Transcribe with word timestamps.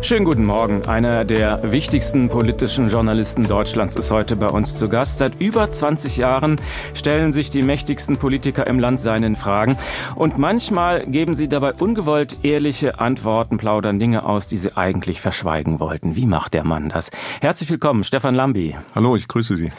Schönen 0.00 0.24
guten 0.24 0.44
Morgen. 0.44 0.86
Einer 0.86 1.24
der 1.24 1.72
wichtigsten 1.72 2.28
politischen 2.28 2.88
Journalisten 2.88 3.48
Deutschlands 3.48 3.96
ist 3.96 4.12
heute 4.12 4.36
bei 4.36 4.46
uns 4.46 4.76
zu 4.76 4.88
Gast. 4.88 5.18
Seit 5.18 5.40
über 5.40 5.70
20 5.70 6.16
Jahren 6.16 6.60
stellen 6.94 7.32
sich 7.32 7.50
die 7.50 7.62
mächtigsten 7.62 8.16
Politiker 8.16 8.66
im 8.68 8.78
Land 8.78 9.00
seinen 9.00 9.34
Fragen. 9.34 9.76
Und 10.14 10.38
manchmal 10.38 11.04
geben 11.04 11.34
sie 11.34 11.48
dabei 11.48 11.74
ungewollt 11.74 12.38
ehrliche 12.44 13.00
Antworten, 13.00 13.58
plaudern 13.58 13.98
Dinge 13.98 14.24
aus, 14.24 14.46
die 14.46 14.56
sie 14.56 14.76
eigentlich 14.76 15.20
verschweigen 15.20 15.80
wollten. 15.80 16.14
Wie 16.14 16.26
macht 16.26 16.54
der 16.54 16.64
Mann 16.64 16.88
das? 16.90 17.10
Herzlich 17.40 17.68
willkommen, 17.68 18.04
Stefan 18.04 18.36
Lambi. 18.36 18.76
Hallo, 18.94 19.16
ich 19.16 19.26
grüße 19.26 19.56
Sie. 19.56 19.72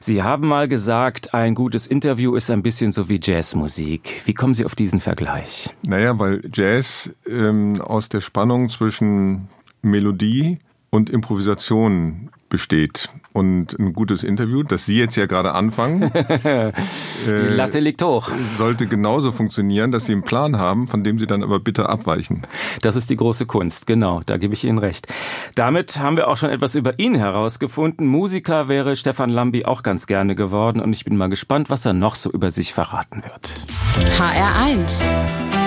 Sie 0.00 0.22
haben 0.22 0.48
mal 0.48 0.68
gesagt, 0.68 1.34
ein 1.34 1.54
gutes 1.54 1.86
Interview 1.86 2.34
ist 2.34 2.50
ein 2.50 2.62
bisschen 2.62 2.92
so 2.92 3.10
wie 3.10 3.20
Jazzmusik. 3.22 4.22
Wie 4.24 4.34
kommen 4.34 4.54
Sie 4.54 4.64
auf 4.64 4.74
diesen 4.74 5.00
Vergleich? 5.00 5.74
Naja, 5.86 6.18
weil 6.18 6.40
Jazz 6.52 7.14
ähm, 7.28 7.80
aus 7.82 8.08
der 8.08 8.22
Spannung 8.22 8.70
zwischen 8.70 9.48
Melodie 9.82 10.58
und 10.90 11.10
Improvisation 11.10 12.30
besteht. 12.48 13.10
Und 13.32 13.78
ein 13.78 13.92
gutes 13.92 14.22
Interview, 14.22 14.62
das 14.62 14.86
Sie 14.86 14.98
jetzt 14.98 15.16
ja 15.16 15.26
gerade 15.26 15.52
anfangen, 15.52 16.10
Die 17.26 17.30
Latte 17.30 17.80
liegt 17.80 18.00
hoch. 18.02 18.30
sollte 18.56 18.86
genauso 18.86 19.32
funktionieren, 19.32 19.90
dass 19.90 20.06
Sie 20.06 20.12
einen 20.12 20.22
Plan 20.22 20.56
haben, 20.58 20.86
von 20.86 21.02
dem 21.02 21.18
Sie 21.18 21.26
dann 21.26 21.42
aber 21.42 21.58
bitte 21.58 21.88
abweichen. 21.88 22.42
Das 22.82 22.94
ist 22.94 23.10
die 23.10 23.16
große 23.16 23.46
Kunst, 23.46 23.86
genau, 23.86 24.20
da 24.24 24.36
gebe 24.36 24.54
ich 24.54 24.64
Ihnen 24.64 24.78
recht. 24.78 25.12
Damit 25.56 25.98
haben 25.98 26.16
wir 26.16 26.28
auch 26.28 26.36
schon 26.36 26.50
etwas 26.50 26.76
über 26.76 26.98
ihn 26.98 27.16
herausgefunden. 27.16 28.06
Musiker 28.06 28.68
wäre 28.68 28.94
Stefan 28.94 29.30
Lambi 29.30 29.64
auch 29.64 29.82
ganz 29.82 30.06
gerne 30.06 30.34
geworden 30.36 30.80
und 30.80 30.92
ich 30.92 31.04
bin 31.04 31.16
mal 31.16 31.28
gespannt, 31.28 31.68
was 31.68 31.84
er 31.84 31.94
noch 31.94 32.14
so 32.14 32.30
über 32.30 32.50
sich 32.52 32.72
verraten 32.72 33.22
wird. 33.24 33.52
HR1. 34.18 35.65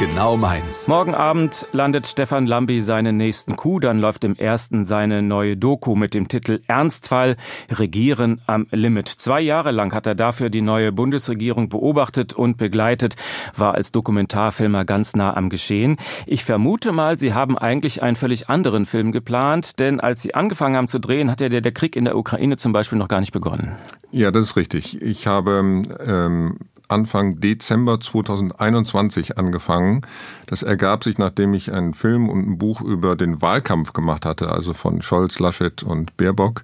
Genau 0.00 0.36
meins. 0.36 0.88
Morgen 0.88 1.14
Abend 1.14 1.68
landet 1.70 2.08
Stefan 2.08 2.48
Lambi 2.48 2.82
seinen 2.82 3.16
nächsten 3.16 3.54
Coup, 3.54 3.80
dann 3.80 4.00
läuft 4.00 4.24
im 4.24 4.34
ersten 4.34 4.84
seine 4.84 5.22
neue 5.22 5.56
Doku 5.56 5.94
mit 5.94 6.14
dem 6.14 6.26
Titel 6.26 6.60
Ernstfall 6.66 7.36
Regieren 7.70 8.40
am 8.46 8.66
Limit. 8.72 9.06
Zwei 9.08 9.40
Jahre 9.40 9.70
lang 9.70 9.94
hat 9.94 10.08
er 10.08 10.16
dafür 10.16 10.50
die 10.50 10.62
neue 10.62 10.90
Bundesregierung 10.90 11.68
beobachtet 11.68 12.32
und 12.32 12.56
begleitet, 12.56 13.14
war 13.56 13.74
als 13.74 13.92
Dokumentarfilmer 13.92 14.84
ganz 14.84 15.14
nah 15.14 15.36
am 15.36 15.48
Geschehen. 15.48 15.96
Ich 16.26 16.44
vermute 16.44 16.90
mal, 16.90 17.16
Sie 17.16 17.32
haben 17.32 17.56
eigentlich 17.56 18.02
einen 18.02 18.16
völlig 18.16 18.50
anderen 18.50 18.86
Film 18.86 19.12
geplant, 19.12 19.78
denn 19.78 20.00
als 20.00 20.22
Sie 20.22 20.34
angefangen 20.34 20.76
haben 20.76 20.88
zu 20.88 20.98
drehen, 20.98 21.30
hat 21.30 21.40
ja 21.40 21.48
der, 21.48 21.60
der 21.60 21.72
Krieg 21.72 21.94
in 21.94 22.04
der 22.04 22.16
Ukraine 22.16 22.56
zum 22.56 22.72
Beispiel 22.72 22.98
noch 22.98 23.08
gar 23.08 23.20
nicht 23.20 23.32
begonnen. 23.32 23.76
Ja, 24.10 24.32
das 24.32 24.42
ist 24.42 24.56
richtig. 24.56 25.00
Ich 25.00 25.28
habe 25.28 25.82
ähm, 26.04 26.58
Anfang 26.94 27.40
Dezember 27.40 27.98
2021 27.98 29.36
angefangen. 29.36 30.02
Das 30.46 30.62
ergab 30.62 31.02
sich, 31.02 31.18
nachdem 31.18 31.52
ich 31.52 31.72
einen 31.72 31.92
Film 31.92 32.28
und 32.28 32.48
ein 32.48 32.56
Buch 32.56 32.80
über 32.80 33.16
den 33.16 33.42
Wahlkampf 33.42 33.92
gemacht 33.92 34.24
hatte, 34.24 34.52
also 34.52 34.74
von 34.74 35.02
Scholz, 35.02 35.40
Laschet 35.40 35.82
und 35.82 36.16
Baerbock 36.16 36.62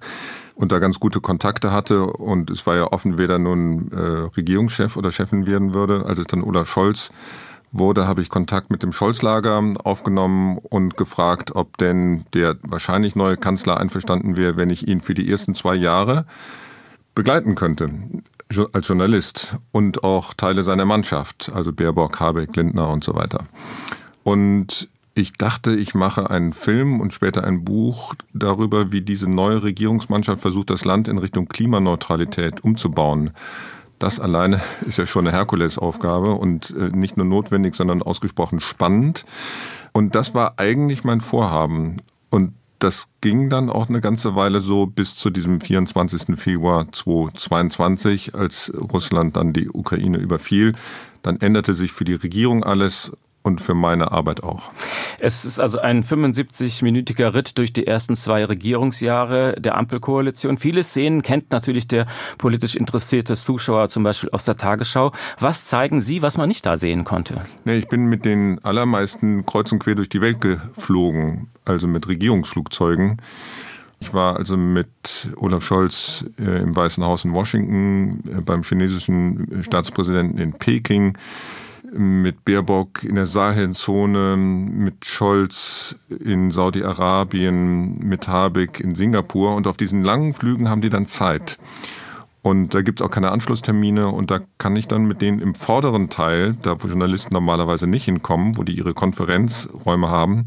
und 0.55 0.71
da 0.71 0.79
ganz 0.79 1.01
gute 1.01 1.19
Kontakte 1.19 1.73
hatte 1.73 2.05
und 2.05 2.49
es 2.49 2.65
war 2.65 2.77
ja 2.77 2.85
offen, 2.85 3.17
wer 3.17 3.27
da 3.27 3.39
nun 3.39 3.91
äh, 3.91 4.29
Regierungschef 4.37 4.95
oder 4.95 5.11
Chefin 5.11 5.45
werden 5.45 5.73
würde. 5.73 6.05
Als 6.05 6.19
es 6.19 6.27
dann 6.27 6.43
Olaf 6.43 6.69
Scholz 6.69 7.11
wurde, 7.73 8.07
habe 8.07 8.21
ich 8.21 8.29
Kontakt 8.29 8.69
mit 8.69 8.83
dem 8.83 8.93
Scholz-Lager 8.93 9.61
aufgenommen 9.83 10.59
und 10.59 10.95
gefragt, 10.95 11.55
ob 11.55 11.77
denn 11.77 12.23
der 12.33 12.55
wahrscheinlich 12.61 13.15
neue 13.15 13.35
Kanzler 13.35 13.79
einverstanden 13.79 14.37
wäre, 14.37 14.55
wenn 14.55 14.69
ich 14.69 14.87
ihn 14.87 15.01
für 15.01 15.13
die 15.13 15.29
ersten 15.29 15.55
zwei 15.55 15.75
Jahre 15.75 16.25
begleiten 17.15 17.55
könnte 17.55 17.89
als 18.73 18.87
Journalist 18.87 19.57
und 19.71 20.03
auch 20.03 20.33
Teile 20.33 20.63
seiner 20.63 20.85
Mannschaft, 20.85 21.51
also 21.53 21.71
Baerbock, 21.71 22.19
Habeck, 22.19 22.55
Lindner 22.55 22.89
und 22.89 23.03
so 23.03 23.15
weiter. 23.15 23.45
Und 24.23 24.87
ich 25.13 25.33
dachte, 25.33 25.75
ich 25.75 25.93
mache 25.93 26.29
einen 26.29 26.53
Film 26.53 27.01
und 27.01 27.13
später 27.13 27.43
ein 27.43 27.65
Buch 27.65 28.13
darüber, 28.33 28.91
wie 28.91 29.01
diese 29.01 29.29
neue 29.29 29.63
Regierungsmannschaft 29.63 30.41
versucht, 30.41 30.69
das 30.69 30.85
Land 30.85 31.07
in 31.07 31.17
Richtung 31.17 31.47
Klimaneutralität 31.47 32.63
umzubauen. 32.63 33.31
Das 33.99 34.19
alleine 34.19 34.61
ist 34.85 34.97
ja 34.97 35.05
schon 35.05 35.27
eine 35.27 35.35
Herkulesaufgabe 35.35 36.33
und 36.33 36.71
äh, 36.71 36.89
nicht 36.95 37.17
nur 37.17 37.25
notwendig, 37.25 37.75
sondern 37.75 38.01
ausgesprochen 38.01 38.59
spannend. 38.59 39.25
Und 39.91 40.15
das 40.15 40.33
war 40.33 40.53
eigentlich 40.57 41.03
mein 41.03 41.19
Vorhaben. 41.19 41.97
Und 42.29 42.53
das 42.83 43.09
ging 43.21 43.49
dann 43.49 43.69
auch 43.69 43.89
eine 43.89 44.01
ganze 44.01 44.35
Weile 44.35 44.59
so 44.59 44.87
bis 44.87 45.15
zu 45.15 45.29
diesem 45.29 45.61
24. 45.61 46.35
Februar 46.35 46.91
2022, 46.91 48.33
als 48.33 48.73
Russland 48.75 49.35
dann 49.35 49.53
die 49.53 49.69
Ukraine 49.69 50.17
überfiel. 50.17 50.73
Dann 51.21 51.39
änderte 51.39 51.75
sich 51.75 51.91
für 51.91 52.05
die 52.05 52.15
Regierung 52.15 52.63
alles 52.63 53.11
und 53.43 53.61
für 53.61 53.73
meine 53.73 54.11
Arbeit 54.11 54.43
auch. 54.43 54.71
Es 55.19 55.45
ist 55.45 55.59
also 55.59 55.79
ein 55.79 56.03
75-minütiger 56.03 57.33
Ritt 57.33 57.57
durch 57.57 57.73
die 57.73 57.87
ersten 57.87 58.15
zwei 58.15 58.45
Regierungsjahre 58.45 59.55
der 59.59 59.77
Ampelkoalition. 59.77 60.57
Viele 60.57 60.83
Szenen 60.83 61.21
kennt 61.21 61.51
natürlich 61.51 61.87
der 61.87 62.05
politisch 62.37 62.75
interessierte 62.75 63.35
Zuschauer 63.35 63.89
zum 63.89 64.03
Beispiel 64.03 64.29
aus 64.31 64.45
der 64.45 64.55
Tagesschau. 64.55 65.11
Was 65.39 65.65
zeigen 65.65 66.01
Sie, 66.01 66.21
was 66.21 66.37
man 66.37 66.47
nicht 66.47 66.65
da 66.65 66.77
sehen 66.77 67.03
konnte? 67.03 67.41
Nee, 67.65 67.77
ich 67.77 67.87
bin 67.87 68.05
mit 68.05 68.25
den 68.25 68.63
allermeisten 68.63 69.45
kreuz 69.45 69.71
und 69.71 69.79
quer 69.79 69.95
durch 69.95 70.09
die 70.09 70.21
Welt 70.21 70.41
geflogen, 70.41 71.49
also 71.65 71.87
mit 71.87 72.07
Regierungsflugzeugen. 72.07 73.17
Ich 74.01 74.13
war 74.13 74.35
also 74.37 74.57
mit 74.57 75.29
Olaf 75.37 75.63
Scholz 75.63 76.25
äh, 76.39 76.61
im 76.61 76.75
Weißen 76.75 77.03
Haus 77.03 77.23
in 77.23 77.33
Washington, 77.33 78.23
äh, 78.27 78.41
beim 78.41 78.63
chinesischen 78.63 79.63
Staatspräsidenten 79.63 80.39
in 80.39 80.53
Peking, 80.53 81.17
mit 81.93 82.45
Baerbock 82.45 83.03
in 83.03 83.15
der 83.15 83.25
Sahelzone, 83.25 84.37
mit 84.37 85.05
Scholz 85.05 85.95
in 86.09 86.51
Saudi-Arabien, 86.51 87.99
mit 87.99 88.27
Habeck 88.27 88.79
in 88.79 88.95
Singapur. 88.95 89.55
Und 89.55 89.67
auf 89.67 89.77
diesen 89.77 90.03
langen 90.03 90.33
Flügen 90.33 90.69
haben 90.69 90.81
die 90.81 90.89
dann 90.89 91.05
Zeit. 91.05 91.59
Und 92.41 92.73
da 92.73 92.81
gibt's 92.81 93.01
auch 93.01 93.11
keine 93.11 93.31
Anschlusstermine 93.31 94.07
und 94.07 94.31
da 94.31 94.39
kann 94.57 94.75
ich 94.75 94.87
dann 94.87 95.05
mit 95.05 95.21
denen 95.21 95.39
im 95.39 95.53
vorderen 95.53 96.09
Teil, 96.09 96.55
da 96.63 96.75
wo 96.81 96.87
Journalisten 96.87 97.35
normalerweise 97.35 97.85
nicht 97.85 98.05
hinkommen, 98.05 98.57
wo 98.57 98.63
die 98.63 98.75
ihre 98.75 98.95
Konferenzräume 98.95 100.09
haben, 100.09 100.45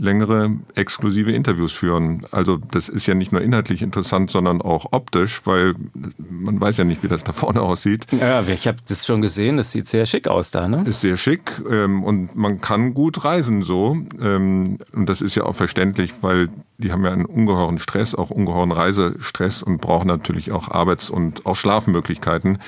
längere 0.00 0.50
exklusive 0.74 1.32
Interviews 1.32 1.72
führen. 1.72 2.22
Also 2.30 2.56
das 2.56 2.88
ist 2.88 3.06
ja 3.06 3.14
nicht 3.14 3.32
nur 3.32 3.42
inhaltlich 3.42 3.82
interessant, 3.82 4.30
sondern 4.30 4.60
auch 4.60 4.86
optisch, 4.92 5.42
weil 5.46 5.74
man 6.18 6.60
weiß 6.60 6.78
ja 6.78 6.84
nicht, 6.84 7.02
wie 7.02 7.08
das 7.08 7.24
da 7.24 7.32
vorne 7.32 7.62
aussieht. 7.62 8.06
Ja, 8.12 8.42
ich 8.42 8.66
habe 8.66 8.78
das 8.88 9.06
schon 9.06 9.22
gesehen. 9.22 9.56
Das 9.56 9.70
sieht 9.70 9.86
sehr 9.86 10.06
schick 10.06 10.28
aus 10.28 10.50
da, 10.50 10.68
ne? 10.68 10.82
Ist 10.86 11.00
sehr 11.00 11.16
schick 11.16 11.52
ähm, 11.70 12.02
und 12.02 12.34
man 12.34 12.60
kann 12.60 12.94
gut 12.94 13.24
reisen 13.24 13.62
so. 13.62 13.96
Ähm, 14.20 14.78
und 14.92 15.08
das 15.08 15.20
ist 15.20 15.34
ja 15.34 15.44
auch 15.44 15.54
verständlich, 15.54 16.12
weil 16.22 16.48
die 16.78 16.92
haben 16.92 17.04
ja 17.04 17.12
einen 17.12 17.24
ungeheuren 17.24 17.78
Stress, 17.78 18.14
auch 18.14 18.30
ungeheuren 18.30 18.72
Reisestress 18.72 19.62
und 19.62 19.80
brauchen 19.80 20.08
natürlich 20.08 20.50
auch 20.50 20.70
Arbeits- 20.70 21.10
und 21.10 21.46
auch 21.46 21.56
Schlafmöglichkeiten. 21.56 22.58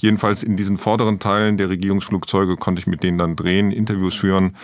Jedenfalls 0.00 0.42
in 0.42 0.56
diesen 0.56 0.78
vorderen 0.78 1.20
Teilen 1.20 1.58
der 1.58 1.68
Regierungsflugzeuge 1.68 2.56
konnte 2.56 2.80
ich 2.80 2.86
mit 2.88 3.04
denen 3.04 3.18
dann 3.18 3.36
drehen, 3.36 3.70
Interviews 3.70 4.16
führen. 4.16 4.56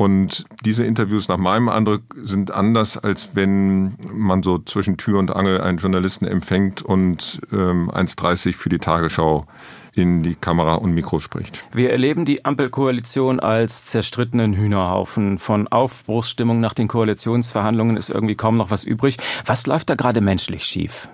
Und 0.00 0.46
diese 0.64 0.86
Interviews 0.86 1.28
nach 1.28 1.36
meinem 1.36 1.68
Eindruck 1.68 2.00
sind 2.16 2.52
anders, 2.52 2.96
als 2.96 3.36
wenn 3.36 3.98
man 4.10 4.42
so 4.42 4.56
zwischen 4.56 4.96
Tür 4.96 5.18
und 5.18 5.30
Angel 5.30 5.60
einen 5.60 5.76
Journalisten 5.76 6.24
empfängt 6.24 6.80
und 6.80 7.42
ähm, 7.52 7.90
1,30 7.90 8.54
für 8.54 8.70
die 8.70 8.78
Tagesschau 8.78 9.44
in 9.92 10.22
die 10.22 10.36
Kamera 10.36 10.76
und 10.76 10.92
Mikro 10.92 11.18
spricht. 11.18 11.66
Wir 11.74 11.90
erleben 11.90 12.24
die 12.24 12.46
Ampelkoalition 12.46 13.40
als 13.40 13.84
zerstrittenen 13.84 14.54
Hühnerhaufen. 14.54 15.36
Von 15.36 15.68
Aufbruchsstimmung 15.68 16.60
nach 16.60 16.72
den 16.72 16.88
Koalitionsverhandlungen 16.88 17.98
ist 17.98 18.08
irgendwie 18.08 18.36
kaum 18.36 18.56
noch 18.56 18.70
was 18.70 18.84
übrig. 18.84 19.18
Was 19.44 19.66
läuft 19.66 19.90
da 19.90 19.96
gerade 19.96 20.22
menschlich 20.22 20.64
schief? 20.64 21.10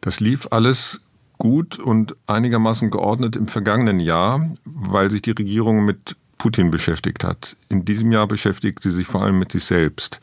Das 0.00 0.20
lief 0.20 0.46
alles 0.52 1.00
gut 1.38 1.76
und 1.80 2.14
einigermaßen 2.28 2.92
geordnet 2.92 3.34
im 3.34 3.48
vergangenen 3.48 3.98
Jahr, 3.98 4.48
weil 4.64 5.10
sich 5.10 5.22
die 5.22 5.32
Regierung 5.32 5.84
mit 5.84 6.14
Putin 6.40 6.70
beschäftigt 6.70 7.22
hat. 7.22 7.54
In 7.68 7.84
diesem 7.84 8.10
Jahr 8.10 8.26
beschäftigt 8.26 8.82
sie 8.82 8.90
sich 8.90 9.06
vor 9.06 9.22
allem 9.22 9.38
mit 9.38 9.52
sich 9.52 9.64
selbst. 9.64 10.20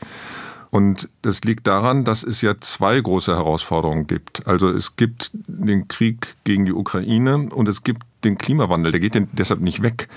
Und 0.70 1.08
das 1.22 1.42
liegt 1.44 1.66
daran, 1.66 2.04
dass 2.04 2.24
es 2.24 2.42
ja 2.42 2.54
zwei 2.60 3.00
große 3.00 3.34
Herausforderungen 3.34 4.06
gibt. 4.06 4.46
Also 4.46 4.68
es 4.68 4.96
gibt 4.96 5.30
den 5.46 5.86
Krieg 5.88 6.34
gegen 6.44 6.66
die 6.66 6.72
Ukraine 6.72 7.48
und 7.50 7.68
es 7.68 7.84
gibt 7.84 8.02
den 8.24 8.36
Klimawandel. 8.36 8.92
Der 8.92 9.00
geht 9.00 9.16
deshalb 9.32 9.60
nicht 9.60 9.82
weg. 9.82 10.08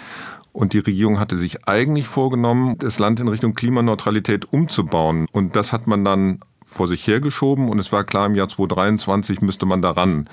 Und 0.52 0.74
die 0.74 0.80
Regierung 0.80 1.20
hatte 1.20 1.38
sich 1.38 1.68
eigentlich 1.68 2.08
vorgenommen, 2.08 2.78
das 2.80 3.00
Land 3.00 3.20
in 3.20 3.28
Richtung 3.28 3.54
Klimaneutralität 3.54 4.52
umzubauen. 4.52 5.28
Und 5.32 5.56
das 5.56 5.72
hat 5.72 5.86
man 5.86 6.04
dann 6.04 6.40
vor 6.64 6.88
sich 6.88 7.06
hergeschoben 7.06 7.70
und 7.70 7.80
es 7.80 7.92
war 7.92 8.04
klar, 8.04 8.26
im 8.26 8.36
Jahr 8.36 8.48
2023 8.48 9.42
müsste 9.42 9.66
man 9.66 9.82
daran. 9.82 10.30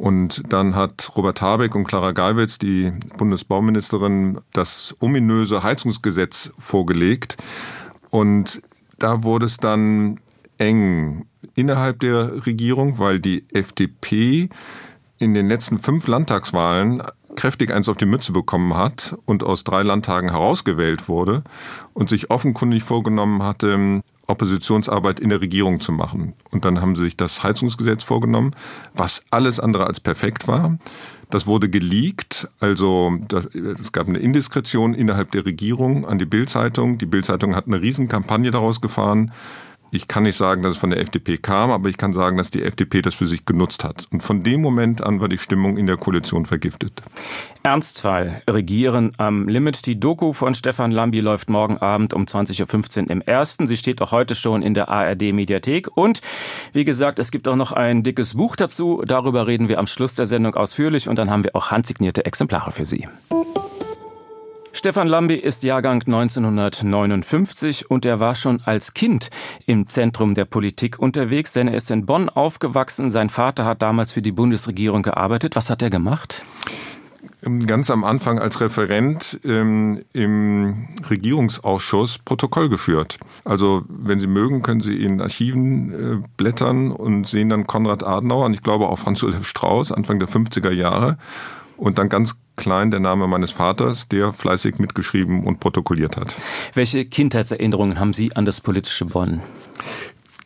Und 0.00 0.50
dann 0.50 0.76
hat 0.76 1.10
Robert 1.14 1.42
Habeck 1.42 1.74
und 1.74 1.84
Clara 1.84 2.12
Geiwitz, 2.12 2.56
die 2.56 2.90
Bundesbauministerin, 3.18 4.38
das 4.54 4.96
ominöse 4.98 5.62
Heizungsgesetz 5.62 6.54
vorgelegt. 6.58 7.36
Und 8.08 8.62
da 8.98 9.24
wurde 9.24 9.44
es 9.44 9.58
dann 9.58 10.18
eng 10.56 11.26
innerhalb 11.54 12.00
der 12.00 12.46
Regierung, 12.46 12.98
weil 12.98 13.20
die 13.20 13.44
FDP 13.52 14.48
in 15.18 15.34
den 15.34 15.48
letzten 15.48 15.78
fünf 15.78 16.06
Landtagswahlen 16.06 17.02
kräftig 17.36 17.70
eins 17.70 17.86
auf 17.90 17.98
die 17.98 18.06
Mütze 18.06 18.32
bekommen 18.32 18.74
hat 18.78 19.14
und 19.26 19.42
aus 19.42 19.64
drei 19.64 19.82
Landtagen 19.82 20.30
herausgewählt 20.30 21.10
wurde 21.10 21.44
und 21.92 22.08
sich 22.08 22.30
offenkundig 22.30 22.84
vorgenommen 22.84 23.42
hatte, 23.42 24.00
Oppositionsarbeit 24.30 25.20
in 25.20 25.28
der 25.28 25.40
Regierung 25.40 25.80
zu 25.80 25.92
machen. 25.92 26.34
Und 26.50 26.64
dann 26.64 26.80
haben 26.80 26.96
sie 26.96 27.04
sich 27.04 27.16
das 27.16 27.42
Heizungsgesetz 27.42 28.04
vorgenommen, 28.04 28.54
was 28.94 29.24
alles 29.30 29.60
andere 29.60 29.86
als 29.86 30.00
perfekt 30.00 30.48
war. 30.48 30.78
Das 31.30 31.46
wurde 31.46 31.68
geleakt, 31.68 32.48
also 32.58 33.16
das, 33.28 33.46
es 33.54 33.92
gab 33.92 34.08
eine 34.08 34.18
Indiskretion 34.18 34.94
innerhalb 34.94 35.30
der 35.30 35.46
Regierung 35.46 36.04
an 36.06 36.18
die 36.18 36.26
Bildzeitung. 36.26 36.98
Die 36.98 37.06
Bildzeitung 37.06 37.54
hat 37.54 37.66
eine 37.66 37.80
Riesenkampagne 37.80 38.50
daraus 38.50 38.80
gefahren. 38.80 39.32
Ich 39.92 40.06
kann 40.06 40.22
nicht 40.22 40.36
sagen, 40.36 40.62
dass 40.62 40.72
es 40.72 40.78
von 40.78 40.90
der 40.90 41.00
FDP 41.00 41.36
kam, 41.36 41.72
aber 41.72 41.88
ich 41.88 41.96
kann 41.96 42.12
sagen, 42.12 42.36
dass 42.36 42.50
die 42.50 42.62
FDP 42.62 43.02
das 43.02 43.14
für 43.14 43.26
sich 43.26 43.44
genutzt 43.44 43.82
hat. 43.82 44.06
Und 44.12 44.22
von 44.22 44.44
dem 44.44 44.60
Moment 44.60 45.02
an 45.02 45.20
war 45.20 45.28
die 45.28 45.38
Stimmung 45.38 45.76
in 45.76 45.86
der 45.86 45.96
Koalition 45.96 46.46
vergiftet. 46.46 47.02
Ernstfall. 47.64 48.42
Regieren 48.48 49.12
am 49.18 49.48
Limit. 49.48 49.86
Die 49.86 49.98
Doku 49.98 50.32
von 50.32 50.54
Stefan 50.54 50.92
Lambi 50.92 51.18
läuft 51.18 51.50
morgen 51.50 51.78
Abend 51.78 52.14
um 52.14 52.24
20.15 52.24 53.02
Uhr 53.02 53.10
im 53.10 53.20
Ersten. 53.20 53.66
Sie 53.66 53.76
steht 53.76 54.00
auch 54.00 54.12
heute 54.12 54.36
schon 54.36 54.62
in 54.62 54.74
der 54.74 54.88
ARD 54.88 55.32
Mediathek. 55.32 55.88
Und 55.96 56.20
wie 56.72 56.84
gesagt, 56.84 57.18
es 57.18 57.32
gibt 57.32 57.48
auch 57.48 57.56
noch 57.56 57.72
ein 57.72 58.04
dickes 58.04 58.34
Buch 58.34 58.54
dazu. 58.54 59.02
Darüber 59.04 59.48
reden 59.48 59.68
wir 59.68 59.80
am 59.80 59.88
Schluss 59.88 60.14
der 60.14 60.26
Sendung 60.26 60.54
ausführlich 60.54 61.08
und 61.08 61.16
dann 61.16 61.30
haben 61.30 61.42
wir 61.42 61.56
auch 61.56 61.72
handsignierte 61.72 62.24
Exemplare 62.24 62.70
für 62.70 62.86
Sie. 62.86 63.08
Stefan 64.72 65.08
Lambi 65.08 65.34
ist 65.34 65.64
Jahrgang 65.64 66.02
1959 66.06 67.90
und 67.90 68.06
er 68.06 68.20
war 68.20 68.34
schon 68.34 68.60
als 68.64 68.94
Kind 68.94 69.30
im 69.66 69.88
Zentrum 69.88 70.34
der 70.34 70.44
Politik 70.44 70.98
unterwegs, 70.98 71.52
denn 71.52 71.68
er 71.68 71.74
ist 71.74 71.90
in 71.90 72.06
Bonn 72.06 72.28
aufgewachsen. 72.28 73.10
Sein 73.10 73.30
Vater 73.30 73.64
hat 73.64 73.82
damals 73.82 74.12
für 74.12 74.22
die 74.22 74.32
Bundesregierung 74.32 75.02
gearbeitet. 75.02 75.56
Was 75.56 75.70
hat 75.70 75.82
er 75.82 75.90
gemacht? 75.90 76.44
ganz 77.66 77.90
am 77.90 78.04
Anfang 78.04 78.38
als 78.38 78.60
Referent 78.60 79.40
ähm, 79.44 80.02
im 80.12 80.88
Regierungsausschuss 81.08 82.18
Protokoll 82.18 82.68
geführt. 82.68 83.18
Also 83.44 83.84
wenn 83.88 84.20
Sie 84.20 84.26
mögen, 84.26 84.62
können 84.62 84.82
Sie 84.82 85.02
in 85.02 85.20
Archiven 85.20 85.92
äh, 85.92 86.28
blättern 86.36 86.90
und 86.90 87.26
sehen 87.26 87.48
dann 87.48 87.66
Konrad 87.66 88.02
Adenauer 88.04 88.46
und 88.46 88.54
ich 88.54 88.62
glaube 88.62 88.88
auch 88.88 88.98
Franz 88.98 89.22
Josef 89.22 89.46
Strauß 89.46 89.92
Anfang 89.92 90.18
der 90.18 90.28
50er 90.28 90.70
Jahre 90.70 91.16
und 91.76 91.98
dann 91.98 92.10
ganz 92.10 92.36
klein 92.60 92.92
der 92.92 93.00
Name 93.00 93.26
meines 93.26 93.50
Vaters, 93.50 94.06
der 94.06 94.32
fleißig 94.32 94.78
mitgeschrieben 94.78 95.42
und 95.42 95.58
protokolliert 95.58 96.16
hat. 96.16 96.36
Welche 96.74 97.04
Kindheitserinnerungen 97.04 97.98
haben 97.98 98.12
Sie 98.12 98.36
an 98.36 98.44
das 98.44 98.60
politische 98.60 99.06
Bonn? 99.06 99.40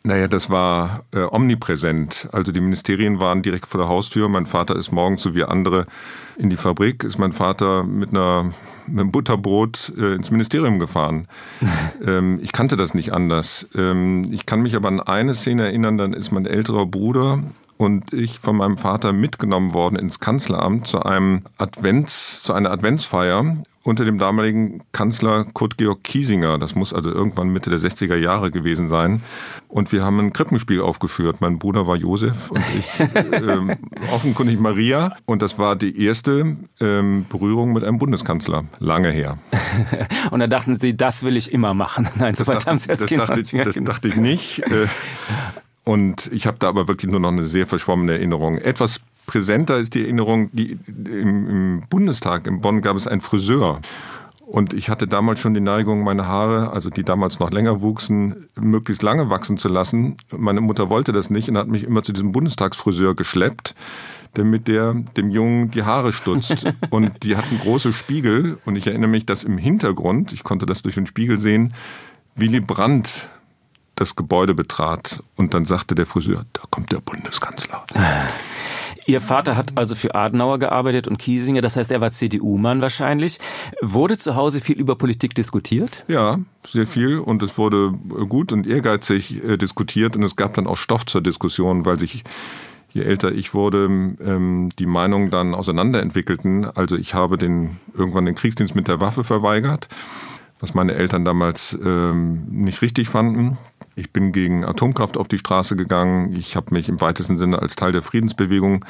Naja, 0.05 0.27
das 0.27 0.51
war 0.51 1.03
äh, 1.11 1.21
omnipräsent. 1.23 2.29
Also 2.31 2.51
die 2.51 2.59
Ministerien 2.59 3.19
waren 3.19 3.41
direkt 3.41 3.65
vor 3.65 3.79
der 3.79 3.89
Haustür. 3.89 4.29
Mein 4.29 4.45
Vater 4.45 4.75
ist 4.75 4.91
morgens, 4.91 5.23
so 5.23 5.33
wie 5.33 5.43
andere, 5.43 5.87
in 6.37 6.51
die 6.51 6.57
Fabrik. 6.57 7.03
Ist 7.03 7.17
mein 7.17 7.31
Vater 7.31 7.83
mit, 7.83 8.11
einer, 8.11 8.53
mit 8.85 8.99
einem 8.99 9.11
Butterbrot 9.11 9.93
äh, 9.97 10.13
ins 10.13 10.29
Ministerium 10.29 10.77
gefahren. 10.77 11.27
ähm, 12.05 12.39
ich 12.39 12.51
kannte 12.51 12.77
das 12.77 12.93
nicht 12.93 13.13
anders. 13.13 13.67
Ähm, 13.75 14.27
ich 14.29 14.45
kann 14.45 14.61
mich 14.61 14.75
aber 14.75 14.89
an 14.89 14.99
eine 14.99 15.33
Szene 15.33 15.63
erinnern, 15.63 15.97
dann 15.97 16.13
ist 16.13 16.31
mein 16.31 16.45
älterer 16.45 16.85
Bruder 16.85 17.39
und 17.77 18.13
ich 18.13 18.39
von 18.39 18.57
meinem 18.57 18.77
Vater 18.77 19.13
mitgenommen 19.13 19.73
worden 19.73 19.97
ins 19.97 20.19
Kanzleramt 20.19 20.87
zu 20.87 21.03
einem 21.03 21.43
Advents, 21.57 22.41
zu 22.43 22.53
einer 22.53 22.71
Adventsfeier 22.71 23.57
unter 23.85 24.03
dem 24.03 24.17
damaligen 24.17 24.81
Kanzler 24.91 25.45
Kurt 25.53 25.77
Georg 25.77 26.03
Kiesinger. 26.03 26.57
Das 26.57 26.73
muss 26.73 26.91
also 26.91 27.11
irgendwann 27.11 27.49
Mitte 27.49 27.69
der 27.69 27.79
60er 27.79 28.15
Jahre 28.15 28.49
gewesen 28.49 28.89
sein. 28.89 29.21
Und 29.67 29.91
wir 29.91 30.03
haben 30.03 30.19
ein 30.19 30.33
Krippenspiel 30.33 30.81
aufgeführt. 30.81 31.37
Mein 31.39 31.59
Bruder 31.59 31.85
war 31.85 31.95
Josef 31.95 32.49
und 32.49 32.63
ich 32.77 32.99
äh, 33.15 33.77
offenkundig 34.11 34.59
Maria. 34.59 35.15
Und 35.25 35.43
das 35.43 35.59
war 35.59 35.75
die 35.75 36.03
erste 36.03 36.57
ähm, 36.79 37.25
Berührung 37.29 37.73
mit 37.73 37.83
einem 37.83 37.99
Bundeskanzler. 37.99 38.63
Lange 38.79 39.11
her. 39.11 39.37
und 40.31 40.39
da 40.39 40.47
dachten 40.47 40.79
Sie, 40.79 40.97
das 40.97 41.23
will 41.23 41.37
ich 41.37 41.53
immer 41.53 41.75
machen. 41.75 42.09
Nein, 42.15 42.33
so 42.33 42.47
weit 42.47 42.65
haben 42.65 42.79
Sie 42.79 42.87
das 42.87 43.05
dachte, 43.05 43.43
das 43.43 43.75
dachte 43.75 44.07
ich 44.07 44.15
nicht. 44.15 44.59
Äh, 44.63 44.87
und 45.85 46.31
ich 46.33 46.47
habe 46.47 46.57
da 46.59 46.67
aber 46.67 46.87
wirklich 46.87 47.09
nur 47.09 47.19
noch 47.19 47.31
eine 47.31 47.45
sehr 47.45 47.67
verschwommene 47.67 48.13
Erinnerung. 48.13 48.57
Etwas 48.57 49.01
präsenter 49.27 49.77
ist 49.77 49.93
die 49.93 50.01
Erinnerung, 50.01 50.49
die 50.51 50.77
im, 50.87 51.49
im 51.49 51.83
Bundestag 51.89 52.47
in 52.47 52.59
Bonn 52.59 52.81
gab 52.81 52.97
es 52.97 53.07
einen 53.07 53.21
Friseur. 53.21 53.79
Und 54.45 54.73
ich 54.73 54.89
hatte 54.89 55.07
damals 55.07 55.39
schon 55.39 55.53
die 55.53 55.61
Neigung, 55.61 56.03
meine 56.03 56.27
Haare, 56.27 56.71
also 56.71 56.89
die 56.89 57.03
damals 57.03 57.39
noch 57.39 57.51
länger 57.51 57.81
wuchsen, 57.81 58.47
möglichst 58.59 59.01
lange 59.01 59.29
wachsen 59.29 59.57
zu 59.57 59.69
lassen. 59.69 60.17
Meine 60.35 60.61
Mutter 60.61 60.89
wollte 60.89 61.11
das 61.11 61.29
nicht 61.29 61.49
und 61.49 61.57
hat 61.57 61.67
mich 61.67 61.83
immer 61.83 62.03
zu 62.03 62.13
diesem 62.13 62.31
Bundestagsfriseur 62.31 63.15
geschleppt, 63.15 63.75
damit 64.33 64.67
der 64.67 64.93
dem 65.17 65.29
Jungen 65.29 65.71
die 65.71 65.83
Haare 65.83 66.13
stutzt. 66.13 66.65
und 66.89 67.23
die 67.23 67.37
hatten 67.37 67.59
große 67.59 67.93
Spiegel 67.93 68.57
und 68.65 68.75
ich 68.75 68.85
erinnere 68.87 69.09
mich, 69.09 69.25
dass 69.25 69.43
im 69.43 69.57
Hintergrund, 69.57 70.33
ich 70.33 70.43
konnte 70.43 70.65
das 70.65 70.83
durch 70.83 70.95
den 70.95 71.07
Spiegel 71.07 71.39
sehen, 71.39 71.73
Willy 72.35 72.59
Brandt 72.59 73.29
das 73.95 74.15
Gebäude 74.15 74.53
betrat 74.53 75.23
und 75.35 75.53
dann 75.53 75.65
sagte 75.65 75.95
der 75.95 76.05
Friseur, 76.05 76.45
da 76.53 76.61
kommt 76.69 76.91
der 76.91 76.99
Bundeskanzler. 76.99 77.85
Ihr 79.07 79.21
Vater 79.21 79.55
hat 79.55 79.77
also 79.77 79.93
für 79.93 80.15
Adenauer 80.15 80.57
gearbeitet 80.57 81.07
und 81.07 81.17
Kiesinger, 81.17 81.61
das 81.61 81.75
heißt, 81.75 81.91
er 81.91 82.01
war 82.01 82.11
CDU-Mann 82.11 82.81
wahrscheinlich. 82.81 83.39
Wurde 83.81 84.17
zu 84.17 84.35
Hause 84.35 84.61
viel 84.61 84.79
über 84.79 84.95
Politik 84.95 85.35
diskutiert? 85.35 86.03
Ja, 86.07 86.39
sehr 86.65 86.87
viel 86.87 87.19
und 87.19 87.43
es 87.43 87.57
wurde 87.57 87.91
gut 88.27 88.51
und 88.51 88.65
ehrgeizig 88.65 89.43
äh, 89.43 89.57
diskutiert 89.57 90.15
und 90.15 90.23
es 90.23 90.35
gab 90.35 90.55
dann 90.55 90.65
auch 90.65 90.77
Stoff 90.77 91.05
zur 91.05 91.21
Diskussion, 91.21 91.85
weil 91.85 91.99
sich 91.99 92.23
je 92.95 93.03
älter 93.03 93.31
ich 93.31 93.53
wurde, 93.53 93.85
ähm, 93.85 94.69
die 94.79 94.85
Meinungen 94.85 95.29
dann 95.29 95.53
auseinanderentwickelten. 95.53 96.65
Also 96.65 96.95
ich 96.95 97.13
habe 97.13 97.37
den 97.37 97.77
irgendwann 97.93 98.25
den 98.25 98.35
Kriegsdienst 98.35 98.73
mit 98.73 98.87
der 98.87 99.01
Waffe 99.01 99.25
verweigert, 99.25 99.89
was 100.59 100.73
meine 100.73 100.93
Eltern 100.95 101.25
damals 101.25 101.77
ähm, 101.83 102.45
nicht 102.49 102.81
richtig 102.81 103.09
fanden. 103.09 103.57
Ich 103.95 104.11
bin 104.11 104.31
gegen 104.31 104.65
Atomkraft 104.65 105.17
auf 105.17 105.27
die 105.27 105.39
Straße 105.39 105.75
gegangen. 105.75 106.33
Ich 106.33 106.55
habe 106.55 106.73
mich 106.73 106.89
im 106.89 107.01
weitesten 107.01 107.37
Sinne 107.37 107.61
als 107.61 107.75
Teil 107.75 107.91
der 107.91 108.01
Friedensbewegung 108.01 108.85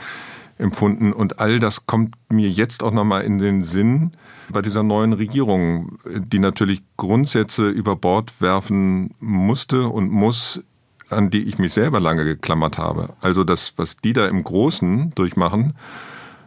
empfunden. 0.58 1.14
Und 1.14 1.40
all 1.40 1.60
das 1.60 1.86
kommt 1.86 2.16
mir 2.30 2.50
jetzt 2.50 2.84
auch 2.84 2.92
nochmal 2.92 3.24
in 3.24 3.38
den 3.38 3.64
Sinn 3.64 4.12
bei 4.50 4.62
dieser 4.62 4.84
neuen 4.84 5.14
Regierung, 5.14 5.98
die 6.06 6.40
natürlich 6.40 6.82
Grundsätze 6.98 7.68
über 7.68 7.96
Bord 7.96 8.42
werfen 8.42 9.14
musste 9.20 9.88
und 9.88 10.12
muss, 10.12 10.64
an 11.10 11.30
die 11.30 11.44
ich 11.44 11.58
mich 11.58 11.74
selber 11.74 12.00
lange 12.00 12.26
geklammert 12.26 12.78
habe. 12.78 13.14
Also 13.22 13.44
das, 13.44 13.74
was 13.78 13.98
die 13.98 14.14
da 14.14 14.28
im 14.28 14.44
Großen 14.44 15.12
durchmachen, 15.16 15.74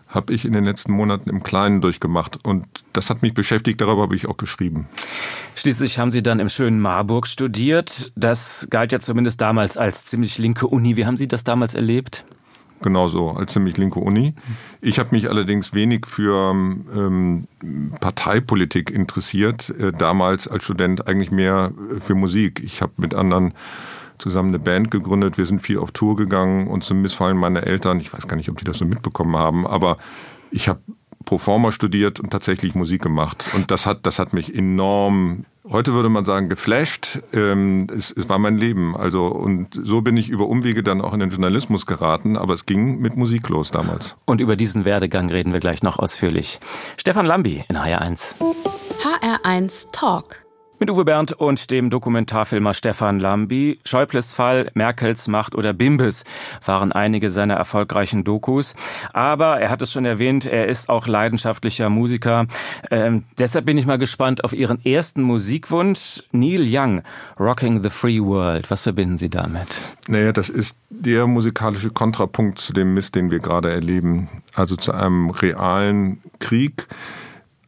habe 0.08 0.32
ich 0.32 0.44
in 0.44 0.52
den 0.52 0.64
letzten 0.64 0.92
Monaten 0.92 1.28
im 1.28 1.42
Kleinen 1.42 1.80
durchgemacht. 1.80 2.44
Und 2.44 2.66
das 2.92 3.11
hat 3.11 3.23
mich 3.23 3.35
beschäftigt, 3.35 3.80
darüber 3.80 4.02
habe 4.02 4.16
ich 4.16 4.26
auch 4.26 4.37
geschrieben. 4.37 4.88
Schließlich 5.54 5.99
haben 5.99 6.11
Sie 6.11 6.23
dann 6.23 6.40
im 6.40 6.49
schönen 6.49 6.80
Marburg 6.80 7.26
studiert. 7.26 8.12
Das 8.16 8.68
galt 8.71 8.92
ja 8.92 9.00
zumindest 9.00 9.40
damals 9.40 9.76
als 9.76 10.06
ziemlich 10.06 10.38
linke 10.38 10.66
Uni. 10.66 10.97
Wie 10.97 11.04
haben 11.04 11.16
Sie 11.16 11.28
das 11.28 11.44
damals 11.44 11.75
erlebt? 11.75 12.25
Genauso, 12.80 13.30
als 13.30 13.52
ziemlich 13.52 13.76
linke 13.76 13.99
Uni. 13.99 14.35
Ich 14.80 15.00
habe 15.00 15.09
mich 15.11 15.28
allerdings 15.28 15.75
wenig 15.75 16.06
für 16.06 16.52
ähm, 16.52 17.49
Parteipolitik 18.00 18.90
interessiert. 18.90 19.71
Äh, 19.71 19.92
damals 19.92 20.47
als 20.47 20.64
Student 20.64 21.09
eigentlich 21.09 21.32
mehr 21.32 21.73
für 21.99 22.14
Musik. 22.14 22.62
Ich 22.64 22.80
habe 22.80 22.92
mit 22.97 23.14
anderen 23.14 23.52
zusammen 24.18 24.48
eine 24.48 24.58
Band 24.58 24.90
gegründet. 24.90 25.38
Wir 25.38 25.46
sind 25.46 25.60
viel 25.60 25.78
auf 25.78 25.92
Tour 25.92 26.16
gegangen 26.16 26.68
und 26.68 26.84
zum 26.84 27.02
Missfallen 27.02 27.37
meiner 27.37 27.64
Eltern, 27.64 28.00
ich 28.00 28.12
weiß 28.12 28.28
gar 28.28 28.37
nicht, 28.37 28.48
ob 28.48 28.58
die 28.58 28.64
das 28.64 28.78
so 28.78 28.84
mitbekommen 28.84 29.37
haben, 29.37 29.66
aber 29.66 29.98
ich 30.50 30.68
habe 30.68 30.80
Proforma 31.28 31.72
studiert 31.72 32.20
und 32.20 32.30
tatsächlich 32.30 32.75
Musik 32.75 33.02
gemacht. 33.02 33.50
Und 33.54 33.70
das 33.70 33.84
hat, 33.84 34.06
das 34.06 34.18
hat 34.18 34.32
mich 34.32 34.54
enorm, 34.54 35.44
heute 35.68 35.92
würde 35.92 36.08
man 36.08 36.25
sagen, 36.25 36.48
geflasht. 36.48 37.20
Ähm, 37.34 37.87
es, 37.94 38.10
es 38.10 38.30
war 38.30 38.38
mein 38.38 38.56
Leben. 38.56 38.96
Also, 38.96 39.26
und 39.26 39.78
so 39.82 40.00
bin 40.00 40.16
ich 40.16 40.30
über 40.30 40.46
Umwege 40.46 40.82
dann 40.82 41.02
auch 41.02 41.12
in 41.12 41.20
den 41.20 41.28
Journalismus 41.28 41.84
geraten, 41.84 42.38
aber 42.38 42.54
es 42.54 42.64
ging 42.64 42.98
mit 43.00 43.16
Musik 43.16 43.50
los 43.50 43.70
damals. 43.70 44.16
Und 44.25 44.40
über 44.40 44.56
diesen 44.56 44.87
Werdegang 44.87 45.28
reden 45.30 45.52
wir 45.52 45.60
gleich 45.60 45.82
noch 45.82 45.98
ausführlich. 45.98 46.60
Stefan 46.96 47.26
Lambi 47.26 47.62
in 47.68 47.76
HR1. 47.76 48.37
HR1 49.02 49.92
Talk. 49.92 50.48
Mit 50.80 50.92
Uwe 50.92 51.04
Bernd 51.04 51.32
und 51.32 51.73
dem 51.73 51.90
Dokumentarfilmer 51.90 52.73
Stefan 52.73 53.18
Lambi. 53.18 53.80
Schäubles 53.85 54.32
Fall, 54.32 54.70
Merkels 54.75 55.26
Macht 55.26 55.56
oder 55.56 55.73
Bimbes 55.73 56.23
waren 56.64 56.92
einige 56.92 57.30
seiner 57.30 57.54
erfolgreichen 57.54 58.23
Dokus. 58.23 58.76
Aber 59.12 59.58
er 59.58 59.70
hat 59.70 59.82
es 59.82 59.90
schon 59.90 60.04
erwähnt, 60.04 60.47
er 60.47 60.66
ist 60.68 60.88
auch 60.88 61.08
leidenschaftlicher 61.08 61.90
Musiker. 61.90 62.47
Ähm, 62.92 63.25
deshalb 63.40 63.66
bin 63.66 63.76
ich 63.76 63.87
mal 63.87 63.99
gespannt 63.99 64.44
auf 64.44 64.52
Ihren 64.52 64.85
ersten 64.85 65.23
Musikwunsch. 65.23 66.23
Neil 66.30 66.64
Young, 66.64 67.02
Rocking 67.40 67.82
the 67.82 67.90
Free 67.90 68.20
World. 68.20 68.70
Was 68.70 68.85
verbinden 68.85 69.18
Sie 69.18 69.30
damit? 69.30 69.66
Naja, 70.06 70.32
das 70.32 70.49
ist 70.49 70.78
der 70.90 71.26
musikalische 71.26 71.90
Kontrapunkt 71.90 72.61
zu 72.61 72.73
dem 72.73 72.94
Mist, 72.94 73.16
den 73.16 73.32
wir 73.32 73.40
gerade 73.40 73.73
erleben. 73.73 74.28
Also 74.54 74.76
zu 74.76 74.92
einem 74.92 75.30
realen 75.30 76.23
Krieg 76.38 76.87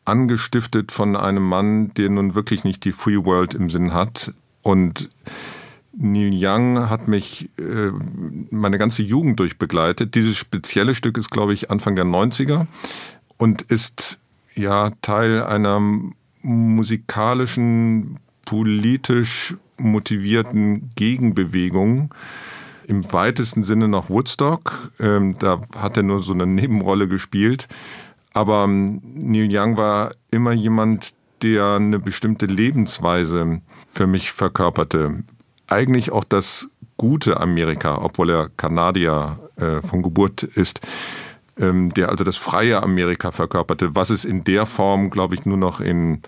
angestiftet 0.04 0.92
von 0.92 1.16
einem 1.16 1.42
Mann, 1.42 1.92
der 1.94 2.10
nun 2.10 2.34
wirklich 2.34 2.64
nicht 2.64 2.84
die 2.84 2.92
Free 2.92 3.24
World 3.24 3.54
im 3.54 3.70
Sinn 3.70 3.92
hat. 3.92 4.32
Und 4.62 5.10
Neil 5.92 6.30
Young 6.32 6.88
hat 6.88 7.08
mich 7.08 7.50
äh, 7.58 7.90
meine 8.50 8.78
ganze 8.78 9.02
Jugend 9.02 9.40
durch 9.40 9.58
begleitet. 9.58 10.14
Dieses 10.14 10.36
spezielle 10.36 10.94
Stück 10.94 11.18
ist, 11.18 11.30
glaube 11.30 11.52
ich, 11.52 11.70
Anfang 11.70 11.96
der 11.96 12.04
90er. 12.04 12.66
und 13.36 13.62
ist 13.62 14.18
ja 14.54 14.90
Teil 15.02 15.42
einer 15.42 15.80
musikalischen, 16.42 18.18
politisch 18.44 19.56
motivierten 19.78 20.90
Gegenbewegung. 20.96 22.14
Im 22.86 23.12
weitesten 23.12 23.62
Sinne 23.62 23.88
noch 23.88 24.10
Woodstock. 24.10 24.90
Ähm, 24.98 25.36
da 25.38 25.60
hat 25.76 25.96
er 25.96 26.02
nur 26.02 26.22
so 26.22 26.32
eine 26.32 26.46
Nebenrolle 26.46 27.08
gespielt. 27.08 27.68
Aber 28.32 28.64
ähm, 28.64 29.00
Neil 29.02 29.48
Young 29.50 29.76
war 29.76 30.12
immer 30.30 30.52
jemand, 30.52 31.14
der 31.42 31.76
eine 31.76 31.98
bestimmte 31.98 32.46
Lebensweise 32.46 33.60
für 33.88 34.06
mich 34.06 34.30
verkörperte. 34.32 35.24
Eigentlich 35.66 36.12
auch 36.12 36.24
das 36.24 36.68
gute 36.96 37.40
Amerika, 37.40 37.98
obwohl 38.02 38.30
er 38.30 38.48
Kanadier 38.50 39.38
äh, 39.56 39.80
von 39.80 40.02
Geburt 40.02 40.42
ist, 40.42 40.80
ähm, 41.58 41.88
der 41.94 42.10
also 42.10 42.24
das 42.24 42.36
freie 42.36 42.82
Amerika 42.82 43.32
verkörperte, 43.32 43.94
was 43.96 44.10
es 44.10 44.24
in 44.24 44.44
der 44.44 44.66
Form, 44.66 45.10
glaube 45.10 45.34
ich, 45.34 45.46
nur 45.46 45.56
noch 45.56 45.80
in 45.80 46.20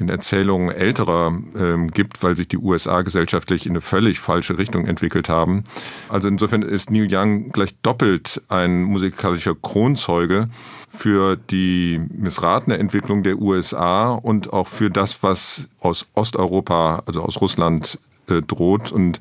den 0.00 0.08
Erzählungen 0.08 0.70
älterer 0.70 1.36
ähm, 1.56 1.90
gibt, 1.90 2.22
weil 2.22 2.36
sich 2.36 2.48
die 2.48 2.58
USA 2.58 3.02
gesellschaftlich 3.02 3.66
in 3.66 3.72
eine 3.72 3.80
völlig 3.80 4.20
falsche 4.20 4.58
Richtung 4.58 4.86
entwickelt 4.86 5.28
haben. 5.28 5.64
Also 6.08 6.28
insofern 6.28 6.62
ist 6.62 6.90
Neil 6.90 7.08
Young 7.10 7.50
gleich 7.50 7.74
doppelt 7.82 8.42
ein 8.48 8.82
musikalischer 8.82 9.54
Kronzeuge 9.54 10.48
für 10.88 11.36
die 11.36 12.00
missratene 12.10 12.78
Entwicklung 12.78 13.22
der 13.22 13.38
USA 13.38 14.12
und 14.12 14.52
auch 14.52 14.66
für 14.66 14.90
das, 14.90 15.22
was 15.22 15.68
aus 15.80 16.06
Osteuropa, 16.14 17.02
also 17.06 17.22
aus 17.22 17.40
Russland 17.40 17.98
äh, 18.28 18.40
droht 18.40 18.92
und 18.92 19.20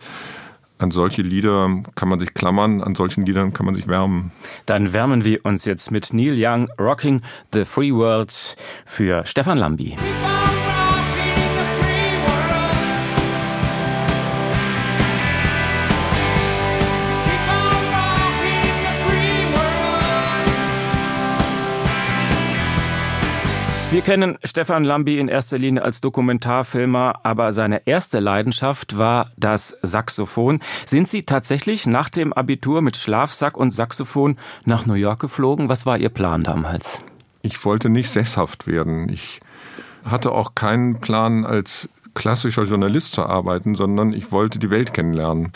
an 0.79 0.91
solche 0.91 1.23
Lieder 1.23 1.83
kann 1.95 2.07
man 2.07 2.19
sich 2.19 2.33
klammern, 2.33 2.81
an 2.81 2.95
solchen 2.95 3.23
Liedern 3.23 3.51
kann 3.51 3.65
man 3.65 3.75
sich 3.75 3.87
wärmen. 3.87 4.31
Dann 4.67 4.93
wärmen 4.93 5.23
wir 5.23 5.43
uns 5.43 5.65
jetzt 5.65 5.91
mit 5.91 6.13
Neil 6.13 6.35
Young, 6.37 6.67
Rocking 6.79 7.21
the 7.51 7.65
Free 7.65 7.91
World 7.91 8.55
für 8.85 9.25
Stefan 9.25 9.57
Lambi. 9.57 9.95
Wir 23.89 24.01
kennen 24.01 24.37
Stefan 24.43 24.83
Lambi 24.83 25.17
in 25.17 25.29
erster 25.29 25.57
Linie 25.57 25.81
als 25.81 26.01
Dokumentarfilmer, 26.01 27.21
aber 27.23 27.53
seine 27.53 27.87
erste 27.87 28.19
Leidenschaft 28.19 28.97
war 28.97 29.31
das 29.37 29.77
Saxophon. 29.81 30.59
Sind 30.85 31.07
Sie 31.07 31.23
tatsächlich 31.23 31.87
nach 31.87 32.09
dem 32.09 32.33
Abitur 32.33 32.81
mit 32.81 32.97
Schlafsack 32.97 33.55
und 33.55 33.71
Saxophon 33.71 34.37
nach 34.65 34.85
New 34.85 34.95
York 34.95 35.21
geflogen? 35.21 35.69
Was 35.69 35.85
war 35.85 35.97
Ihr 35.97 36.09
Plan 36.09 36.43
damals? 36.43 37.01
Ich 37.43 37.63
wollte 37.63 37.89
nicht 37.89 38.09
sesshaft 38.09 38.67
werden. 38.67 39.07
Ich 39.07 39.39
hatte 40.03 40.33
auch 40.33 40.53
keinen 40.53 40.99
Plan, 40.99 41.45
als 41.45 41.87
klassischer 42.13 42.63
Journalist 42.63 43.13
zu 43.13 43.25
arbeiten, 43.25 43.75
sondern 43.75 44.11
ich 44.11 44.33
wollte 44.33 44.59
die 44.59 44.69
Welt 44.69 44.93
kennenlernen. 44.93 45.53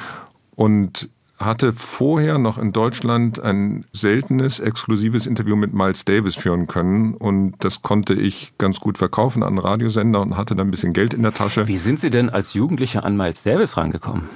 Und 0.56 1.10
hatte 1.46 1.74
vorher 1.74 2.38
noch 2.38 2.58
in 2.58 2.72
Deutschland 2.72 3.42
ein 3.42 3.86
seltenes, 3.92 4.60
exklusives 4.60 5.28
Interview 5.28 5.56
mit 5.56 5.74
Miles 5.74 6.06
Davis 6.06 6.36
führen 6.36 6.68
können. 6.68 7.14
Und 7.14 7.56
das 7.60 7.82
konnte 7.82 8.14
ich 8.14 8.58
ganz 8.58 8.80
gut 8.80 8.98
verkaufen 8.98 9.44
an 9.44 9.58
Radiosender 9.58 10.22
und 10.22 10.38
hatte 10.38 10.56
dann 10.56 10.68
ein 10.68 10.72
bisschen 10.72 10.94
Geld 10.94 11.14
in 11.14 11.24
der 11.24 11.34
Tasche. 11.34 11.68
Wie 11.68 11.78
sind 11.78 12.00
Sie 12.00 12.10
denn 12.10 12.30
als 12.30 12.54
Jugendlicher 12.54 13.04
an 13.04 13.18
Miles 13.18 13.44
Davis 13.44 13.78
rangekommen? 13.78 14.30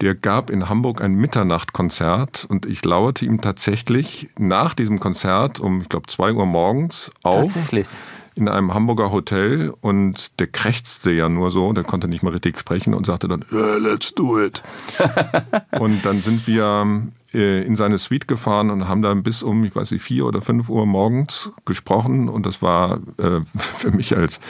Der 0.00 0.14
gab 0.14 0.50
in 0.50 0.68
Hamburg 0.68 1.00
ein 1.00 1.14
Mitternachtkonzert 1.14 2.46
und 2.48 2.66
ich 2.66 2.84
lauerte 2.84 3.24
ihm 3.24 3.40
tatsächlich 3.40 4.30
nach 4.36 4.74
diesem 4.74 4.98
Konzert 4.98 5.60
um, 5.60 5.80
ich 5.80 5.88
glaube, 5.88 6.08
zwei 6.08 6.32
Uhr 6.32 6.44
morgens 6.44 7.12
auf. 7.22 7.54
Tatsächlich 7.54 7.86
in 8.34 8.48
einem 8.48 8.72
Hamburger 8.72 9.10
Hotel 9.12 9.72
und 9.80 10.40
der 10.40 10.46
krächzte 10.46 11.10
ja 11.10 11.28
nur 11.28 11.50
so, 11.50 11.72
der 11.72 11.84
konnte 11.84 12.08
nicht 12.08 12.22
mal 12.22 12.32
richtig 12.32 12.58
sprechen 12.58 12.94
und 12.94 13.06
sagte 13.06 13.28
dann, 13.28 13.44
yeah, 13.52 13.76
let's 13.76 14.14
do 14.14 14.42
it. 14.42 14.62
und 15.78 16.04
dann 16.04 16.20
sind 16.20 16.46
wir 16.46 17.02
äh, 17.34 17.62
in 17.64 17.76
seine 17.76 17.98
Suite 17.98 18.28
gefahren 18.28 18.70
und 18.70 18.88
haben 18.88 19.02
dann 19.02 19.22
bis 19.22 19.42
um, 19.42 19.64
ich 19.64 19.76
weiß 19.76 19.90
nicht, 19.90 20.02
vier 20.02 20.26
oder 20.26 20.40
fünf 20.40 20.68
Uhr 20.68 20.86
morgens 20.86 21.50
gesprochen 21.64 22.28
und 22.28 22.46
das 22.46 22.62
war 22.62 23.00
äh, 23.18 23.40
für 23.54 23.90
mich 23.90 24.16
als 24.16 24.40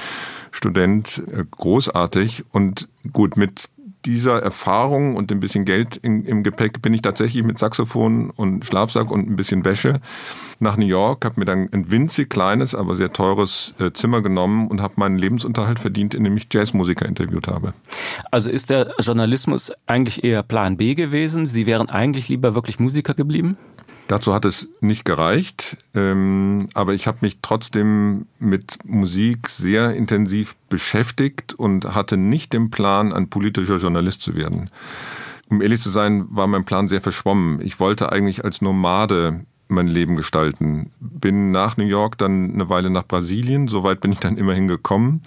Student 0.53 1.23
äh, 1.33 1.45
großartig 1.51 2.45
und 2.53 2.89
gut 3.13 3.37
mit 3.37 3.69
dieser 4.05 4.43
Erfahrung 4.43 5.17
und 5.17 5.31
ein 5.31 5.41
bisschen 5.41 5.65
Geld 5.65 5.97
in, 5.97 6.25
im 6.25 6.43
Gepäck 6.43 6.83
bin 6.83 6.95
ich 6.95 7.03
tatsächlich 7.03 7.43
mit 7.43 7.59
Saxophon 7.59 8.31
und 8.31 8.65
Schlafsack 8.65 9.11
und 9.11 9.29
ein 9.29 9.37
bisschen 9.37 9.65
Wäsche 9.65 10.01
nach 10.59 10.77
New 10.77 10.87
York, 10.87 11.25
habe 11.25 11.41
mir 11.41 11.45
dann 11.45 11.69
ein 11.73 11.91
winzig 11.91 12.31
kleines, 12.31 12.75
aber 12.75 12.95
sehr 12.95 13.13
teures 13.13 13.75
äh, 13.79 13.93
Zimmer 13.93 14.23
genommen 14.23 14.69
und 14.69 14.81
habe 14.81 14.95
meinen 14.97 15.19
Lebensunterhalt 15.19 15.79
verdient, 15.79 16.15
indem 16.15 16.37
ich 16.37 16.47
Jazzmusiker 16.51 17.07
interviewt 17.07 17.49
habe. 17.49 17.75
Also 18.31 18.49
ist 18.49 18.71
der 18.71 18.95
Journalismus 19.01 19.73
eigentlich 19.87 20.25
eher 20.25 20.43
Plan 20.43 20.77
B 20.77 20.95
gewesen? 20.95 21.47
Sie 21.47 21.67
wären 21.67 21.91
eigentlich 21.91 22.29
lieber 22.29 22.55
wirklich 22.55 22.79
Musiker 22.79 23.15
geblieben? 23.15 23.57
Dazu 24.13 24.35
hat 24.35 24.45
es 24.45 24.69
nicht 24.83 25.07
gereicht, 25.07 25.79
ähm, 25.95 26.69
aber 26.75 26.93
ich 26.93 27.07
habe 27.07 27.21
mich 27.23 27.39
trotzdem 27.41 28.27
mit 28.39 28.77
Musik 28.85 29.49
sehr 29.49 29.95
intensiv 29.95 30.55
beschäftigt 30.69 31.55
und 31.55 31.95
hatte 31.95 32.19
nicht 32.19 32.53
den 32.53 32.71
Plan, 32.71 33.15
ein 33.15 33.31
politischer 33.31 33.79
Journalist 33.79 34.21
zu 34.21 34.35
werden. 34.35 34.69
Um 35.49 35.63
ehrlich 35.63 35.81
zu 35.81 35.89
sein, 35.89 36.27
war 36.29 36.47
mein 36.47 36.67
Plan 36.67 36.91
sehr 36.91 37.01
verschwommen. 37.01 37.63
Ich 37.63 37.81
wollte 37.81 38.13
eigentlich 38.13 38.45
als 38.45 38.61
Nomade 38.61 39.47
mein 39.69 39.89
Leben 39.89 40.17
gestalten. 40.17 40.91
Bin 41.01 41.51
nach 41.51 41.79
New 41.79 41.87
York 41.87 42.19
dann 42.19 42.53
eine 42.53 42.69
Weile 42.69 42.91
nach 42.91 43.07
Brasilien, 43.07 43.67
soweit 43.67 44.03
bin 44.03 44.13
ich 44.13 44.19
dann 44.19 44.37
immerhin 44.37 44.69
gekommen 44.69 45.23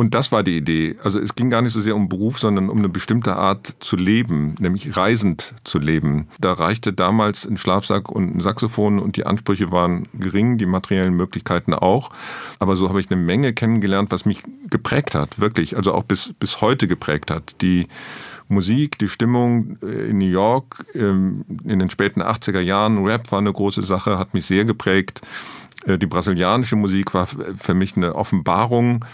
und 0.00 0.14
das 0.14 0.32
war 0.32 0.42
die 0.42 0.56
Idee. 0.56 0.96
Also 1.04 1.18
es 1.18 1.34
ging 1.34 1.50
gar 1.50 1.60
nicht 1.60 1.74
so 1.74 1.82
sehr 1.82 1.94
um 1.94 2.08
Beruf, 2.08 2.38
sondern 2.38 2.70
um 2.70 2.78
eine 2.78 2.88
bestimmte 2.88 3.36
Art 3.36 3.76
zu 3.80 3.96
leben, 3.96 4.54
nämlich 4.58 4.96
reisend 4.96 5.54
zu 5.62 5.78
leben. 5.78 6.28
Da 6.38 6.54
reichte 6.54 6.94
damals 6.94 7.44
ein 7.44 7.58
Schlafsack 7.58 8.10
und 8.10 8.34
ein 8.34 8.40
Saxophon 8.40 8.98
und 8.98 9.16
die 9.16 9.26
Ansprüche 9.26 9.72
waren 9.72 10.08
gering, 10.14 10.56
die 10.56 10.64
materiellen 10.64 11.12
Möglichkeiten 11.12 11.74
auch. 11.74 12.08
Aber 12.60 12.76
so 12.76 12.88
habe 12.88 12.98
ich 12.98 13.10
eine 13.10 13.20
Menge 13.20 13.52
kennengelernt, 13.52 14.10
was 14.10 14.24
mich 14.24 14.40
geprägt 14.70 15.14
hat, 15.14 15.38
wirklich, 15.38 15.76
also 15.76 15.92
auch 15.92 16.04
bis, 16.04 16.32
bis 16.32 16.62
heute 16.62 16.88
geprägt 16.88 17.30
hat. 17.30 17.60
Die 17.60 17.86
Musik, 18.48 18.98
die 18.98 19.08
Stimmung 19.10 19.76
äh, 19.82 20.08
in 20.08 20.16
New 20.16 20.30
York 20.30 20.82
ähm, 20.94 21.44
in 21.62 21.78
den 21.78 21.90
späten 21.90 22.22
80er 22.22 22.60
Jahren, 22.60 23.04
Rap 23.04 23.30
war 23.32 23.40
eine 23.40 23.52
große 23.52 23.82
Sache, 23.82 24.16
hat 24.16 24.32
mich 24.32 24.46
sehr 24.46 24.64
geprägt. 24.64 25.20
Äh, 25.84 25.98
die 25.98 26.06
brasilianische 26.06 26.76
Musik 26.76 27.12
war 27.12 27.26
für 27.26 27.74
mich 27.74 27.98
eine 27.98 28.14
Offenbarung 28.14 29.04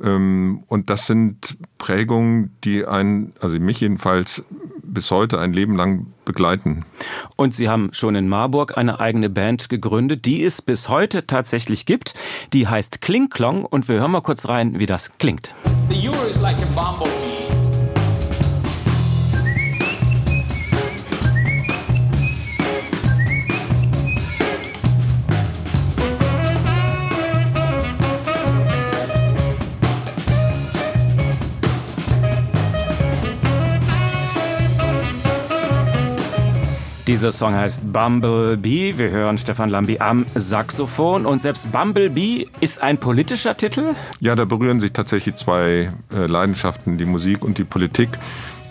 und 0.00 0.84
das 0.86 1.06
sind 1.06 1.58
Prägungen, 1.78 2.56
die 2.64 2.86
einen, 2.86 3.32
also 3.40 3.58
mich 3.58 3.80
jedenfalls 3.80 4.44
bis 4.82 5.10
heute 5.10 5.38
ein 5.38 5.52
Leben 5.52 5.76
lang 5.76 6.06
begleiten. 6.24 6.84
Und 7.36 7.54
Sie 7.54 7.68
haben 7.68 7.90
schon 7.92 8.14
in 8.14 8.28
Marburg 8.28 8.76
eine 8.76 9.00
eigene 9.00 9.28
Band 9.28 9.68
gegründet, 9.68 10.24
die 10.24 10.44
es 10.44 10.62
bis 10.62 10.88
heute 10.88 11.26
tatsächlich 11.26 11.84
gibt. 11.84 12.14
Die 12.52 12.68
heißt 12.68 13.00
Klingklong 13.00 13.64
und 13.64 13.88
wir 13.88 14.00
hören 14.00 14.12
mal 14.12 14.22
kurz 14.22 14.48
rein, 14.48 14.78
wie 14.78 14.86
das 14.86 15.18
klingt. 15.18 15.54
The 15.90 16.08
Euro 16.08 16.26
is 16.28 16.40
like 16.40 16.56
a 16.56 16.66
bumblebee. 16.74 17.17
Dieser 37.08 37.32
Song 37.32 37.54
heißt 37.54 37.90
Bumblebee. 37.90 38.98
Wir 38.98 39.08
hören 39.08 39.38
Stefan 39.38 39.70
Lambi 39.70 39.98
am 39.98 40.26
Saxophon. 40.34 41.24
Und 41.24 41.40
selbst 41.40 41.72
Bumblebee 41.72 42.48
ist 42.60 42.82
ein 42.82 42.98
politischer 42.98 43.56
Titel? 43.56 43.94
Ja, 44.20 44.36
da 44.36 44.44
berühren 44.44 44.78
sich 44.78 44.92
tatsächlich 44.92 45.36
zwei 45.36 45.90
äh, 46.12 46.26
Leidenschaften, 46.26 46.98
die 46.98 47.06
Musik 47.06 47.46
und 47.46 47.56
die 47.56 47.64
Politik. 47.64 48.10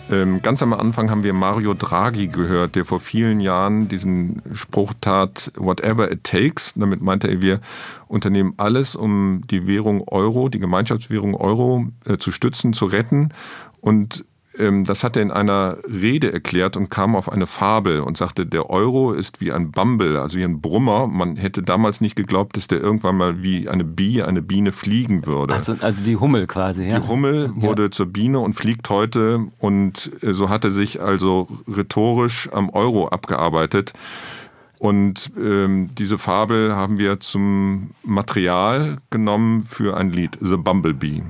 Ähm, 0.08 0.40
ganz 0.40 0.62
am 0.62 0.72
Anfang 0.72 1.10
haben 1.10 1.24
wir 1.24 1.32
Mario 1.32 1.74
Draghi 1.74 2.28
gehört, 2.28 2.76
der 2.76 2.84
vor 2.84 3.00
vielen 3.00 3.40
Jahren 3.40 3.88
diesen 3.88 4.40
Spruch 4.52 4.94
tat, 5.00 5.50
whatever 5.56 6.08
it 6.08 6.22
takes. 6.22 6.74
Damit 6.76 7.02
meinte 7.02 7.26
er, 7.26 7.40
wir 7.40 7.60
unternehmen 8.06 8.54
alles, 8.56 8.94
um 8.94 9.42
die 9.50 9.66
Währung 9.66 10.06
Euro, 10.06 10.48
die 10.48 10.60
Gemeinschaftswährung 10.60 11.34
Euro 11.34 11.88
äh, 12.06 12.18
zu 12.18 12.30
stützen, 12.30 12.72
zu 12.72 12.86
retten. 12.86 13.30
Und 13.80 14.24
das 14.56 15.04
hat 15.04 15.16
er 15.16 15.22
in 15.22 15.30
einer 15.30 15.76
Rede 15.84 16.32
erklärt 16.32 16.76
und 16.76 16.88
kam 16.88 17.14
auf 17.14 17.30
eine 17.30 17.46
Fabel 17.46 18.00
und 18.00 18.16
sagte, 18.16 18.46
der 18.46 18.70
Euro 18.70 19.12
ist 19.12 19.40
wie 19.40 19.52
ein 19.52 19.70
Bumble, 19.72 20.18
also 20.18 20.38
wie 20.38 20.44
ein 20.44 20.60
Brummer. 20.60 21.06
Man 21.06 21.36
hätte 21.36 21.62
damals 21.62 22.00
nicht 22.00 22.16
geglaubt, 22.16 22.56
dass 22.56 22.66
der 22.66 22.80
irgendwann 22.80 23.16
mal 23.16 23.42
wie 23.42 23.68
eine 23.68 23.84
Biene, 23.84 24.26
eine 24.26 24.42
Biene 24.42 24.72
fliegen 24.72 25.26
würde. 25.26 25.54
Also, 25.54 25.76
also 25.80 26.02
die 26.02 26.16
Hummel 26.16 26.46
quasi, 26.46 26.84
ja. 26.84 26.98
Die 26.98 27.06
Hummel 27.06 27.50
wurde 27.54 27.84
ja. 27.84 27.90
zur 27.90 28.06
Biene 28.06 28.40
und 28.40 28.54
fliegt 28.54 28.88
heute 28.88 29.46
und 29.58 30.10
äh, 30.22 30.32
so 30.32 30.48
hat 30.48 30.64
er 30.64 30.70
sich 30.70 31.00
also 31.00 31.48
rhetorisch 31.68 32.48
am 32.52 32.70
Euro 32.70 33.08
abgearbeitet. 33.08 33.92
Und 34.78 35.32
ähm, 35.36 35.90
diese 35.98 36.18
Fabel 36.18 36.74
haben 36.74 36.98
wir 36.98 37.20
zum 37.20 37.90
Material 38.02 38.98
genommen 39.10 39.62
für 39.62 39.96
ein 39.96 40.10
Lied, 40.10 40.38
The 40.40 40.56
Bumblebee. 40.56 41.22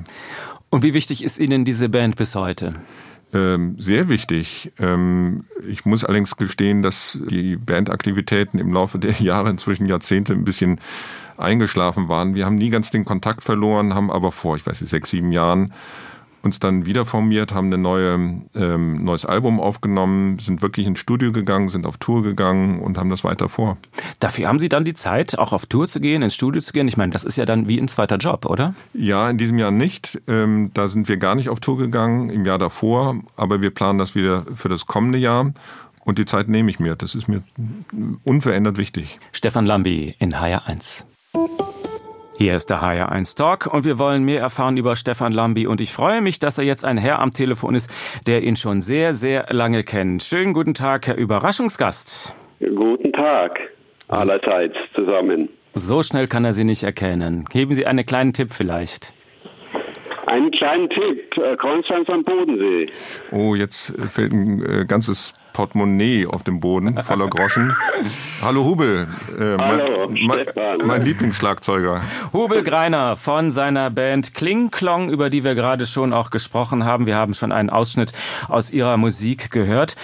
Und 0.70 0.82
wie 0.82 0.94
wichtig 0.94 1.24
ist 1.24 1.38
Ihnen 1.38 1.64
diese 1.64 1.88
Band 1.88 2.16
bis 2.16 2.34
heute? 2.34 2.74
Ähm, 3.34 3.76
sehr 3.78 4.08
wichtig. 4.08 4.72
Ähm, 4.78 5.44
ich 5.68 5.84
muss 5.84 6.04
allerdings 6.04 6.36
gestehen, 6.36 6.82
dass 6.82 7.18
die 7.30 7.56
Bandaktivitäten 7.56 8.58
im 8.58 8.72
Laufe 8.72 8.98
der 8.98 9.12
Jahre, 9.20 9.50
inzwischen 9.50 9.86
Jahrzehnte, 9.86 10.32
ein 10.32 10.44
bisschen 10.44 10.80
eingeschlafen 11.36 12.08
waren. 12.08 12.34
Wir 12.34 12.46
haben 12.46 12.56
nie 12.56 12.70
ganz 12.70 12.90
den 12.90 13.04
Kontakt 13.04 13.44
verloren, 13.44 13.94
haben 13.94 14.10
aber 14.10 14.32
vor, 14.32 14.56
ich 14.56 14.66
weiß 14.66 14.80
nicht, 14.80 14.90
sechs, 14.90 15.10
sieben 15.10 15.30
Jahren 15.30 15.72
uns 16.48 16.58
dann 16.58 16.86
wieder 16.86 17.04
formiert, 17.04 17.52
haben 17.52 17.72
ein 17.72 17.82
neue, 17.82 18.14
ähm, 18.54 19.04
neues 19.04 19.26
Album 19.26 19.60
aufgenommen, 19.60 20.38
sind 20.38 20.62
wirklich 20.62 20.86
ins 20.86 20.98
Studio 20.98 21.30
gegangen, 21.30 21.68
sind 21.68 21.86
auf 21.86 21.98
Tour 21.98 22.22
gegangen 22.22 22.80
und 22.80 22.96
haben 22.96 23.10
das 23.10 23.22
weiter 23.22 23.50
vor. 23.50 23.76
Dafür 24.18 24.48
haben 24.48 24.58
Sie 24.58 24.70
dann 24.70 24.84
die 24.86 24.94
Zeit, 24.94 25.38
auch 25.38 25.52
auf 25.52 25.66
Tour 25.66 25.88
zu 25.88 26.00
gehen, 26.00 26.22
ins 26.22 26.34
Studio 26.34 26.62
zu 26.62 26.72
gehen? 26.72 26.88
Ich 26.88 26.96
meine, 26.96 27.12
das 27.12 27.24
ist 27.24 27.36
ja 27.36 27.44
dann 27.44 27.68
wie 27.68 27.78
ein 27.78 27.86
zweiter 27.86 28.16
Job, 28.16 28.46
oder? 28.46 28.74
Ja, 28.94 29.28
in 29.28 29.36
diesem 29.36 29.58
Jahr 29.58 29.70
nicht. 29.70 30.20
Ähm, 30.26 30.70
da 30.72 30.88
sind 30.88 31.08
wir 31.08 31.18
gar 31.18 31.34
nicht 31.34 31.50
auf 31.50 31.60
Tour 31.60 31.76
gegangen, 31.76 32.30
im 32.30 32.46
Jahr 32.46 32.58
davor, 32.58 33.16
aber 33.36 33.60
wir 33.60 33.70
planen 33.70 33.98
das 33.98 34.14
wieder 34.14 34.44
für 34.54 34.70
das 34.70 34.86
kommende 34.86 35.18
Jahr. 35.18 35.52
Und 36.04 36.18
die 36.18 36.24
Zeit 36.24 36.48
nehme 36.48 36.70
ich 36.70 36.80
mir. 36.80 36.96
Das 36.96 37.14
ist 37.14 37.28
mir 37.28 37.42
unverändert 38.24 38.78
wichtig. 38.78 39.18
Stefan 39.32 39.66
Lambi 39.66 40.16
in 40.18 40.34
HR1. 40.34 41.04
Hier 42.38 42.54
ist 42.54 42.70
der 42.70 42.80
HR1 42.80 43.36
Talk 43.36 43.66
und 43.66 43.84
wir 43.84 43.98
wollen 43.98 44.22
mehr 44.22 44.40
erfahren 44.40 44.76
über 44.76 44.94
Stefan 44.94 45.32
Lambi 45.32 45.66
und 45.66 45.80
ich 45.80 45.92
freue 45.92 46.20
mich, 46.20 46.38
dass 46.38 46.56
er 46.56 46.62
jetzt 46.62 46.84
ein 46.84 46.96
Herr 46.96 47.18
am 47.18 47.32
Telefon 47.32 47.74
ist, 47.74 47.90
der 48.28 48.44
ihn 48.44 48.54
schon 48.54 48.80
sehr, 48.80 49.16
sehr 49.16 49.46
lange 49.50 49.82
kennt. 49.82 50.22
Schönen 50.22 50.52
guten 50.52 50.72
Tag, 50.72 51.08
Herr 51.08 51.16
Überraschungsgast. 51.16 52.36
Guten 52.60 53.12
Tag, 53.12 53.58
allerseits 54.06 54.76
zusammen. 54.94 55.48
So 55.74 56.04
schnell 56.04 56.28
kann 56.28 56.44
er 56.44 56.52
Sie 56.52 56.62
nicht 56.62 56.84
erkennen. 56.84 57.44
Geben 57.46 57.74
Sie 57.74 57.86
einen 57.86 58.06
kleinen 58.06 58.32
Tipp 58.32 58.50
vielleicht. 58.52 59.12
Einen 60.26 60.52
kleinen 60.52 60.88
Tipp, 60.90 61.36
äh, 61.38 61.56
Konstanz 61.56 62.08
am 62.08 62.22
Bodensee. 62.22 62.86
Oh, 63.32 63.56
jetzt 63.56 63.92
fällt 64.10 64.32
ein 64.32 64.62
äh, 64.64 64.84
ganzes 64.86 65.34
Portemonnaie 65.58 66.24
auf 66.24 66.44
dem 66.44 66.60
Boden, 66.60 66.96
voller 66.98 67.26
Groschen. 67.26 67.74
Hallo 68.42 68.62
Hubel, 68.62 69.08
äh, 69.36 69.60
Hallo, 69.60 70.08
mein, 70.08 70.46
mein, 70.54 70.86
mein, 70.86 71.02
Lieblingsschlagzeuger. 71.02 72.00
Hubel 72.32 72.62
Greiner 72.62 73.16
von 73.16 73.50
seiner 73.50 73.90
Band 73.90 74.34
Kling 74.34 74.70
Klong, 74.70 75.10
über 75.10 75.30
die 75.30 75.42
wir 75.42 75.56
gerade 75.56 75.86
schon 75.86 76.12
auch 76.12 76.30
gesprochen 76.30 76.84
haben. 76.84 77.08
Wir 77.08 77.16
haben 77.16 77.34
schon 77.34 77.50
einen 77.50 77.70
Ausschnitt 77.70 78.12
aus 78.46 78.70
ihrer 78.70 78.96
Musik 78.98 79.50
gehört. 79.50 79.96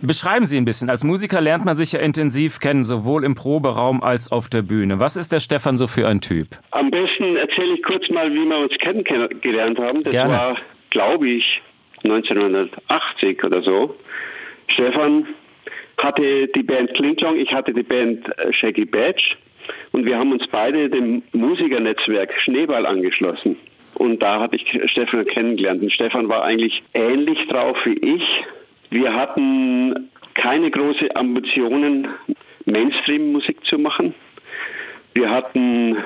Beschreiben 0.00 0.44
Sie 0.44 0.56
ein 0.56 0.64
bisschen. 0.64 0.90
Als 0.90 1.04
Musiker 1.04 1.40
lernt 1.40 1.64
man 1.64 1.76
sich 1.76 1.92
ja 1.92 2.00
intensiv 2.00 2.58
kennen, 2.58 2.82
sowohl 2.82 3.22
im 3.22 3.36
Proberaum 3.36 4.02
als 4.02 4.32
auf 4.32 4.48
der 4.48 4.62
Bühne. 4.62 4.98
Was 4.98 5.14
ist 5.14 5.30
der 5.30 5.38
Stefan 5.38 5.78
so 5.78 5.86
für 5.86 6.08
ein 6.08 6.20
Typ? 6.20 6.48
Am 6.72 6.90
besten 6.90 7.36
erzähle 7.36 7.74
ich 7.74 7.82
kurz 7.84 8.08
mal, 8.10 8.28
wie 8.32 8.44
wir 8.44 8.58
uns 8.58 8.76
kennengelernt 8.78 9.78
haben. 9.78 10.02
Das 10.02 10.10
Gerne. 10.10 10.32
war, 10.32 10.56
glaube 10.90 11.28
ich, 11.28 11.62
1980 12.02 13.44
oder 13.44 13.62
so. 13.62 13.94
Stefan 14.68 15.26
hatte 15.98 16.48
die 16.48 16.62
Band 16.62 16.94
Klingklong, 16.94 17.36
ich 17.36 17.52
hatte 17.52 17.72
die 17.72 17.82
Band 17.82 18.26
äh, 18.38 18.52
Shaggy 18.52 18.84
Badge 18.84 19.36
und 19.92 20.04
wir 20.04 20.18
haben 20.18 20.32
uns 20.32 20.46
beide 20.48 20.88
dem 20.88 21.22
Musikernetzwerk 21.32 22.32
Schneeball 22.40 22.86
angeschlossen. 22.86 23.56
Und 23.94 24.22
da 24.22 24.40
habe 24.40 24.56
ich 24.56 24.78
Stefan 24.90 25.24
kennengelernt. 25.24 25.82
Und 25.82 25.90
Stefan 25.90 26.28
war 26.28 26.44
eigentlich 26.44 26.82
ähnlich 26.92 27.46
drauf 27.48 27.78
wie 27.84 27.94
ich. 27.94 28.44
Wir 28.90 29.14
hatten 29.14 30.10
keine 30.34 30.70
großen 30.70 31.16
Ambitionen, 31.16 32.08
Mainstream-Musik 32.66 33.64
zu 33.64 33.78
machen. 33.78 34.14
Wir 35.14 35.30
hatten 35.30 35.96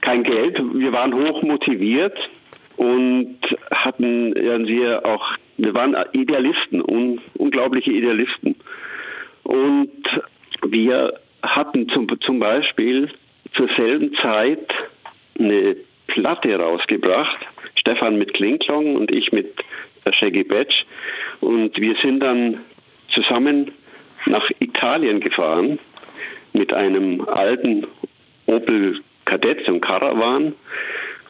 kein 0.00 0.22
Geld, 0.22 0.62
wir 0.74 0.92
waren 0.92 1.12
hoch 1.12 1.42
motiviert 1.42 2.16
und 2.76 3.38
hatten 3.72 4.34
ja, 4.66 5.04
auch 5.04 5.32
wir 5.62 5.74
waren 5.74 5.96
Idealisten, 6.12 6.82
un, 6.82 7.20
unglaubliche 7.34 7.92
Idealisten. 7.92 8.56
Und 9.42 10.04
wir 10.66 11.14
hatten 11.42 11.88
zum, 11.88 12.08
zum 12.20 12.38
Beispiel 12.38 13.10
zur 13.54 13.68
selben 13.76 14.14
Zeit 14.14 14.72
eine 15.38 15.76
Platte 16.06 16.54
rausgebracht. 16.56 17.38
Stefan 17.74 18.18
mit 18.18 18.34
Klingklong 18.34 18.96
und 18.96 19.10
ich 19.10 19.32
mit 19.32 19.52
Shaggy 20.12 20.44
Badge. 20.44 20.74
Und 21.40 21.78
wir 21.78 21.94
sind 21.96 22.20
dann 22.20 22.60
zusammen 23.08 23.72
nach 24.26 24.50
Italien 24.60 25.20
gefahren 25.20 25.78
mit 26.52 26.72
einem 26.72 27.22
alten 27.22 27.86
Opel 28.46 29.00
Kadett, 29.24 29.68
ein 29.68 29.80
Caravan. 29.80 30.54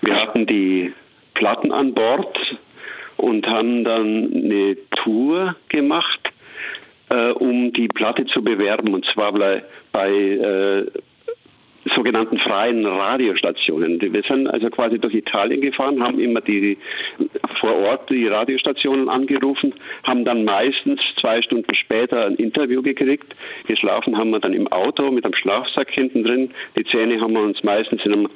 Wir 0.02 0.16
hatten 0.16 0.46
die 0.46 0.92
Platten 1.34 1.72
an 1.72 1.94
Bord 1.94 2.38
und 3.20 3.46
haben 3.46 3.84
dann 3.84 4.30
eine 4.32 4.76
Tour 4.90 5.56
gemacht, 5.68 6.32
äh, 7.10 7.30
um 7.30 7.72
die 7.72 7.88
Platte 7.88 8.26
zu 8.26 8.42
bewerben, 8.42 8.94
und 8.94 9.04
zwar 9.06 9.32
bei, 9.32 9.62
bei 9.92 10.10
äh, 10.10 10.86
sogenannten 11.94 12.38
freien 12.38 12.84
Radiostationen. 12.84 14.00
Wir 14.00 14.22
sind 14.22 14.46
also 14.46 14.68
quasi 14.68 14.98
durch 14.98 15.14
Italien 15.14 15.60
gefahren, 15.60 16.02
haben 16.02 16.20
immer 16.20 16.40
die 16.40 16.78
vor 17.58 17.74
Ort 17.74 18.10
die 18.10 18.26
Radiostationen 18.26 19.08
angerufen, 19.08 19.74
haben 20.04 20.24
dann 20.24 20.44
meistens 20.44 21.00
zwei 21.18 21.42
Stunden 21.42 21.74
später 21.74 22.26
ein 22.26 22.34
Interview 22.36 22.82
gekriegt. 22.82 23.34
Geschlafen 23.66 24.16
haben 24.16 24.30
wir 24.30 24.40
dann 24.40 24.52
im 24.52 24.68
Auto 24.68 25.10
mit 25.10 25.24
einem 25.24 25.34
Schlafsack 25.34 25.90
hinten 25.90 26.24
drin. 26.24 26.50
Die 26.76 26.84
Zähne 26.84 27.20
haben 27.20 27.32
wir 27.32 27.42
uns 27.42 27.62
meistens 27.62 28.04
in 28.04 28.12
einem 28.12 28.28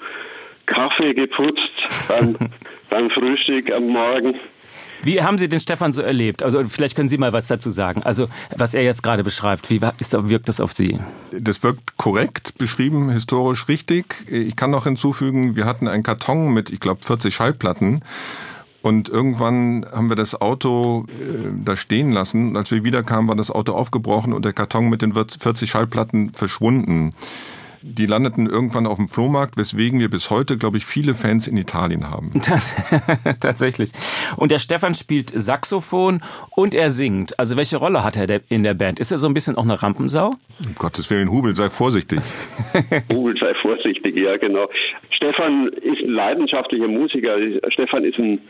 Kaffee 0.66 1.12
geputzt 1.12 1.72
beim, 2.08 2.36
beim 2.90 3.10
Frühstück 3.10 3.72
am 3.72 3.88
Morgen. 3.88 4.34
Wie 5.04 5.22
haben 5.22 5.38
Sie 5.38 5.48
den 5.48 5.60
Stefan 5.60 5.92
so 5.92 6.02
erlebt? 6.02 6.42
Also 6.42 6.64
vielleicht 6.68 6.96
können 6.96 7.08
Sie 7.08 7.18
mal 7.18 7.32
was 7.32 7.46
dazu 7.46 7.70
sagen. 7.70 8.02
Also 8.02 8.28
was 8.56 8.74
er 8.74 8.82
jetzt 8.82 9.02
gerade 9.02 9.22
beschreibt, 9.22 9.70
wie 9.70 9.80
wirkt 9.80 10.48
das 10.48 10.60
auf 10.60 10.72
Sie? 10.72 10.98
Das 11.30 11.62
wirkt 11.62 11.96
korrekt 11.98 12.56
beschrieben, 12.58 13.10
historisch 13.10 13.68
richtig. 13.68 14.24
Ich 14.30 14.56
kann 14.56 14.70
noch 14.70 14.84
hinzufügen, 14.84 15.56
wir 15.56 15.66
hatten 15.66 15.88
einen 15.88 16.02
Karton 16.02 16.52
mit, 16.52 16.70
ich 16.70 16.80
glaube, 16.80 17.04
40 17.04 17.34
Schallplatten. 17.34 18.02
Und 18.80 19.08
irgendwann 19.08 19.86
haben 19.92 20.10
wir 20.10 20.16
das 20.16 20.38
Auto 20.38 21.06
äh, 21.08 21.48
da 21.64 21.74
stehen 21.74 22.12
lassen. 22.12 22.54
Als 22.54 22.70
wir 22.70 22.84
wiederkamen, 22.84 23.28
war 23.28 23.34
das 23.34 23.50
Auto 23.50 23.72
aufgebrochen 23.72 24.34
und 24.34 24.44
der 24.44 24.52
Karton 24.52 24.90
mit 24.90 25.00
den 25.00 25.14
40 25.14 25.70
Schallplatten 25.70 26.32
verschwunden. 26.32 27.14
Die 27.86 28.06
landeten 28.06 28.46
irgendwann 28.46 28.86
auf 28.86 28.96
dem 28.96 29.08
Flohmarkt, 29.08 29.58
weswegen 29.58 30.00
wir 30.00 30.08
bis 30.08 30.30
heute, 30.30 30.56
glaube 30.56 30.78
ich, 30.78 30.86
viele 30.86 31.14
Fans 31.14 31.46
in 31.46 31.58
Italien 31.58 32.08
haben. 32.08 32.30
Tatsächlich. 33.40 33.90
Und 34.38 34.50
der 34.50 34.58
Stefan 34.58 34.94
spielt 34.94 35.30
Saxophon 35.34 36.22
und 36.56 36.74
er 36.74 36.90
singt. 36.90 37.38
Also 37.38 37.58
welche 37.58 37.76
Rolle 37.76 38.02
hat 38.02 38.16
er 38.16 38.40
in 38.48 38.62
der 38.62 38.72
Band? 38.72 39.00
Ist 39.00 39.12
er 39.12 39.18
so 39.18 39.26
ein 39.26 39.34
bisschen 39.34 39.58
auch 39.58 39.64
eine 39.64 39.82
Rampensau? 39.82 40.30
Um 40.64 40.74
Gottes 40.76 41.10
Willen, 41.10 41.30
Hubel, 41.30 41.54
sei 41.54 41.68
vorsichtig. 41.68 42.20
Hubel, 43.12 43.36
sei 43.36 43.52
vorsichtig, 43.52 44.16
ja 44.16 44.38
genau. 44.38 44.70
Stefan 45.10 45.68
ist 45.68 46.00
ein 46.00 46.08
leidenschaftlicher 46.08 46.88
Musiker. 46.88 47.36
Stefan 47.68 48.04
ist 48.04 48.18
ein 48.18 48.40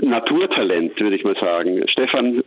Naturtalent, 0.00 0.98
würde 0.98 1.14
ich 1.14 1.24
mal 1.24 1.36
sagen. 1.36 1.86
Stefan 1.88 2.42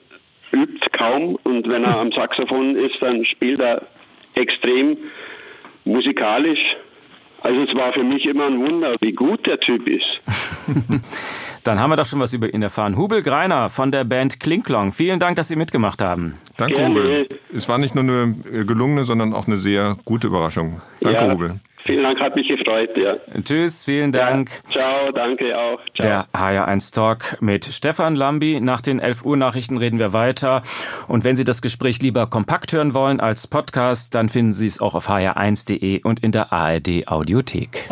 übt 0.52 0.90
kaum 0.94 1.38
und 1.44 1.70
wenn 1.70 1.84
er 1.84 2.00
am 2.00 2.12
Saxophon 2.12 2.76
ist, 2.76 3.00
dann 3.00 3.26
spielt 3.26 3.60
er 3.60 3.84
extrem 4.34 4.98
musikalisch. 5.86 6.60
Also 7.42 7.62
es 7.62 7.76
war 7.76 7.92
für 7.94 8.04
mich 8.04 8.26
immer 8.26 8.46
ein 8.46 8.60
Wunder, 8.60 8.96
wie 9.02 9.14
gut 9.14 9.48
der 9.48 9.60
Typ 9.60 9.88
ist. 9.88 10.22
Dann 11.64 11.80
haben 11.80 11.92
wir 11.92 11.96
doch 11.96 12.06
schon 12.06 12.20
was 12.20 12.34
über 12.34 12.52
ihn 12.54 12.62
erfahren. 12.62 12.98
Hubel 12.98 13.22
Greiner 13.22 13.70
von 13.70 13.92
der 13.92 14.04
Band 14.04 14.40
Klinklong. 14.40 14.92
Vielen 14.92 15.20
Dank, 15.20 15.36
dass 15.36 15.48
Sie 15.48 15.56
mitgemacht 15.56 16.02
haben. 16.02 16.34
Danke, 16.58 16.76
Gerne. 16.76 16.96
Hubel. 16.96 17.30
Es 17.54 17.70
war 17.70 17.78
nicht 17.78 17.94
nur 17.94 18.04
eine 18.04 18.66
gelungene, 18.66 19.04
sondern 19.04 19.34
auch 19.34 19.48
eine 19.48 19.58
sehr 19.58 19.98
gute 20.06 20.28
Überraschung. 20.28 20.82
Danke, 21.02 21.24
ja. 21.24 21.32
Hubel. 21.32 21.60
Vielen 21.86 22.04
Dank, 22.04 22.20
hat 22.20 22.36
mich 22.36 22.48
gefreut, 22.48 22.96
ja. 22.96 23.18
Tschüss, 23.44 23.84
vielen 23.84 24.12
Dank. 24.12 24.52
Ja, 24.70 24.82
ciao, 24.82 25.12
danke 25.12 25.58
auch. 25.58 25.80
Ciao. 25.96 26.08
Der 26.08 26.26
HR1 26.34 26.94
Talk 26.94 27.42
mit 27.42 27.66
Stefan 27.66 28.16
Lambi. 28.16 28.60
Nach 28.62 28.82
den 28.82 29.00
11 29.00 29.26
Uhr 29.26 29.38
Nachrichten 29.38 29.78
reden 29.78 30.00
wir 30.00 30.14
weiter. 30.14 30.62
Und 31.08 31.24
wenn 31.24 31.36
Sie 31.36 31.44
das 31.44 31.62
Gespräch 31.62 32.02
lieber 32.02 32.28
kompakt 32.28 32.72
hören 32.74 32.94
wollen 32.94 33.20
als 33.20 33.48
Podcast, 33.48 34.14
dann 34.16 34.30
finden 34.30 34.54
Sie 34.54 34.68
es 34.68 34.80
auch 34.80 34.96
auf 34.96 35.10
hr1.de 35.10 36.04
und 36.04 36.22
in 36.24 36.32
der 36.32 36.54
ARD 36.54 37.08
Audiothek. 37.08 37.90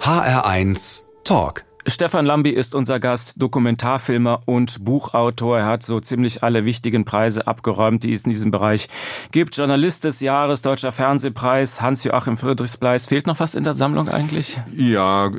HR1 0.00 1.02
Talk 1.24 1.64
Stefan 1.86 2.26
Lambi 2.26 2.50
ist 2.50 2.74
unser 2.74 3.00
Gast, 3.00 3.40
Dokumentarfilmer 3.40 4.42
und 4.44 4.84
Buchautor. 4.84 5.58
Er 5.58 5.66
hat 5.66 5.82
so 5.82 5.98
ziemlich 5.98 6.42
alle 6.42 6.66
wichtigen 6.66 7.06
Preise 7.06 7.46
abgeräumt, 7.46 8.02
die 8.04 8.12
es 8.12 8.22
in 8.22 8.30
diesem 8.30 8.50
Bereich 8.50 8.88
gibt. 9.32 9.56
Journalist 9.56 10.04
des 10.04 10.20
Jahres, 10.20 10.60
Deutscher 10.60 10.92
Fernsehpreis, 10.92 11.80
Hans-Joachim 11.80 12.36
Friedrichspreis. 12.36 13.06
Fehlt 13.06 13.26
noch 13.26 13.40
was 13.40 13.54
in 13.54 13.64
der 13.64 13.72
Sammlung 13.72 14.08
eigentlich? 14.08 14.60
Ja, 14.76 15.30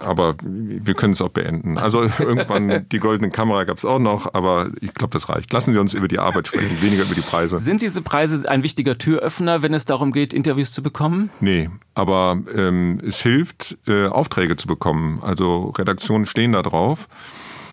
aber 0.00 0.36
wir 0.42 0.94
können 0.94 1.12
es 1.12 1.20
auch 1.20 1.28
beenden. 1.28 1.76
Also 1.76 2.02
irgendwann 2.18 2.88
die 2.90 2.98
goldene 2.98 3.30
Kamera 3.30 3.64
gab 3.64 3.76
es 3.76 3.84
auch 3.84 3.98
noch, 3.98 4.32
aber 4.32 4.68
ich 4.80 4.94
glaube, 4.94 5.12
das 5.12 5.28
reicht. 5.28 5.52
Lassen 5.52 5.74
Sie 5.74 5.78
uns 5.78 5.92
über 5.92 6.08
die 6.08 6.18
Arbeit 6.18 6.48
sprechen, 6.48 6.80
weniger 6.80 7.02
über 7.02 7.14
die 7.14 7.20
Preise. 7.20 7.58
Sind 7.58 7.82
diese 7.82 8.00
Preise 8.00 8.48
ein 8.48 8.62
wichtiger 8.62 8.96
Türöffner, 8.96 9.60
wenn 9.60 9.74
es 9.74 9.84
darum 9.84 10.12
geht, 10.12 10.32
Interviews 10.32 10.72
zu 10.72 10.82
bekommen? 10.82 11.28
Nee, 11.40 11.68
aber 11.94 12.38
ähm, 12.54 13.00
es 13.06 13.20
hilft, 13.20 13.76
äh, 13.86 14.06
Aufträge 14.06 14.56
zu 14.56 14.66
bekommen. 14.66 15.20
Also 15.22 15.73
Redaktionen 15.78 16.26
stehen 16.26 16.52
da 16.52 16.62
drauf. 16.62 17.08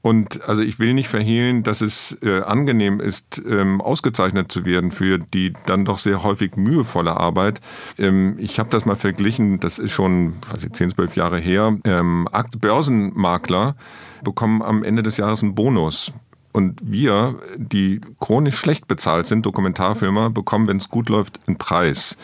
Und 0.04 0.42
also 0.48 0.64
ich 0.64 0.80
will 0.80 0.94
nicht 0.94 1.10
verhehlen, 1.10 1.62
dass 1.62 1.82
es 1.82 2.18
äh, 2.24 2.42
angenehm 2.42 3.00
ist, 3.00 3.42
ähm, 3.48 3.82
ausgezeichnet 3.82 4.52
zu 4.52 4.66
werden 4.66 4.92
für 4.92 5.20
die 5.20 5.54
dann 5.68 5.86
doch 5.86 6.00
sehr 6.00 6.24
häufig 6.24 6.56
mühevolle 6.56 7.18
Arbeit. 7.18 7.62
Ähm, 8.00 8.36
ich 8.40 8.58
habe 8.58 8.70
das 8.70 8.86
mal 8.86 8.96
verglichen, 8.96 9.60
das 9.60 9.78
ist 9.78 9.92
schon, 9.92 10.34
weiß 10.52 10.64
ich, 10.64 10.72
10, 10.74 10.92
12 10.92 11.16
Jahre 11.18 11.38
her. 11.38 11.78
Ähm, 11.86 12.28
Börsenmakler 12.60 13.76
bekommen 14.24 14.64
am 14.64 14.84
Ende 14.84 15.04
des 15.04 15.18
Jahres 15.18 15.44
einen 15.44 15.54
Bonus. 15.54 16.12
Und 16.52 16.80
wir, 16.84 17.36
die 17.56 18.02
chronisch 18.20 18.58
schlecht 18.58 18.88
bezahlt 18.88 19.28
sind, 19.28 19.46
Dokumentarfilmer, 19.46 20.32
bekommen, 20.32 20.68
wenn 20.68 20.78
es 20.78 20.90
gut 20.90 21.10
läuft, 21.10 21.40
einen 21.48 21.58
Preis. 21.58 22.18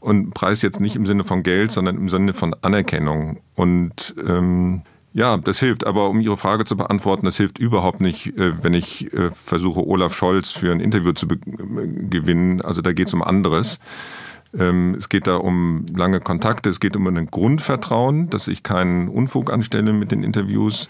Und 0.00 0.34
Preis 0.34 0.60
jetzt 0.62 0.80
nicht 0.80 0.96
im 0.96 1.06
Sinne 1.06 1.24
von 1.24 1.42
Geld, 1.42 1.70
sondern 1.70 1.96
im 1.96 2.10
Sinne 2.10 2.34
von 2.34 2.54
Anerkennung. 2.60 3.38
Und 3.54 4.14
ähm, 4.26 4.82
ja, 5.14 5.36
das 5.36 5.60
hilft. 5.60 5.86
Aber 5.86 6.10
um 6.10 6.20
Ihre 6.20 6.36
Frage 6.36 6.64
zu 6.64 6.76
beantworten, 6.76 7.24
das 7.24 7.36
hilft 7.36 7.58
überhaupt 7.58 8.00
nicht, 8.00 8.36
äh, 8.36 8.62
wenn 8.62 8.74
ich 8.74 9.12
äh, 9.14 9.30
versuche, 9.30 9.86
Olaf 9.86 10.14
Scholz 10.14 10.50
für 10.50 10.72
ein 10.72 10.80
Interview 10.80 11.12
zu 11.12 11.28
gewinnen. 11.28 12.60
Also 12.60 12.82
da 12.82 12.92
geht 12.92 13.06
es 13.06 13.14
um 13.14 13.22
anderes. 13.22 13.78
Ähm, 14.58 14.96
es 14.98 15.08
geht 15.08 15.28
da 15.28 15.36
um 15.36 15.86
lange 15.94 16.20
Kontakte, 16.20 16.68
es 16.68 16.80
geht 16.80 16.96
um 16.96 17.06
ein 17.06 17.26
Grundvertrauen, 17.26 18.28
dass 18.28 18.48
ich 18.48 18.64
keinen 18.64 19.08
Unfug 19.08 19.52
anstelle 19.52 19.92
mit 19.92 20.10
den 20.10 20.24
Interviews. 20.24 20.88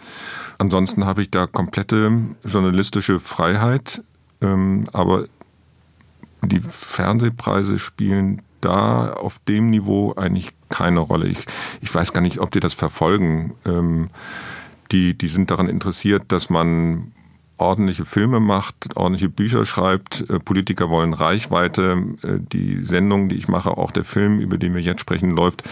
Ansonsten 0.58 1.04
habe 1.04 1.22
ich 1.22 1.30
da 1.30 1.46
komplette 1.46 2.10
journalistische 2.44 3.20
Freiheit. 3.20 4.02
Ähm, 4.40 4.86
aber 4.92 5.26
die 6.42 6.60
Fernsehpreise 6.60 7.78
spielen 7.78 8.42
da 8.64 9.12
auf 9.12 9.38
dem 9.40 9.66
Niveau 9.66 10.14
eigentlich 10.14 10.50
keine 10.68 11.00
Rolle. 11.00 11.28
Ich, 11.28 11.44
ich 11.80 11.94
weiß 11.94 12.12
gar 12.12 12.20
nicht, 12.20 12.38
ob 12.38 12.50
die 12.50 12.60
das 12.60 12.74
verfolgen. 12.74 13.54
Ähm, 13.64 14.08
die, 14.92 15.16
die 15.16 15.28
sind 15.28 15.50
daran 15.50 15.68
interessiert, 15.68 16.24
dass 16.28 16.50
man 16.50 17.12
ordentliche 17.56 18.04
Filme 18.04 18.40
macht, 18.40 18.96
ordentliche 18.96 19.28
Bücher 19.28 19.64
schreibt. 19.64 20.28
Äh, 20.28 20.40
Politiker 20.40 20.90
wollen 20.90 21.14
Reichweite. 21.14 22.04
Äh, 22.22 22.38
die 22.40 22.84
Sendung, 22.84 23.28
die 23.28 23.36
ich 23.36 23.48
mache, 23.48 23.76
auch 23.76 23.90
der 23.90 24.04
Film, 24.04 24.38
über 24.38 24.58
den 24.58 24.74
wir 24.74 24.82
jetzt 24.82 25.00
sprechen, 25.00 25.30
läuft 25.30 25.62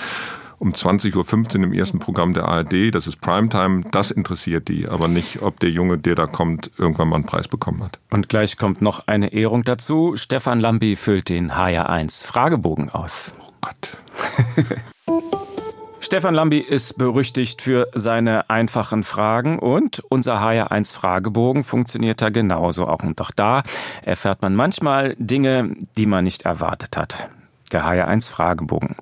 um 0.63 0.73
20.15 0.73 1.59
Uhr 1.59 1.65
im 1.65 1.73
ersten 1.73 1.99
Programm 1.99 2.35
der 2.35 2.45
ARD. 2.45 2.95
Das 2.95 3.09
ist 3.09 3.21
Primetime. 3.21 3.83
Das 3.91 4.13
interessiert 4.13 4.69
die, 4.69 4.87
aber 4.87 5.09
nicht, 5.09 5.43
ob 5.43 5.59
der 5.59 5.71
Junge, 5.71 5.99
der 5.99 6.15
da 6.15 6.29
kommt, 6.29 6.71
irgendwann 6.79 7.09
mal 7.09 7.17
einen 7.17 7.27
Preis 7.27 7.49
bekommen 7.49 7.83
hat. 7.83 7.99
Und 8.11 8.29
gleich 8.29 8.57
kommt 8.57 8.81
noch 8.81 9.09
eine 9.09 9.33
Ehrung 9.33 9.65
dazu. 9.65 10.15
Stefan 10.17 10.61
Lambi 10.61 10.95
füllt 10.95 11.31
den 11.31 11.51
HR1 11.51 12.25
Fragebogen 12.25 12.91
aus. 12.91 13.35
Oh 13.41 13.53
Gott. 13.61 13.97
Stefan 16.01 16.35
Lambi 16.35 16.59
ist 16.59 16.97
berüchtigt 16.97 17.61
für 17.61 17.89
seine 17.95 18.49
einfachen 18.49 19.03
Fragen 19.03 19.59
und 19.59 20.01
unser 20.11 20.37
HR1 20.37 20.95
Fragebogen 20.95 21.65
funktioniert 21.65 22.23
da 22.23 22.29
genauso 22.29 22.87
auch. 22.87 23.03
Und 23.03 23.21
auch 23.21 23.33
da 23.33 23.65
erfährt 24.03 24.43
man 24.43 24.55
manchmal 24.55 25.17
Dinge, 25.19 25.75
die 25.97 26.07
man 26.07 26.23
nicht 26.23 26.43
erwartet 26.43 26.97
hat 26.97 27.31
der 27.73 27.85
HR1 27.85 28.31
Fragebogen. 28.31 28.97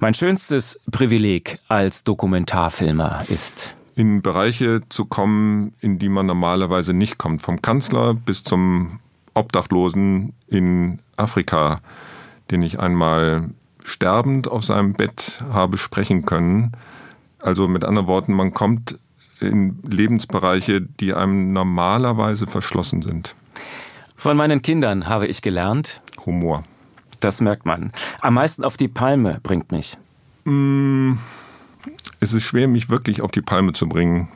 Mein 0.00 0.14
schönstes 0.14 0.80
Privileg 0.90 1.58
als 1.68 2.04
Dokumentarfilmer 2.04 3.24
ist 3.28 3.74
in 3.96 4.22
Bereiche 4.22 4.80
zu 4.88 5.06
kommen, 5.06 5.72
in 5.80 5.98
die 5.98 6.08
man 6.08 6.26
normalerweise 6.26 6.92
nicht 6.92 7.18
kommt. 7.18 7.42
Vom 7.42 7.62
Kanzler 7.62 8.14
bis 8.14 8.42
zum 8.42 8.98
Obdachlosen 9.34 10.32
in 10.48 10.98
Afrika, 11.16 11.80
den 12.50 12.62
ich 12.62 12.80
einmal 12.80 13.50
sterbend 13.84 14.48
auf 14.48 14.64
seinem 14.64 14.94
Bett 14.94 15.42
habe 15.52 15.78
sprechen 15.78 16.24
können. 16.24 16.72
Also 17.38 17.68
mit 17.68 17.84
anderen 17.84 18.08
Worten, 18.08 18.32
man 18.32 18.54
kommt 18.54 18.98
in 19.40 19.78
Lebensbereiche, 19.82 20.80
die 20.80 21.12
einem 21.14 21.52
normalerweise 21.52 22.46
verschlossen 22.46 23.02
sind. 23.02 23.34
Von 24.16 24.36
meinen 24.36 24.62
Kindern 24.62 25.08
habe 25.08 25.26
ich 25.26 25.42
gelernt. 25.42 26.00
Humor. 26.24 26.62
Das 27.20 27.40
merkt 27.40 27.66
man. 27.66 27.92
Am 28.20 28.34
meisten 28.34 28.64
auf 28.64 28.76
die 28.76 28.88
Palme 28.88 29.40
bringt 29.42 29.72
mich. 29.72 29.96
Mm, 30.44 31.14
es 32.20 32.32
ist 32.32 32.44
schwer, 32.44 32.68
mich 32.68 32.90
wirklich 32.90 33.22
auf 33.22 33.30
die 33.30 33.42
Palme 33.42 33.72
zu 33.72 33.88
bringen. 33.88 34.28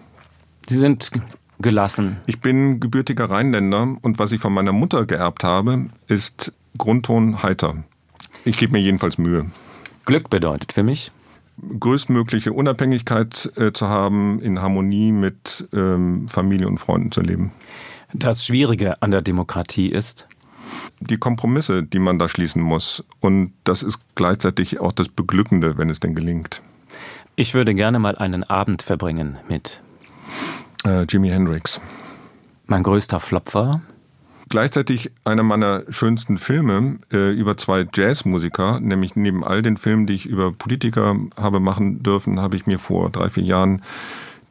Sie 0.68 0.76
sind 0.76 1.10
gelassen. 1.58 2.18
Ich 2.26 2.40
bin 2.40 2.80
gebürtiger 2.80 3.30
Rheinländer 3.30 3.96
und 4.00 4.18
was 4.18 4.32
ich 4.32 4.40
von 4.40 4.52
meiner 4.52 4.72
Mutter 4.72 5.06
geerbt 5.06 5.44
habe, 5.44 5.86
ist 6.06 6.52
Grundton 6.76 7.42
heiter. 7.42 7.76
Ich 8.44 8.58
gebe 8.58 8.72
mir 8.72 8.80
jedenfalls 8.80 9.18
Mühe. 9.18 9.46
Glück 10.04 10.30
bedeutet 10.30 10.72
für 10.72 10.82
mich? 10.82 11.10
größtmögliche 11.80 12.52
Unabhängigkeit 12.52 13.50
äh, 13.56 13.72
zu 13.72 13.88
haben, 13.88 14.40
in 14.40 14.60
Harmonie 14.60 15.12
mit 15.12 15.68
ähm, 15.72 16.28
Familie 16.28 16.68
und 16.68 16.78
Freunden 16.78 17.12
zu 17.12 17.20
leben. 17.20 17.52
Das 18.14 18.44
Schwierige 18.44 19.02
an 19.02 19.10
der 19.10 19.22
Demokratie 19.22 19.88
ist? 19.88 20.28
Die 21.00 21.18
Kompromisse, 21.18 21.82
die 21.82 21.98
man 21.98 22.18
da 22.18 22.28
schließen 22.28 22.62
muss. 22.62 23.04
Und 23.20 23.52
das 23.64 23.82
ist 23.82 23.98
gleichzeitig 24.14 24.80
auch 24.80 24.92
das 24.92 25.08
Beglückende, 25.08 25.78
wenn 25.78 25.90
es 25.90 26.00
denn 26.00 26.14
gelingt. 26.14 26.62
Ich 27.36 27.54
würde 27.54 27.74
gerne 27.74 27.98
mal 27.98 28.16
einen 28.16 28.44
Abend 28.44 28.82
verbringen 28.82 29.38
mit 29.48 29.80
äh, 30.84 31.04
Jimi 31.04 31.28
Hendrix. 31.28 31.80
Mein 32.66 32.82
größter 32.82 33.20
Flop 33.20 33.54
war? 33.54 33.80
Gleichzeitig 34.48 35.10
einer 35.24 35.42
meiner 35.42 35.84
schönsten 35.90 36.38
Filme 36.38 36.98
äh, 37.12 37.32
über 37.32 37.56
zwei 37.58 37.86
Jazzmusiker, 37.92 38.80
nämlich 38.80 39.14
neben 39.14 39.44
all 39.44 39.60
den 39.60 39.76
Filmen, 39.76 40.06
die 40.06 40.14
ich 40.14 40.26
über 40.26 40.52
Politiker 40.52 41.16
habe 41.36 41.60
machen 41.60 42.02
dürfen, 42.02 42.40
habe 42.40 42.56
ich 42.56 42.66
mir 42.66 42.78
vor 42.78 43.10
drei, 43.10 43.28
vier 43.28 43.44
Jahren 43.44 43.82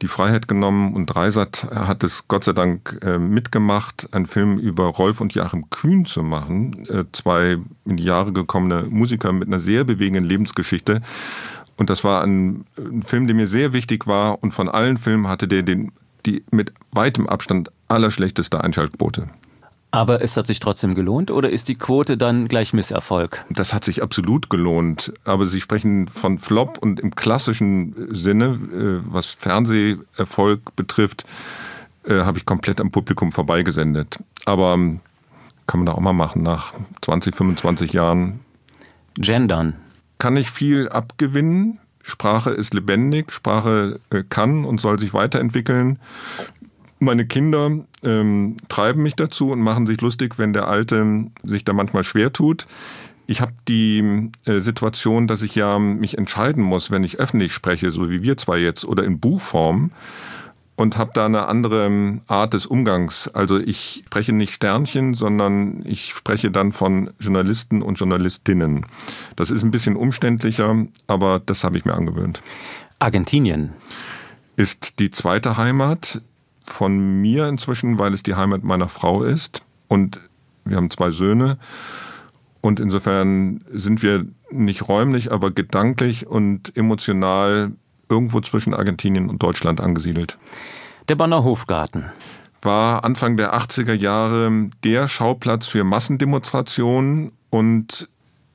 die 0.02 0.08
Freiheit 0.08 0.48
genommen 0.48 0.94
und 0.94 1.06
Dreisat 1.06 1.66
hat 1.70 2.04
es 2.04 2.28
Gott 2.28 2.44
sei 2.44 2.52
Dank 2.52 2.98
äh, 3.02 3.18
mitgemacht, 3.18 4.08
einen 4.12 4.26
Film 4.26 4.58
über 4.58 4.84
Rolf 4.84 5.20
und 5.20 5.34
Joachim 5.34 5.70
Kühn 5.70 6.04
zu 6.04 6.22
machen. 6.22 6.86
Äh, 6.88 7.04
zwei 7.12 7.58
in 7.84 7.96
die 7.96 8.04
Jahre 8.04 8.32
gekommene 8.32 8.84
Musiker 8.84 9.32
mit 9.32 9.48
einer 9.48 9.60
sehr 9.60 9.84
bewegenden 9.84 10.24
Lebensgeschichte. 10.24 11.00
Und 11.76 11.90
das 11.90 12.04
war 12.04 12.22
ein, 12.22 12.64
ein 12.76 13.02
Film, 13.02 13.26
der 13.26 13.36
mir 13.36 13.46
sehr 13.46 13.72
wichtig 13.72 14.06
war 14.06 14.42
und 14.42 14.52
von 14.52 14.68
allen 14.68 14.96
Filmen 14.96 15.28
hatte 15.28 15.48
der 15.48 15.62
den, 15.62 15.92
die 16.26 16.44
mit 16.50 16.72
weitem 16.92 17.28
Abstand 17.28 17.70
allerschlechteste 17.88 18.62
Einschaltquote. 18.62 19.28
Aber 19.90 20.22
es 20.22 20.36
hat 20.36 20.46
sich 20.46 20.60
trotzdem 20.60 20.94
gelohnt 20.94 21.30
oder 21.30 21.48
ist 21.48 21.68
die 21.68 21.76
Quote 21.76 22.18
dann 22.18 22.46
gleich 22.46 22.74
Misserfolg? 22.74 23.44
Das 23.48 23.72
hat 23.72 23.84
sich 23.84 24.02
absolut 24.02 24.50
gelohnt. 24.50 25.14
Aber 25.24 25.46
Sie 25.46 25.62
sprechen 25.62 26.08
von 26.08 26.38
Flop 26.38 26.76
und 26.78 27.00
im 27.00 27.14
klassischen 27.14 27.94
Sinne, 28.14 28.58
äh, 28.72 29.10
was 29.10 29.26
Fernseherfolg 29.26 30.76
betrifft, 30.76 31.24
äh, 32.04 32.20
habe 32.20 32.38
ich 32.38 32.44
komplett 32.44 32.80
am 32.80 32.90
Publikum 32.90 33.32
vorbeigesendet. 33.32 34.18
Aber 34.44 34.74
ähm, 34.74 35.00
kann 35.66 35.80
man 35.80 35.86
da 35.86 35.92
auch 35.92 36.00
mal 36.00 36.12
machen 36.12 36.42
nach 36.42 36.74
20, 37.02 37.34
25 37.34 37.92
Jahren. 37.92 38.40
Gendern. 39.14 39.74
Kann 40.18 40.36
ich 40.36 40.50
viel 40.50 40.88
abgewinnen. 40.88 41.78
Sprache 42.02 42.50
ist 42.50 42.72
lebendig, 42.72 43.32
Sprache 43.32 44.00
äh, 44.10 44.22
kann 44.28 44.64
und 44.64 44.80
soll 44.80 44.98
sich 44.98 45.12
weiterentwickeln. 45.12 45.98
Meine 47.00 47.26
Kinder 47.26 47.70
ähm, 48.02 48.56
treiben 48.68 49.02
mich 49.02 49.14
dazu 49.14 49.52
und 49.52 49.60
machen 49.60 49.86
sich 49.86 50.00
lustig, 50.00 50.38
wenn 50.38 50.52
der 50.52 50.68
Alte 50.68 51.26
sich 51.44 51.64
da 51.64 51.72
manchmal 51.72 52.04
schwer 52.04 52.32
tut. 52.32 52.66
Ich 53.26 53.40
habe 53.40 53.52
die 53.68 54.30
äh, 54.46 54.60
Situation, 54.60 55.26
dass 55.26 55.42
ich 55.42 55.54
ja 55.54 55.78
mich 55.78 56.16
entscheiden 56.18 56.62
muss, 56.62 56.90
wenn 56.90 57.04
ich 57.04 57.18
öffentlich 57.18 57.52
spreche, 57.52 57.90
so 57.92 58.10
wie 58.10 58.22
wir 58.22 58.36
zwei 58.36 58.58
jetzt, 58.58 58.84
oder 58.84 59.04
in 59.04 59.20
Buchform 59.20 59.92
und 60.78 60.96
habe 60.96 61.10
da 61.12 61.26
eine 61.26 61.46
andere 61.46 62.20
Art 62.28 62.54
des 62.54 62.64
Umgangs. 62.64 63.26
Also 63.26 63.58
ich 63.58 64.04
spreche 64.06 64.32
nicht 64.32 64.52
Sternchen, 64.52 65.14
sondern 65.14 65.82
ich 65.84 66.14
spreche 66.14 66.52
dann 66.52 66.70
von 66.70 67.10
Journalisten 67.18 67.82
und 67.82 67.98
Journalistinnen. 67.98 68.86
Das 69.34 69.50
ist 69.50 69.64
ein 69.64 69.72
bisschen 69.72 69.96
umständlicher, 69.96 70.86
aber 71.08 71.40
das 71.44 71.64
habe 71.64 71.76
ich 71.78 71.84
mir 71.84 71.94
angewöhnt. 71.94 72.42
Argentinien 73.00 73.72
ist 74.54 75.00
die 75.00 75.10
zweite 75.10 75.56
Heimat 75.56 76.22
von 76.70 77.20
mir 77.20 77.48
inzwischen, 77.48 77.98
weil 77.98 78.14
es 78.14 78.22
die 78.22 78.34
Heimat 78.34 78.64
meiner 78.64 78.88
Frau 78.88 79.22
ist. 79.22 79.62
Und 79.88 80.20
wir 80.64 80.76
haben 80.76 80.90
zwei 80.90 81.10
Söhne. 81.10 81.58
Und 82.60 82.80
insofern 82.80 83.64
sind 83.70 84.02
wir 84.02 84.26
nicht 84.50 84.88
räumlich, 84.88 85.32
aber 85.32 85.50
gedanklich 85.50 86.26
und 86.26 86.76
emotional 86.76 87.72
irgendwo 88.08 88.40
zwischen 88.40 88.74
Argentinien 88.74 89.28
und 89.28 89.42
Deutschland 89.42 89.80
angesiedelt. 89.80 90.38
Der 91.08 91.16
Bonner 91.16 91.44
Hofgarten 91.44 92.06
war 92.62 93.04
Anfang 93.04 93.36
der 93.36 93.54
80er 93.54 93.94
Jahre 93.94 94.70
der 94.84 95.08
Schauplatz 95.08 95.66
für 95.66 95.84
Massendemonstrationen 95.84 97.32
und 97.50 98.08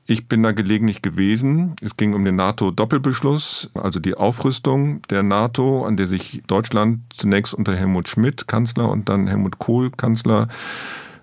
ich 0.06 0.28
bin 0.28 0.42
da 0.42 0.52
gelegentlich 0.52 1.00
gewesen. 1.00 1.76
Es 1.80 1.96
ging 1.96 2.14
um 2.14 2.24
den 2.24 2.36
NATO-Doppelbeschluss, 2.36 3.70
also 3.74 4.00
die 4.00 4.14
Aufrüstung 4.14 5.00
der 5.08 5.22
NATO, 5.22 5.84
an 5.86 5.96
der 5.96 6.06
sich 6.06 6.42
Deutschland 6.46 7.00
zunächst 7.14 7.54
unter 7.54 7.74
Helmut 7.74 8.08
Schmidt, 8.08 8.46
Kanzler, 8.46 8.90
und 8.90 9.08
dann 9.08 9.26
Helmut 9.26 9.58
Kohl, 9.58 9.90
Kanzler, 9.90 10.48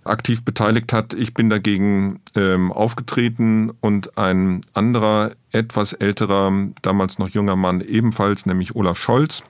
aktiv 0.03 0.43
beteiligt 0.43 0.93
hat. 0.93 1.13
Ich 1.13 1.35
bin 1.35 1.49
dagegen 1.49 2.21
ähm, 2.35 2.71
aufgetreten 2.71 3.71
und 3.81 4.17
ein 4.17 4.61
anderer, 4.73 5.33
etwas 5.51 5.93
älterer, 5.93 6.51
damals 6.81 7.19
noch 7.19 7.29
junger 7.29 7.55
Mann 7.55 7.81
ebenfalls, 7.81 8.47
nämlich 8.47 8.75
Olaf 8.75 8.97
Scholz. 8.97 9.43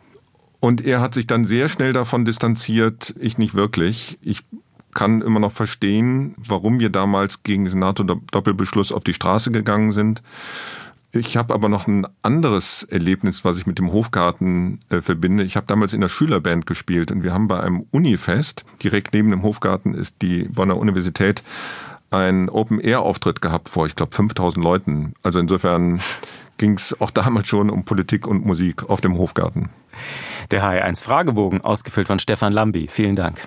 Und 0.60 0.86
er 0.86 1.00
hat 1.00 1.14
sich 1.14 1.26
dann 1.26 1.46
sehr 1.46 1.70
schnell 1.70 1.94
davon 1.94 2.26
distanziert, 2.26 3.16
ich 3.20 3.38
nicht 3.38 3.56
wirklich. 3.56 4.20
Ich 4.22 4.44
kann 4.92 5.22
immer 5.22 5.40
noch 5.40 5.52
verstehen, 5.52 6.36
warum 6.38 6.80
wir 6.80 6.90
damals 6.90 7.44
gegen 7.44 7.66
den 7.66 7.80
NATO-Doppelbeschluss 7.80 8.92
auf 8.92 9.04
die 9.04 9.14
Straße 9.14 9.52
gegangen 9.52 9.92
sind. 9.92 10.22
Ich 11.14 11.36
habe 11.36 11.54
aber 11.54 11.68
noch 11.68 11.88
ein 11.88 12.08
anderes 12.22 12.84
Erlebnis, 12.84 13.44
was 13.44 13.58
ich 13.58 13.68
mit 13.68 13.78
dem 13.80 13.92
Hofgarten 13.92 14.80
äh, 14.90 15.02
verbinde. 15.02 15.44
Ich 15.44 15.58
habe 15.58 15.68
damals 15.68 15.92
in 15.92 16.00
der 16.00 16.08
Schülerband 16.08 16.66
gespielt 16.66 17.12
und 17.12 17.24
wir 17.24 17.34
haben 17.34 17.50
bei 17.50 17.60
einem 17.60 17.86
Unifest, 17.92 18.64
direkt 18.82 19.14
neben 19.14 19.30
dem 19.30 19.44
Hofgarten 19.44 19.94
ist 19.94 20.22
die 20.22 20.46
Bonner 20.46 20.78
Universität, 20.78 21.44
einen 22.12 22.50
Open-Air-Auftritt 22.50 23.42
gehabt 23.42 23.68
vor, 23.68 23.88
ich 23.88 23.96
glaube, 23.96 24.16
5000 24.16 24.64
Leuten. 24.64 25.14
Also 25.22 25.40
insofern 25.40 26.00
ging 26.58 26.76
es 26.76 26.96
auch 27.02 27.12
damals 27.12 27.48
schon 27.48 27.70
um 27.70 27.84
Politik 27.84 28.26
und 28.26 28.46
Musik 28.46 28.90
auf 28.90 29.02
dem 29.02 29.18
Hofgarten. 29.18 29.70
Der 30.52 30.64
HR1 30.64 31.04
Fragebogen, 31.04 31.62
ausgefüllt 31.62 32.08
von 32.08 32.20
Stefan 32.20 32.54
Lambi. 32.54 32.88
Vielen 32.88 33.16
Dank. 33.16 33.42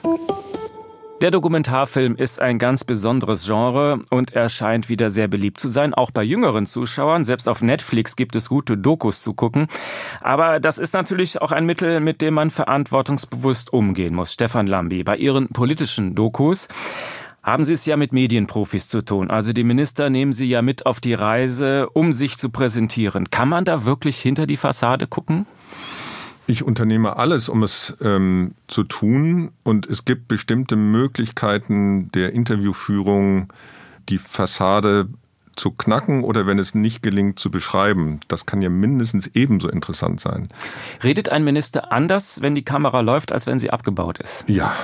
Der 1.21 1.31
Dokumentarfilm 1.31 2.17
ist 2.17 2.41
ein 2.41 2.59
ganz 2.59 2.83
besonderes 2.83 3.47
Genre 3.47 4.01
und 4.11 4.35
er 4.35 4.49
scheint 4.49 4.89
wieder 4.89 5.11
sehr 5.11 5.29
beliebt 5.29 5.61
zu 5.61 5.69
sein, 5.69 5.95
auch 5.95 6.11
bei 6.11 6.25
jüngeren 6.25 6.67
Zuschauern. 6.67 7.23
Selbst 7.23 7.49
auf 7.49 7.63
Netflix 7.63 8.17
gibt 8.17 8.35
es 8.35 8.49
gute 8.49 8.77
Dokus 8.77 9.23
zu 9.23 9.33
gucken. 9.33 9.69
Aber 10.21 10.59
das 10.59 10.79
ist 10.79 10.93
natürlich 10.93 11.41
auch 11.41 11.53
ein 11.53 11.67
Mittel, 11.67 12.01
mit 12.01 12.21
dem 12.21 12.35
man 12.35 12.51
verantwortungsbewusst 12.51 13.73
umgehen 13.73 14.15
muss. 14.15 14.33
Stefan 14.33 14.67
Lambi, 14.67 15.05
bei 15.05 15.17
Ihren 15.17 15.49
politischen 15.49 16.17
Dokus 16.17 16.69
haben 17.45 17.63
Sie 17.63 17.75
es 17.75 17.87
ja 17.87 17.97
mit 17.97 18.13
Medienprofis 18.13 18.89
zu 18.89 19.03
tun. 19.03 19.31
Also 19.31 19.53
die 19.53 19.65
Minister 19.65 20.11
nehmen 20.11 20.33
Sie 20.33 20.49
ja 20.49 20.63
mit 20.63 20.85
auf 20.85 20.99
die 20.99 21.15
Reise, 21.15 21.89
um 21.91 22.13
sich 22.13 22.39
zu 22.39 22.51
präsentieren. 22.51 23.31
Kann 23.31 23.49
man 23.49 23.65
da 23.65 23.85
wirklich 23.85 24.19
hinter 24.19 24.47
die 24.47 24.57
Fassade 24.57 25.07
gucken? 25.07 25.47
Ich 26.47 26.63
unternehme 26.63 27.17
alles, 27.17 27.49
um 27.49 27.63
es 27.63 27.97
ähm, 28.01 28.55
zu 28.69 28.85
tun. 28.85 29.53
Und 29.63 29.87
es 29.87 30.05
gibt 30.05 30.29
bestimmte 30.29 30.77
Möglichkeiten 30.77 32.11
der 32.13 32.33
Interviewführung, 32.33 33.53
die 34.09 34.19
Fassade 34.19 35.09
zu 35.57 35.71
knacken 35.71 36.25
oder 36.25 36.47
wenn 36.47 36.59
es 36.59 36.75
nicht 36.75 37.03
gelingt, 37.03 37.39
zu 37.39 37.51
beschreiben. 37.51 38.21
Das 38.29 38.45
kann 38.45 38.61
ja 38.61 38.69
mindestens 38.69 39.29
ebenso 39.29 39.69
interessant 39.69 40.21
sein. 40.21 40.49
Redet 41.03 41.29
ein 41.29 41.45
Minister 41.45 41.93
anders, 41.93 42.43
wenn 42.43 42.55
die 42.55 42.65
Kamera 42.65 43.01
läuft, 43.01 43.33
als 43.33 43.47
wenn 43.47 43.59
sie 43.59 43.71
abgebaut 43.71 44.19
ist? 44.19 44.49
Ja, 44.49 44.75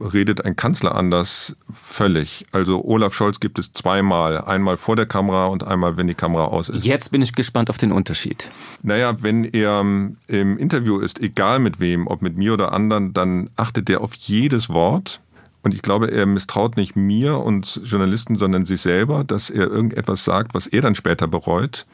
redet 0.00 0.44
ein 0.44 0.56
Kanzler 0.56 0.94
anders 0.94 1.56
völlig. 1.70 2.46
Also 2.52 2.84
Olaf 2.84 3.14
Scholz 3.14 3.40
gibt 3.40 3.58
es 3.58 3.72
zweimal. 3.72 4.38
Einmal 4.38 4.76
vor 4.76 4.96
der 4.96 5.06
Kamera 5.06 5.46
und 5.46 5.66
einmal, 5.66 5.96
wenn 5.96 6.06
die 6.06 6.14
Kamera 6.14 6.46
aus 6.46 6.68
ist. 6.68 6.84
Jetzt 6.84 7.10
bin 7.10 7.22
ich 7.22 7.32
gespannt 7.34 7.70
auf 7.70 7.78
den 7.78 7.92
Unterschied. 7.92 8.50
Naja, 8.82 9.22
wenn 9.22 9.44
er 9.44 9.80
ähm, 9.80 10.16
im 10.26 10.58
Interview 10.58 10.98
ist, 10.98 11.20
egal 11.20 11.58
mit 11.58 11.80
wem, 11.80 12.06
ob 12.06 12.22
mit 12.22 12.36
mir 12.36 12.54
oder 12.54 12.72
anderen, 12.72 13.12
dann 13.12 13.50
achtet 13.56 13.88
er 13.90 14.00
auf 14.00 14.14
jedes 14.14 14.68
Wort. 14.68 15.20
Und 15.62 15.74
ich 15.74 15.82
glaube, 15.82 16.10
er 16.10 16.26
misstraut 16.26 16.76
nicht 16.76 16.96
mir 16.96 17.38
und 17.38 17.80
Journalisten, 17.84 18.38
sondern 18.38 18.64
sich 18.64 18.80
selber, 18.80 19.24
dass 19.24 19.50
er 19.50 19.66
irgendetwas 19.66 20.24
sagt, 20.24 20.54
was 20.54 20.66
er 20.66 20.82
dann 20.82 20.94
später 20.94 21.26
bereut. 21.26 21.86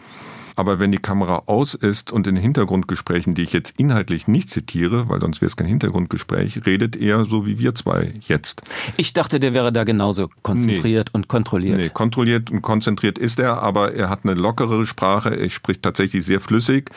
Aber 0.56 0.78
wenn 0.78 0.92
die 0.92 0.98
Kamera 0.98 1.42
aus 1.46 1.74
ist 1.74 2.12
und 2.12 2.26
in 2.26 2.36
Hintergrundgesprächen, 2.36 3.34
die 3.34 3.42
ich 3.42 3.52
jetzt 3.52 3.74
inhaltlich 3.78 4.28
nicht 4.28 4.50
zitiere, 4.50 5.08
weil 5.08 5.20
sonst 5.20 5.40
wäre 5.40 5.48
es 5.48 5.56
kein 5.56 5.66
Hintergrundgespräch, 5.66 6.64
redet 6.64 6.96
er 6.96 7.24
so 7.24 7.46
wie 7.46 7.58
wir 7.58 7.74
zwei 7.74 8.14
jetzt. 8.26 8.62
Ich 8.96 9.12
dachte, 9.12 9.40
der 9.40 9.52
wäre 9.54 9.72
da 9.72 9.84
genauso 9.84 10.28
konzentriert 10.42 11.10
nee. 11.12 11.18
und 11.18 11.28
kontrolliert. 11.28 11.76
Nee, 11.78 11.88
kontrolliert 11.88 12.50
und 12.50 12.62
konzentriert 12.62 13.18
ist 13.18 13.40
er, 13.40 13.62
aber 13.62 13.94
er 13.94 14.10
hat 14.10 14.20
eine 14.22 14.34
lockere 14.34 14.86
Sprache, 14.86 15.34
er 15.34 15.50
spricht 15.50 15.82
tatsächlich 15.82 16.24
sehr 16.24 16.40
flüssig, 16.40 16.90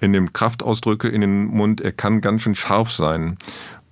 er 0.00 0.08
nimmt 0.08 0.34
Kraftausdrücke 0.34 1.08
in 1.08 1.20
den 1.20 1.46
Mund, 1.46 1.80
er 1.80 1.92
kann 1.92 2.20
ganz 2.20 2.42
schön 2.42 2.54
scharf 2.54 2.92
sein. 2.92 3.36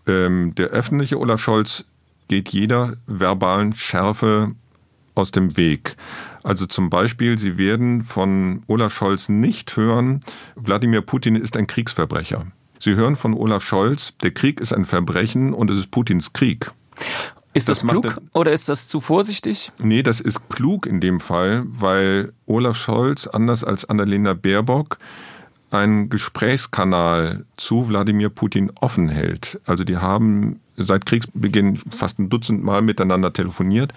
Ähm, 0.07 0.55
der 0.57 0.69
öffentliche 0.69 1.19
Olaf 1.19 1.41
Scholz 1.41 1.85
geht 2.29 2.51
jeder 2.51 2.95
verbalen 3.07 3.75
Schärfe 3.75 4.53
aus 5.15 5.31
dem 5.33 5.57
Weg. 5.57 5.97
Also 6.43 6.67
zum 6.67 6.91
Beispiel, 6.91 7.39
Sie 7.39 7.59
werden 7.59 8.03
von 8.03 8.63
Olaf 8.67 8.95
Scholz 8.95 9.29
nicht 9.29 9.77
hören, 9.77 10.21
Wladimir 10.57 11.03
Putin 11.03 11.37
ist 11.37 11.57
ein 11.57 11.67
Kriegsverbrecher. 11.67 12.47
Sie 12.79 12.95
hören 12.95 13.15
von 13.15 13.35
Olaf 13.35 13.63
Scholz, 13.63 14.17
der 14.19 14.31
Krieg 14.31 14.61
ist 14.61 14.73
ein 14.73 14.87
Verbrechen 14.87 15.53
und 15.53 15.71
es 15.71 15.79
ist 15.79 15.91
Putins 15.91 16.33
Krieg. 16.33 16.73
Ist 17.53 17.69
das, 17.69 17.81
das 17.81 17.91
klug 17.91 18.21
oder 18.33 18.53
ist 18.53 18.69
das 18.69 18.89
zu 18.89 19.01
vorsichtig? 19.01 19.73
Nee, 19.79 20.03
das 20.03 20.21
ist 20.21 20.49
klug 20.49 20.87
in 20.87 21.01
dem 21.01 21.21
Fall, 21.21 21.65
weil 21.67 22.33
Olaf 22.47 22.77
Scholz, 22.77 23.27
anders 23.27 23.65
als 23.65 23.85
Annalena 23.85 24.35
Baerbock, 24.35 24.99
einen 25.71 26.09
Gesprächskanal 26.09 27.45
zu 27.57 27.89
Wladimir 27.89 28.31
Putin 28.31 28.73
offen 28.81 29.09
hält. 29.09 29.61
Also 29.67 29.85
die 29.85 29.99
haben 29.99 30.61
seit 30.77 31.07
Kriegsbeginn 31.07 31.81
fast 31.91 32.19
ein 32.19 32.31
Dutzend 32.31 32.63
Mal 32.65 32.83
miteinander 32.83 33.33
telefoniert 33.33 33.93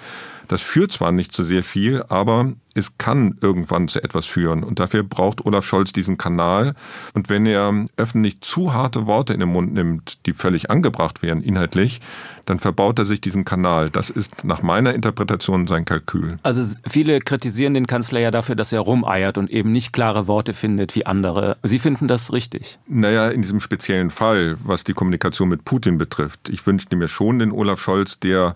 das 0.47 0.61
führt 0.61 0.91
zwar 0.91 1.11
nicht 1.11 1.31
zu 1.31 1.43
sehr 1.43 1.63
viel, 1.63 2.03
aber 2.09 2.53
es 2.75 2.97
kann 2.97 3.37
irgendwann 3.41 3.87
zu 3.87 4.03
etwas 4.03 4.25
führen. 4.25 4.63
Und 4.63 4.79
dafür 4.79 5.03
braucht 5.03 5.45
Olaf 5.45 5.65
Scholz 5.65 5.93
diesen 5.93 6.17
Kanal. 6.17 6.73
Und 7.13 7.29
wenn 7.29 7.45
er 7.45 7.85
öffentlich 7.97 8.41
zu 8.41 8.73
harte 8.73 9.05
Worte 9.05 9.33
in 9.33 9.39
den 9.39 9.49
Mund 9.49 9.73
nimmt, 9.73 10.25
die 10.25 10.33
völlig 10.33 10.71
angebracht 10.71 11.21
wären 11.21 11.41
inhaltlich, 11.41 12.01
dann 12.45 12.59
verbaut 12.59 12.97
er 12.97 13.05
sich 13.05 13.21
diesen 13.21 13.45
Kanal. 13.45 13.91
Das 13.91 14.09
ist 14.09 14.43
nach 14.43 14.63
meiner 14.63 14.93
Interpretation 14.95 15.67
sein 15.67 15.85
Kalkül. 15.85 16.37
Also 16.41 16.77
viele 16.89 17.19
kritisieren 17.19 17.75
den 17.75 17.85
Kanzler 17.85 18.19
ja 18.19 18.31
dafür, 18.31 18.55
dass 18.55 18.73
er 18.73 18.81
rumeiert 18.81 19.37
und 19.37 19.51
eben 19.51 19.71
nicht 19.71 19.93
klare 19.93 20.27
Worte 20.27 20.53
findet 20.55 20.95
wie 20.95 21.05
andere. 21.05 21.57
Sie 21.61 21.79
finden 21.79 22.07
das 22.07 22.33
richtig? 22.33 22.79
Naja, 22.87 23.29
in 23.29 23.43
diesem 23.43 23.59
speziellen 23.59 24.09
Fall, 24.09 24.57
was 24.63 24.83
die 24.83 24.93
Kommunikation 24.93 25.47
mit 25.47 25.63
Putin 25.63 25.99
betrifft. 25.99 26.49
Ich 26.49 26.65
wünschte 26.73 26.95
mir 26.95 27.07
schon 27.07 27.37
den 27.37 27.51
Olaf 27.51 27.79
Scholz, 27.79 28.19
der 28.19 28.55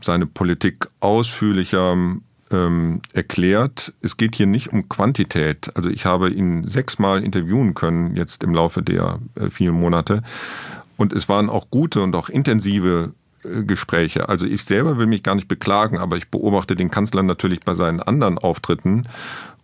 seine 0.00 0.26
Politik 0.26 0.86
ausführlicher 1.00 1.96
ähm, 2.52 3.00
erklärt. 3.12 3.92
Es 4.02 4.16
geht 4.16 4.36
hier 4.36 4.46
nicht 4.46 4.72
um 4.72 4.88
Quantität. 4.88 5.68
Also 5.74 5.90
ich 5.90 6.06
habe 6.06 6.30
ihn 6.30 6.68
sechsmal 6.68 7.24
interviewen 7.24 7.74
können 7.74 8.14
jetzt 8.14 8.44
im 8.44 8.54
Laufe 8.54 8.82
der 8.82 9.18
äh, 9.34 9.50
vielen 9.50 9.74
Monate. 9.74 10.22
Und 10.96 11.12
es 11.12 11.28
waren 11.28 11.50
auch 11.50 11.70
gute 11.70 12.02
und 12.02 12.14
auch 12.14 12.28
intensive 12.28 13.14
äh, 13.42 13.64
Gespräche. 13.64 14.28
Also 14.28 14.46
ich 14.46 14.62
selber 14.62 14.96
will 14.96 15.08
mich 15.08 15.24
gar 15.24 15.34
nicht 15.34 15.48
beklagen, 15.48 15.98
aber 15.98 16.16
ich 16.16 16.28
beobachte 16.28 16.76
den 16.76 16.90
Kanzler 16.92 17.24
natürlich 17.24 17.60
bei 17.60 17.74
seinen 17.74 18.00
anderen 18.00 18.38
Auftritten. 18.38 19.08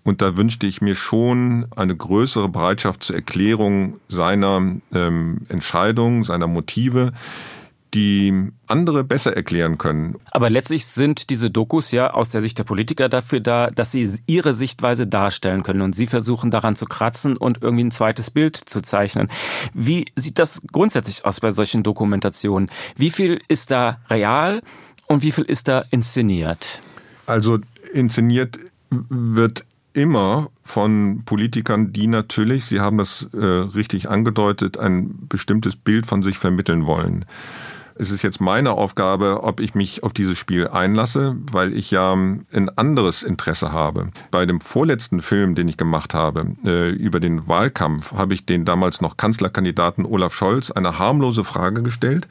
Und 0.03 0.23
da 0.23 0.37
wünschte 0.37 0.67
ich 0.67 0.81
mir 0.81 0.97
schon 0.97 1.67
eine 1.77 1.95
größere 1.95 2.49
Bereitschaft 2.49 3.05
zur 3.05 3.15
Erklärung 3.15 4.01
seiner 4.09 4.77
ähm, 4.93 5.39
Entscheidung, 5.49 6.25
seiner 6.25 6.49
Motive 6.49 7.13
die 7.95 8.51
andere 8.67 9.05
besser 9.05 9.37
erklären 9.37 9.79
können. 9.79 10.17
Aber 10.31 10.51
letztlich 10.51 10.87
sind 10.87 11.31
diese 11.31 11.51
Dokus 11.51 11.93
ja 11.93 12.13
aus 12.13 12.29
der 12.29 12.41
Sicht 12.41 12.59
der 12.59 12.65
Politiker 12.65 13.09
dafür 13.09 13.41
da, 13.41 13.71
dass 13.71 13.93
sie 13.93 14.09
ihre 14.27 14.55
Sichtweise 14.55 15.07
darstellen 15.07 15.63
können 15.63 15.83
und 15.83 15.95
sie 15.95 16.07
versuchen 16.07 16.51
daran 16.51 16.77
zu 16.77 16.87
kratzen 16.87 17.37
und 17.37 17.63
irgendwie 17.63 17.85
ein 17.85 17.91
zweites 17.91 18.31
Bild 18.31 18.57
zu 18.57 18.83
zeichnen. 18.83 19.29
Wie 19.73 20.07
sieht 20.15 20.39
das 20.39 20.63
grundsätzlich 20.73 21.25
aus 21.25 21.41
bei 21.41 21.53
solchen 21.53 21.83
Dokumentationen? 21.83 22.71
Wie 22.97 23.11
viel 23.11 23.41
ist 23.49 23.71
da 23.71 24.01
real 24.11 24.61
und 25.07 25.23
wie 25.23 25.33
viel 25.33 25.45
ist 25.45 25.69
da 25.69 25.85
inszeniert? 25.91 26.81
Also 27.27 27.59
inszeniert 27.93 28.59
wird 28.91 29.65
immer 29.97 30.51
von 30.63 31.23
Politikern, 31.25 31.93
die 31.93 32.07
natürlich, 32.07 32.67
Sie 32.67 32.81
haben 32.81 32.99
das 32.99 33.27
äh, 33.33 33.45
richtig 33.45 34.09
angedeutet, 34.11 34.79
ein 34.79 35.27
bestimmtes 35.29 35.75
Bild 35.75 36.07
von 36.07 36.23
sich 36.23 36.39
vermitteln 36.39 36.85
wollen. 36.87 37.25
Es 37.99 38.11
ist 38.11 38.23
jetzt 38.23 38.41
meine 38.41 38.73
Aufgabe, 38.73 39.43
ob 39.43 39.61
ich 39.61 39.75
mich 39.75 40.03
auf 40.03 40.13
dieses 40.13 40.37
Spiel 40.37 40.69
einlasse, 40.69 41.37
weil 41.51 41.73
ich 41.73 41.91
ja 41.91 42.13
ein 42.13 42.71
anderes 42.77 43.23
Interesse 43.23 43.73
habe. 43.73 44.09
Bei 44.31 44.45
dem 44.45 44.61
vorletzten 44.61 45.23
Film, 45.23 45.55
den 45.55 45.67
ich 45.69 45.79
gemacht 45.79 46.13
habe, 46.13 46.47
äh, 46.65 46.91
über 46.91 47.21
den 47.21 47.49
Wahlkampf, 47.49 48.13
habe 48.13 48.35
ich 48.35 48.45
den 48.45 48.67
damals 48.67 49.01
noch 49.01 49.17
Kanzlerkandidaten 49.17 50.05
Olaf 50.05 50.35
Scholz 50.35 50.71
eine 50.71 50.99
harmlose 50.99 51.43
Frage 51.43 51.83
gestellt 51.83 52.29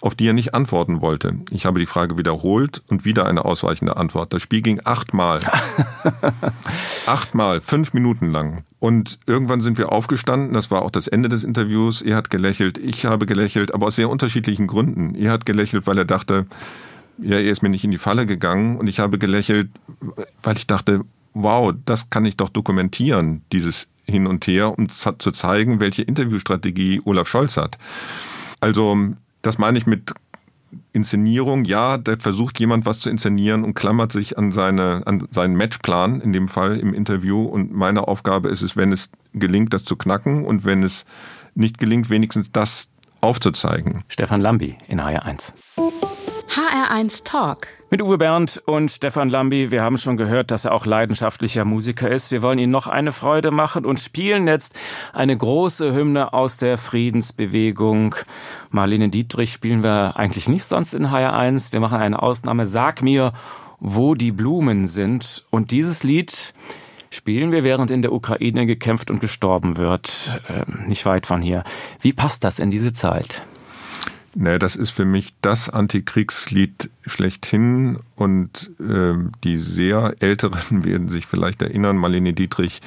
auf 0.00 0.14
die 0.14 0.26
er 0.26 0.32
nicht 0.32 0.54
antworten 0.54 1.00
wollte. 1.00 1.36
Ich 1.50 1.66
habe 1.66 1.78
die 1.78 1.86
Frage 1.86 2.16
wiederholt 2.16 2.82
und 2.88 3.04
wieder 3.04 3.26
eine 3.26 3.44
ausweichende 3.44 3.96
Antwort. 3.96 4.32
Das 4.32 4.42
Spiel 4.42 4.62
ging 4.62 4.80
achtmal. 4.84 5.40
achtmal, 7.06 7.60
fünf 7.60 7.92
Minuten 7.92 8.30
lang. 8.30 8.64
Und 8.78 9.18
irgendwann 9.26 9.60
sind 9.60 9.76
wir 9.76 9.92
aufgestanden, 9.92 10.54
das 10.54 10.70
war 10.70 10.82
auch 10.82 10.90
das 10.90 11.06
Ende 11.06 11.28
des 11.28 11.44
Interviews. 11.44 12.00
Er 12.00 12.16
hat 12.16 12.30
gelächelt, 12.30 12.78
ich 12.78 13.04
habe 13.04 13.26
gelächelt, 13.26 13.74
aber 13.74 13.88
aus 13.88 13.96
sehr 13.96 14.08
unterschiedlichen 14.08 14.66
Gründen. 14.66 15.14
Er 15.14 15.32
hat 15.32 15.44
gelächelt, 15.44 15.86
weil 15.86 15.98
er 15.98 16.06
dachte, 16.06 16.46
ja, 17.18 17.36
er 17.36 17.50
ist 17.50 17.62
mir 17.62 17.68
nicht 17.68 17.84
in 17.84 17.90
die 17.90 17.98
Falle 17.98 18.24
gegangen 18.24 18.78
und 18.78 18.86
ich 18.86 19.00
habe 19.00 19.18
gelächelt, 19.18 19.70
weil 20.42 20.56
ich 20.56 20.66
dachte, 20.66 21.02
wow, 21.34 21.74
das 21.84 22.08
kann 22.08 22.24
ich 22.24 22.36
doch 22.36 22.48
dokumentieren, 22.48 23.42
dieses 23.52 23.88
Hin 24.04 24.26
und 24.26 24.46
Her, 24.46 24.76
um 24.76 24.88
zu 24.88 25.30
zeigen, 25.32 25.78
welche 25.78 26.02
Interviewstrategie 26.02 27.02
Olaf 27.04 27.28
Scholz 27.28 27.58
hat. 27.58 27.76
Also 28.60 29.14
das 29.42 29.58
meine 29.58 29.78
ich 29.78 29.86
mit 29.86 30.12
Inszenierung. 30.92 31.64
Ja, 31.64 31.98
da 31.98 32.16
versucht 32.16 32.58
jemand 32.60 32.86
was 32.86 32.98
zu 32.98 33.10
inszenieren 33.10 33.64
und 33.64 33.74
klammert 33.74 34.12
sich 34.12 34.38
an, 34.38 34.52
seine, 34.52 35.02
an 35.06 35.26
seinen 35.30 35.56
Matchplan, 35.56 36.20
in 36.20 36.32
dem 36.32 36.48
Fall 36.48 36.78
im 36.78 36.94
Interview. 36.94 37.44
Und 37.44 37.72
meine 37.72 38.08
Aufgabe 38.08 38.48
ist 38.48 38.62
es, 38.62 38.76
wenn 38.76 38.92
es 38.92 39.10
gelingt, 39.32 39.72
das 39.72 39.84
zu 39.84 39.96
knacken 39.96 40.44
und 40.44 40.64
wenn 40.64 40.82
es 40.82 41.04
nicht 41.54 41.78
gelingt, 41.78 42.10
wenigstens 42.10 42.52
das 42.52 42.88
aufzuzeigen. 43.20 44.04
Stefan 44.08 44.40
Lambi 44.40 44.76
in 44.88 45.00
HR1. 45.00 45.52
HR1 46.50 47.22
Talk. 47.22 47.68
Mit 47.90 48.02
Uwe 48.02 48.18
Bernd 48.18 48.60
und 48.66 48.90
Stefan 48.90 49.28
Lambi. 49.28 49.70
Wir 49.70 49.84
haben 49.84 49.98
schon 49.98 50.16
gehört, 50.16 50.50
dass 50.50 50.64
er 50.64 50.72
auch 50.72 50.84
leidenschaftlicher 50.84 51.64
Musiker 51.64 52.10
ist. 52.10 52.32
Wir 52.32 52.42
wollen 52.42 52.58
Ihnen 52.58 52.72
noch 52.72 52.88
eine 52.88 53.12
Freude 53.12 53.52
machen 53.52 53.86
und 53.86 54.00
spielen 54.00 54.48
jetzt 54.48 54.76
eine 55.12 55.36
große 55.36 55.94
Hymne 55.94 56.32
aus 56.32 56.56
der 56.56 56.76
Friedensbewegung. 56.76 58.16
Marlene 58.70 59.10
Dietrich 59.10 59.52
spielen 59.52 59.84
wir 59.84 60.16
eigentlich 60.16 60.48
nicht 60.48 60.64
sonst 60.64 60.92
in 60.92 61.06
HR1. 61.06 61.70
Wir 61.70 61.78
machen 61.78 61.98
eine 61.98 62.20
Ausnahme. 62.20 62.66
Sag 62.66 63.00
mir, 63.00 63.32
wo 63.78 64.16
die 64.16 64.32
Blumen 64.32 64.88
sind. 64.88 65.46
Und 65.50 65.70
dieses 65.70 66.02
Lied 66.02 66.52
spielen 67.10 67.52
wir, 67.52 67.62
während 67.62 67.92
in 67.92 68.02
der 68.02 68.12
Ukraine 68.12 68.66
gekämpft 68.66 69.12
und 69.12 69.20
gestorben 69.20 69.76
wird. 69.76 70.40
Ähm, 70.48 70.88
nicht 70.88 71.06
weit 71.06 71.26
von 71.26 71.42
hier. 71.42 71.62
Wie 72.00 72.12
passt 72.12 72.42
das 72.42 72.58
in 72.58 72.72
diese 72.72 72.92
Zeit? 72.92 73.44
Nee, 74.36 74.58
das 74.60 74.76
ist 74.76 74.90
für 74.90 75.04
mich 75.04 75.34
das 75.42 75.68
Antikriegslied 75.68 76.90
schlechthin 77.04 77.98
und 78.14 78.70
äh, 78.78 79.14
die 79.42 79.58
sehr 79.58 80.14
Älteren 80.20 80.84
werden 80.84 81.08
sich 81.08 81.26
vielleicht 81.26 81.62
erinnern, 81.62 81.96
Marlene 81.96 82.32
Dietrich, 82.32 82.80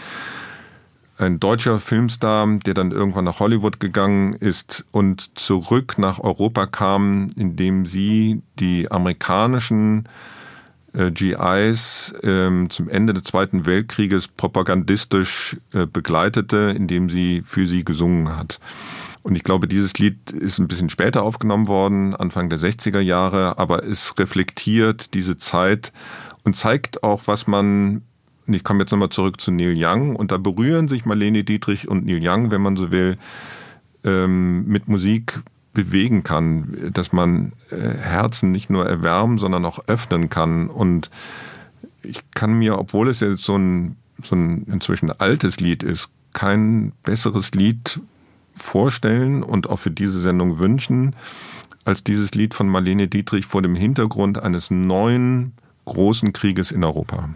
ein 1.17 1.39
deutscher 1.39 1.79
Filmstar, 1.79 2.47
der 2.65 2.73
dann 2.73 2.91
irgendwann 2.91 3.25
nach 3.25 3.39
Hollywood 3.39 3.79
gegangen 3.79 4.34
ist 4.34 4.86
und 4.91 5.38
zurück 5.38 5.97
nach 5.97 6.19
Europa 6.19 6.65
kam, 6.65 7.27
indem 7.36 7.86
sie 7.86 8.41
die 8.60 8.89
amerikanischen 8.89 10.08
äh, 10.93 11.12
GIs 11.12 12.13
äh, 12.23 12.67
zum 12.69 12.89
Ende 12.89 13.13
des 13.13 13.23
Zweiten 13.23 13.65
Weltkrieges 13.65 14.27
propagandistisch 14.27 15.58
äh, 15.73 15.86
begleitete, 15.86 16.73
indem 16.75 17.10
sie 17.10 17.41
für 17.43 17.67
sie 17.67 17.84
gesungen 17.84 18.36
hat. 18.36 18.60
Und 19.23 19.38
ich 19.38 19.43
glaube, 19.43 19.67
dieses 19.69 19.97
Lied 19.97 20.31
ist 20.31 20.59
ein 20.59 20.67
bisschen 20.67 20.89
später 20.89 21.23
aufgenommen 21.23 21.67
worden, 21.69 22.13
Anfang 22.13 22.49
der 22.49 22.59
60er 22.59 22.99
Jahre, 22.99 23.57
aber 23.57 23.83
es 23.83 24.17
reflektiert 24.19 25.13
diese 25.13 25.38
Zeit 25.38 25.93
und 26.43 26.57
zeigt 26.57 27.03
auch, 27.03 27.21
was 27.25 27.47
man, 27.47 28.03
und 28.45 28.53
ich 28.53 28.65
komme 28.65 28.81
jetzt 28.81 28.91
nochmal 28.91 29.09
zurück 29.09 29.39
zu 29.39 29.51
Neil 29.51 29.75
Young, 29.77 30.17
und 30.17 30.31
da 30.31 30.38
berühren 30.38 30.89
sich 30.89 31.05
Marlene 31.05 31.45
Dietrich 31.45 31.88
und 31.88 32.05
Neil 32.05 32.19
Young, 32.21 32.51
wenn 32.51 32.62
man 32.62 32.75
so 32.75 32.91
will, 32.91 33.17
ähm, 34.03 34.65
mit 34.65 34.89
Musik 34.89 35.39
bewegen 35.73 36.23
kann, 36.23 36.91
dass 36.93 37.13
man 37.13 37.53
äh, 37.71 37.77
Herzen 37.77 38.51
nicht 38.51 38.69
nur 38.69 38.86
erwärmen, 38.86 39.38
sondern 39.38 39.65
auch 39.65 39.88
öffnen 39.88 40.29
kann. 40.29 40.67
Und 40.67 41.09
ich 42.03 42.21
kann 42.31 42.53
mir, 42.53 42.77
obwohl 42.77 43.09
es 43.09 43.21
jetzt 43.21 43.43
so 43.43 43.57
ein, 43.57 43.95
so 44.21 44.36
ein 44.36 44.65
inzwischen 44.65 45.12
altes 45.12 45.62
Lied 45.62 45.81
ist, 45.81 46.09
kein 46.33 46.91
besseres 47.03 47.51
Lied 47.53 48.01
vorstellen 48.53 49.43
und 49.43 49.69
auch 49.69 49.77
für 49.77 49.91
diese 49.91 50.19
Sendung 50.19 50.59
wünschen, 50.59 51.15
als 51.85 52.03
dieses 52.03 52.33
Lied 52.33 52.53
von 52.53 52.67
Marlene 52.67 53.07
Dietrich 53.07 53.45
vor 53.45 53.61
dem 53.61 53.75
Hintergrund 53.75 54.41
eines 54.41 54.71
neuen 54.71 55.53
großen 55.85 56.31
Krieges 56.33 56.71
in 56.71 56.83
Europa. 56.83 57.29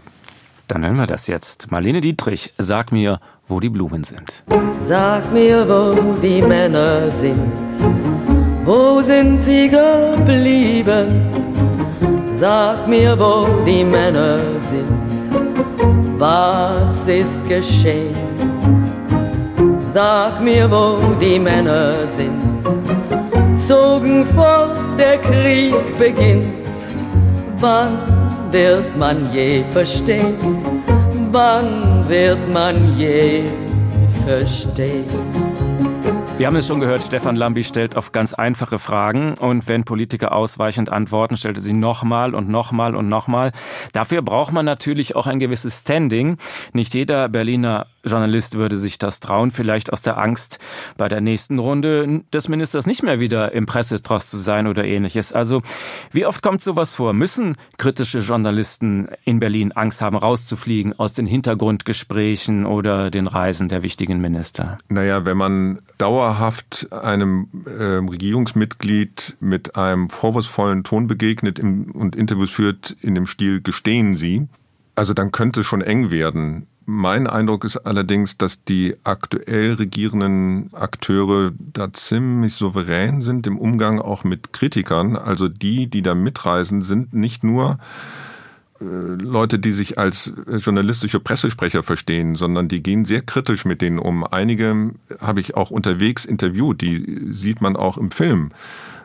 Dann 0.68 0.84
hören 0.84 0.96
wir 0.96 1.06
das 1.06 1.26
jetzt. 1.26 1.70
Marlene 1.70 2.00
Dietrich, 2.00 2.52
sag 2.58 2.92
mir, 2.92 3.20
wo 3.46 3.60
die 3.60 3.70
Blumen 3.70 4.04
sind. 4.04 4.42
Sag 4.86 5.32
mir, 5.32 5.66
wo 5.68 6.14
die 6.20 6.42
Männer 6.42 7.10
sind. 7.10 7.52
Wo 8.64 9.00
sind 9.00 9.40
sie 9.40 9.70
geblieben? 9.70 11.08
Sag 12.34 12.86
mir, 12.86 13.18
wo 13.18 13.62
die 13.64 13.82
Männer 13.82 14.38
sind. 14.68 16.18
Was 16.18 17.08
ist 17.08 17.42
geschehen? 17.48 18.14
Sag 19.92 20.40
mir, 20.42 20.70
wo 20.70 21.14
die 21.20 21.38
Männer 21.38 21.94
sind. 22.16 22.38
Zogen 23.66 24.26
vor, 24.26 24.68
der 24.98 25.18
Krieg 25.18 25.74
beginnt. 25.98 26.68
Wann 27.58 27.98
wird 28.50 28.96
man 28.96 29.32
je 29.32 29.64
verstehen? 29.72 30.36
Wann 31.32 32.04
wird 32.08 32.38
man 32.52 32.96
je 32.98 33.42
verstehen? 34.26 35.47
Wir 36.38 36.46
haben 36.46 36.54
es 36.54 36.68
schon 36.68 36.78
gehört, 36.78 37.02
Stefan 37.02 37.34
Lambi 37.34 37.64
stellt 37.64 37.96
oft 37.96 38.12
ganz 38.12 38.32
einfache 38.32 38.78
Fragen 38.78 39.34
und 39.40 39.66
wenn 39.66 39.82
Politiker 39.82 40.30
ausweichend 40.30 40.88
antworten, 40.88 41.36
stellt 41.36 41.56
er 41.56 41.62
sie 41.62 41.72
nochmal 41.72 42.32
und 42.32 42.48
nochmal 42.48 42.94
und 42.94 43.08
nochmal. 43.08 43.50
Dafür 43.90 44.22
braucht 44.22 44.52
man 44.52 44.64
natürlich 44.64 45.16
auch 45.16 45.26
ein 45.26 45.40
gewisses 45.40 45.80
Standing. 45.80 46.36
Nicht 46.72 46.94
jeder 46.94 47.28
Berliner 47.28 47.86
Journalist 48.04 48.54
würde 48.54 48.76
sich 48.78 48.98
das 48.98 49.20
trauen, 49.20 49.50
vielleicht 49.50 49.92
aus 49.92 50.02
der 50.02 50.18
Angst, 50.18 50.60
bei 50.96 51.08
der 51.08 51.20
nächsten 51.20 51.58
Runde 51.58 52.22
des 52.32 52.48
Ministers 52.48 52.86
nicht 52.86 53.02
mehr 53.02 53.20
wieder 53.20 53.52
im 53.52 53.66
Pressetrost 53.66 54.30
zu 54.30 54.36
sein 54.36 54.66
oder 54.66 54.84
ähnliches. 54.84 55.32
Also, 55.32 55.62
wie 56.12 56.24
oft 56.24 56.42
kommt 56.42 56.62
sowas 56.62 56.94
vor? 56.94 57.12
Müssen 57.12 57.56
kritische 57.76 58.20
Journalisten 58.20 59.08
in 59.24 59.40
Berlin 59.40 59.72
Angst 59.72 60.02
haben, 60.02 60.16
rauszufliegen 60.16 60.98
aus 60.98 61.12
den 61.12 61.26
Hintergrundgesprächen 61.26 62.64
oder 62.64 63.10
den 63.10 63.26
Reisen 63.26 63.68
der 63.68 63.82
wichtigen 63.82 64.20
Minister? 64.20 64.78
Naja, 64.88 65.24
wenn 65.24 65.36
man 65.36 65.80
dauerhaft 66.28 66.92
einem 66.92 67.48
äh, 67.64 67.82
Regierungsmitglied 67.82 69.36
mit 69.40 69.76
einem 69.76 70.10
vorwurfsvollen 70.10 70.84
Ton 70.84 71.06
begegnet 71.06 71.58
im, 71.58 71.90
und 71.92 72.14
Interviews 72.16 72.50
führt 72.50 72.90
in 73.00 73.14
dem 73.14 73.26
Stil 73.26 73.62
Gestehen 73.62 74.16
Sie, 74.16 74.46
also 74.94 75.14
dann 75.14 75.32
könnte 75.32 75.60
es 75.60 75.66
schon 75.66 75.80
eng 75.80 76.10
werden. 76.10 76.66
Mein 76.84 77.26
Eindruck 77.26 77.64
ist 77.64 77.78
allerdings, 77.78 78.38
dass 78.38 78.64
die 78.64 78.96
aktuell 79.04 79.74
regierenden 79.74 80.72
Akteure 80.72 81.52
da 81.58 81.92
ziemlich 81.92 82.54
souverän 82.54 83.20
sind 83.20 83.46
im 83.46 83.58
Umgang 83.58 84.00
auch 84.00 84.24
mit 84.24 84.52
Kritikern. 84.52 85.16
Also 85.16 85.48
die, 85.48 85.88
die 85.88 86.02
da 86.02 86.14
mitreisen, 86.14 86.80
sind 86.80 87.12
nicht 87.12 87.44
nur 87.44 87.78
Leute, 88.80 89.58
die 89.58 89.72
sich 89.72 89.98
als 89.98 90.32
journalistische 90.46 91.18
Pressesprecher 91.18 91.82
verstehen, 91.82 92.36
sondern 92.36 92.68
die 92.68 92.82
gehen 92.82 93.04
sehr 93.04 93.22
kritisch 93.22 93.64
mit 93.64 93.82
denen 93.82 93.98
um. 93.98 94.24
Einige 94.24 94.92
habe 95.20 95.40
ich 95.40 95.56
auch 95.56 95.70
unterwegs 95.70 96.24
interviewt, 96.24 96.80
die 96.80 97.32
sieht 97.32 97.60
man 97.60 97.76
auch 97.76 97.98
im 97.98 98.10
Film. 98.10 98.50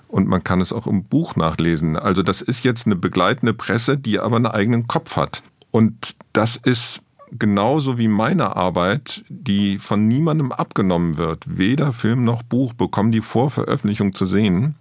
Und 0.08 0.28
man 0.28 0.44
kann 0.44 0.62
es 0.62 0.72
auch 0.72 0.86
im 0.86 1.06
Buch 1.06 1.36
nachlesen. 1.36 1.98
Also 1.98 2.22
das 2.22 2.42
ist 2.42 2.64
jetzt 2.64 2.86
eine 2.86 2.96
begleitende 2.96 3.56
Presse, 3.56 3.98
die 3.98 4.20
aber 4.20 4.36
einen 4.36 4.46
eigenen 4.46 4.86
Kopf 4.86 5.18
hat. 5.18 5.42
Und 5.72 6.16
das 6.34 6.56
ist 6.56 7.02
genauso 7.32 7.98
wie 7.98 8.08
meine 8.08 8.56
Arbeit, 8.56 9.24
die 9.28 9.80
von 9.80 10.08
niemandem 10.08 10.52
abgenommen 10.52 11.18
wird, 11.18 11.58
weder 11.58 11.94
Film 11.94 12.24
noch 12.24 12.44
Buch, 12.44 12.74
bekommen 12.74 13.12
die 13.12 13.22
vor 13.22 13.50
Veröffentlichung 13.50 14.14
zu 14.14 14.28
sehen, 14.28 14.76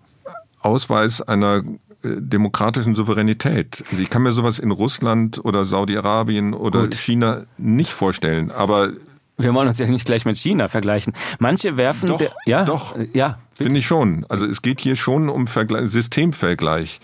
Ausweis 0.61 1.22
einer 1.22 1.59
äh, 1.59 1.91
demokratischen 2.02 2.94
Souveränität. 2.94 3.84
Also 3.90 4.02
ich 4.02 4.10
kann 4.10 4.22
mir 4.22 4.32
sowas 4.32 4.58
in 4.58 4.70
Russland 4.70 5.44
oder 5.44 5.64
Saudi-Arabien 5.64 6.54
oder 6.54 6.82
Gut. 6.82 6.94
China 6.94 7.44
nicht 7.58 7.92
vorstellen, 7.92 8.50
aber 8.50 8.92
wir 9.38 9.54
wollen 9.54 9.68
uns 9.68 9.78
ja 9.78 9.86
nicht 9.86 10.04
gleich 10.04 10.24
mit 10.24 10.36
China 10.36 10.68
vergleichen. 10.68 11.14
Manche 11.38 11.76
werfen 11.76 12.08
doch, 12.08 12.22
ja, 12.44 12.64
doch, 12.64 12.96
ja, 13.12 13.38
finde 13.54 13.78
ich 13.78 13.86
schon. 13.86 14.26
Also 14.28 14.46
es 14.46 14.62
geht 14.62 14.80
hier 14.80 14.94
schon 14.94 15.28
um 15.28 15.46
Vergleich, 15.46 15.90
Systemvergleich. 15.90 17.00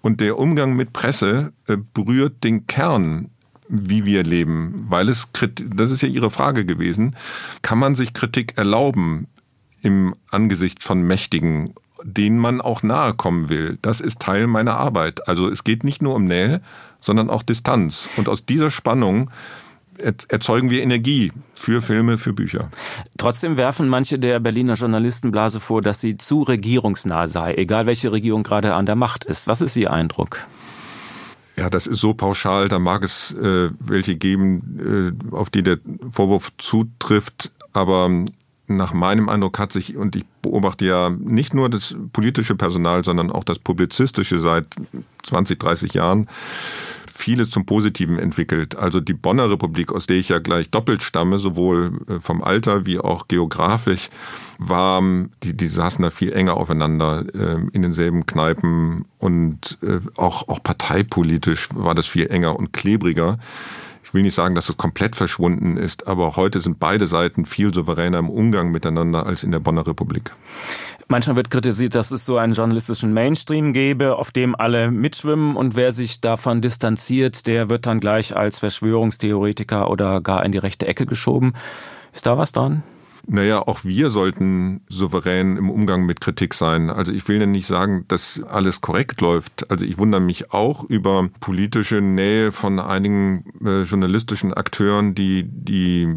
Und 0.00 0.20
der 0.20 0.38
Umgang 0.38 0.74
mit 0.74 0.92
Presse 0.92 1.52
äh, 1.66 1.76
berührt 1.92 2.44
den 2.44 2.66
Kern 2.66 3.30
wie 3.68 4.04
wir 4.04 4.22
leben, 4.22 4.74
weil 4.88 5.08
es, 5.08 5.28
das 5.32 5.90
ist 5.90 6.02
ja 6.02 6.08
Ihre 6.08 6.30
Frage 6.30 6.64
gewesen, 6.64 7.16
kann 7.62 7.78
man 7.78 7.94
sich 7.94 8.12
Kritik 8.12 8.56
erlauben 8.56 9.26
im 9.82 10.14
Angesicht 10.30 10.82
von 10.82 11.02
Mächtigen, 11.02 11.74
denen 12.06 12.38
man 12.38 12.60
auch 12.60 12.82
nahe 12.82 13.14
kommen 13.14 13.48
will? 13.48 13.78
Das 13.82 14.00
ist 14.00 14.20
Teil 14.20 14.46
meiner 14.46 14.76
Arbeit. 14.76 15.28
Also 15.28 15.48
es 15.48 15.64
geht 15.64 15.84
nicht 15.84 16.02
nur 16.02 16.14
um 16.14 16.24
Nähe, 16.24 16.60
sondern 17.00 17.30
auch 17.30 17.42
Distanz. 17.42 18.08
Und 18.16 18.28
aus 18.28 18.46
dieser 18.46 18.70
Spannung 18.70 19.30
erzeugen 19.98 20.70
wir 20.70 20.82
Energie 20.82 21.32
für 21.54 21.82
Filme, 21.82 22.18
für 22.18 22.32
Bücher. 22.32 22.70
Trotzdem 23.16 23.56
werfen 23.56 23.88
manche 23.88 24.18
der 24.18 24.40
Berliner 24.40 24.74
Journalistenblase 24.74 25.58
vor, 25.58 25.80
dass 25.80 26.00
sie 26.00 26.16
zu 26.16 26.42
regierungsnah 26.42 27.26
sei, 27.28 27.54
egal 27.54 27.86
welche 27.86 28.12
Regierung 28.12 28.42
gerade 28.42 28.74
an 28.74 28.86
der 28.86 28.96
Macht 28.96 29.24
ist. 29.24 29.46
Was 29.46 29.60
ist 29.60 29.76
Ihr 29.76 29.92
Eindruck? 29.92 30.46
Ja, 31.56 31.70
das 31.70 31.86
ist 31.86 32.00
so 32.00 32.12
pauschal, 32.12 32.68
da 32.68 32.78
mag 32.78 33.02
es 33.02 33.32
äh, 33.32 33.70
welche 33.80 34.16
geben, 34.16 35.16
äh, 35.32 35.34
auf 35.34 35.48
die 35.48 35.62
der 35.62 35.78
Vorwurf 36.12 36.52
zutrifft, 36.58 37.50
aber 37.72 38.10
nach 38.68 38.92
meinem 38.92 39.28
Eindruck 39.28 39.58
hat 39.58 39.72
sich, 39.72 39.96
und 39.96 40.16
ich 40.16 40.24
beobachte 40.42 40.84
ja 40.84 41.10
nicht 41.10 41.54
nur 41.54 41.68
das 41.68 41.96
politische 42.12 42.56
Personal, 42.56 43.04
sondern 43.04 43.30
auch 43.30 43.44
das 43.44 43.58
publizistische 43.58 44.38
seit 44.38 44.66
20, 45.24 45.58
30 45.58 45.94
Jahren, 45.94 46.28
vieles 47.16 47.50
zum 47.50 47.64
Positiven 47.66 48.18
entwickelt. 48.18 48.76
Also 48.76 49.00
die 49.00 49.14
Bonner 49.14 49.50
Republik, 49.50 49.92
aus 49.92 50.06
der 50.06 50.16
ich 50.16 50.28
ja 50.28 50.38
gleich 50.38 50.70
doppelt 50.70 51.02
stamme, 51.02 51.38
sowohl 51.38 51.98
äh, 52.08 52.20
vom 52.20 52.42
Alter 52.42 52.86
wie 52.86 52.98
auch 52.98 53.28
geografisch, 53.28 54.10
war, 54.58 55.02
die, 55.42 55.56
die 55.56 55.68
saßen 55.68 56.02
da 56.02 56.10
viel 56.10 56.32
enger 56.32 56.56
aufeinander 56.56 57.24
äh, 57.34 57.60
in 57.72 57.82
denselben 57.82 58.26
Kneipen 58.26 59.04
und 59.18 59.78
äh, 59.82 59.98
auch, 60.16 60.48
auch 60.48 60.62
parteipolitisch 60.62 61.68
war 61.74 61.94
das 61.94 62.06
viel 62.06 62.26
enger 62.26 62.56
und 62.56 62.72
klebriger. 62.72 63.38
Ich 64.16 64.18
will 64.18 64.24
nicht 64.24 64.34
sagen, 64.34 64.54
dass 64.54 64.70
es 64.70 64.78
komplett 64.78 65.14
verschwunden 65.14 65.76
ist, 65.76 66.06
aber 66.06 66.36
heute 66.36 66.62
sind 66.62 66.78
beide 66.78 67.06
Seiten 67.06 67.44
viel 67.44 67.74
souveräner 67.74 68.18
im 68.18 68.30
Umgang 68.30 68.70
miteinander 68.70 69.26
als 69.26 69.44
in 69.44 69.50
der 69.50 69.60
Bonner 69.60 69.86
Republik. 69.86 70.32
Manchmal 71.06 71.36
wird 71.36 71.50
kritisiert, 71.50 71.94
dass 71.94 72.12
es 72.12 72.24
so 72.24 72.38
einen 72.38 72.54
journalistischen 72.54 73.12
Mainstream 73.12 73.74
gäbe, 73.74 74.16
auf 74.16 74.32
dem 74.32 74.54
alle 74.54 74.90
mitschwimmen 74.90 75.54
und 75.54 75.76
wer 75.76 75.92
sich 75.92 76.22
davon 76.22 76.62
distanziert, 76.62 77.46
der 77.46 77.68
wird 77.68 77.84
dann 77.84 78.00
gleich 78.00 78.34
als 78.34 78.60
Verschwörungstheoretiker 78.60 79.90
oder 79.90 80.22
gar 80.22 80.46
in 80.46 80.52
die 80.52 80.56
rechte 80.56 80.86
Ecke 80.86 81.04
geschoben. 81.04 81.52
Ist 82.14 82.24
da 82.24 82.38
was 82.38 82.52
dran? 82.52 82.84
Naja, 83.28 83.60
auch 83.60 83.84
wir 83.84 84.10
sollten 84.10 84.82
souverän 84.88 85.56
im 85.56 85.68
Umgang 85.68 86.06
mit 86.06 86.20
Kritik 86.20 86.54
sein. 86.54 86.90
Also 86.90 87.10
ich 87.12 87.26
will 87.26 87.40
ja 87.40 87.46
nicht 87.46 87.66
sagen, 87.66 88.04
dass 88.06 88.42
alles 88.44 88.80
korrekt 88.80 89.20
läuft. 89.20 89.68
Also 89.70 89.84
ich 89.84 89.98
wundere 89.98 90.20
mich 90.20 90.52
auch 90.52 90.84
über 90.84 91.28
politische 91.40 92.00
Nähe 92.00 92.52
von 92.52 92.78
einigen 92.78 93.44
äh, 93.64 93.82
journalistischen 93.82 94.54
Akteuren, 94.54 95.16
die 95.16 95.42
die 95.44 96.14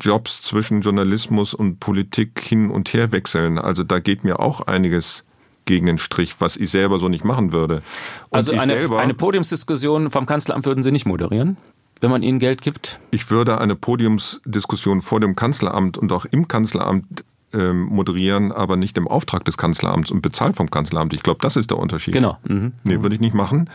Jobs 0.00 0.42
zwischen 0.42 0.80
Journalismus 0.80 1.54
und 1.54 1.78
Politik 1.78 2.40
hin 2.40 2.70
und 2.70 2.92
her 2.92 3.12
wechseln. 3.12 3.58
Also 3.58 3.84
da 3.84 4.00
geht 4.00 4.24
mir 4.24 4.40
auch 4.40 4.62
einiges 4.62 5.24
gegen 5.66 5.86
den 5.86 5.98
Strich, 5.98 6.40
was 6.40 6.56
ich 6.56 6.70
selber 6.70 6.98
so 6.98 7.08
nicht 7.08 7.24
machen 7.24 7.52
würde. 7.52 7.82
Und 8.30 8.38
also 8.38 8.52
eine, 8.52 8.88
eine 8.96 9.14
Podiumsdiskussion 9.14 10.10
vom 10.10 10.26
Kanzleramt 10.26 10.64
würden 10.64 10.82
Sie 10.82 10.92
nicht 10.92 11.06
moderieren? 11.06 11.56
Wenn 12.00 12.10
man 12.10 12.22
ihnen 12.22 12.38
Geld 12.38 12.60
gibt? 12.60 13.00
Ich 13.10 13.30
würde 13.30 13.58
eine 13.60 13.74
Podiumsdiskussion 13.74 15.00
vor 15.00 15.20
dem 15.20 15.36
Kanzleramt 15.36 15.98
und 15.98 16.12
auch 16.12 16.24
im 16.26 16.48
Kanzleramt 16.48 17.24
ähm, 17.52 17.84
moderieren, 17.84 18.52
aber 18.52 18.76
nicht 18.76 18.98
im 18.98 19.08
Auftrag 19.08 19.44
des 19.44 19.56
Kanzleramts 19.56 20.10
und 20.10 20.22
bezahlt 20.22 20.56
vom 20.56 20.70
Kanzleramt. 20.70 21.14
Ich 21.14 21.22
glaube, 21.22 21.40
das 21.42 21.56
ist 21.56 21.70
der 21.70 21.78
Unterschied. 21.78 22.14
Genau. 22.14 22.38
Mhm. 22.46 22.72
Nee, 22.84 23.02
würde 23.02 23.14
ich 23.14 23.20
nicht 23.20 23.34
machen. 23.34 23.70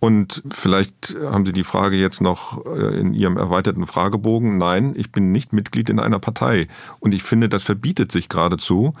Und 0.00 0.44
vielleicht 0.50 1.16
haben 1.20 1.44
Sie 1.44 1.52
die 1.52 1.64
Frage 1.64 1.96
jetzt 1.96 2.20
noch 2.20 2.64
äh, 2.66 3.00
in 3.00 3.14
Ihrem 3.14 3.36
erweiterten 3.36 3.84
Fragebogen. 3.84 4.56
Nein, 4.56 4.94
ich 4.96 5.10
bin 5.10 5.32
nicht 5.32 5.52
Mitglied 5.52 5.90
in 5.90 5.98
einer 5.98 6.20
Partei. 6.20 6.68
Und 7.00 7.14
ich 7.14 7.24
finde, 7.24 7.48
das 7.48 7.64
verbietet 7.64 8.12
sich 8.12 8.28
geradezu 8.28 8.92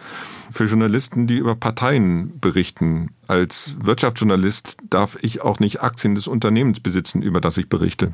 für 0.50 0.64
Journalisten, 0.64 1.28
die 1.28 1.38
über 1.38 1.54
Parteien 1.54 2.40
berichten. 2.40 3.10
Als 3.28 3.76
Wirtschaftsjournalist 3.78 4.78
darf 4.88 5.18
ich 5.20 5.42
auch 5.42 5.60
nicht 5.60 5.82
Aktien 5.82 6.14
des 6.14 6.26
Unternehmens 6.26 6.80
besitzen, 6.80 7.20
über 7.20 7.42
das 7.42 7.58
ich 7.58 7.68
berichte. 7.68 8.12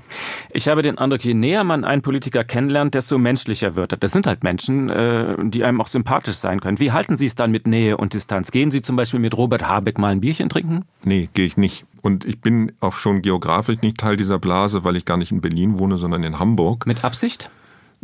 Ich 0.53 0.67
habe 0.67 0.83
den 0.83 0.99
Eindruck, 0.99 1.25
je 1.25 1.35
näher 1.35 1.63
man 1.63 1.85
einen 1.85 2.03
Politiker 2.03 2.43
kennenlernt, 2.43 2.95
desto 2.95 3.17
menschlicher 3.17 3.77
wird 3.77 3.93
er. 3.93 3.99
Das 3.99 4.11
sind 4.11 4.27
halt 4.27 4.43
Menschen, 4.43 4.91
äh, 4.91 5.37
die 5.45 5.63
einem 5.63 5.81
auch 5.81 5.87
sympathisch 5.87 6.37
sein 6.37 6.59
können. 6.59 6.81
Wie 6.81 6.91
halten 6.91 7.17
Sie 7.17 7.27
es 7.27 7.37
dann 7.37 7.53
mit 7.53 7.69
Nähe 7.69 7.97
und 7.97 8.13
Distanz? 8.13 8.51
Gehen 8.51 8.73
Sie 8.73 8.83
zum 8.83 8.97
Beispiel 8.97 9.21
mit 9.21 9.37
Robert 9.37 9.69
Habeck 9.69 9.99
mal 9.99 10.09
ein 10.09 10.21
Bierchen 10.21 10.49
trinken? 10.49 10.85
Nee, 11.05 11.29
gehe 11.33 11.47
ich 11.47 11.57
nicht. 11.57 11.87
Und 12.03 12.25
ich 12.25 12.41
bin 12.41 12.73
auch 12.81 12.95
schon 12.95 13.23
geografisch 13.23 13.83
nicht 13.83 13.99
Teil 13.99 14.17
dieser 14.17 14.41
Blase, 14.41 14.83
weil 14.83 14.97
ich 14.97 15.05
gar 15.05 15.17
nicht 15.17 15.31
in 15.31 15.41
Berlin 15.41 15.79
wohne, 15.79 15.97
sondern 15.97 16.25
in 16.25 16.41
Hamburg. 16.41 16.87
Mit 16.87 17.05
Absicht? 17.05 17.51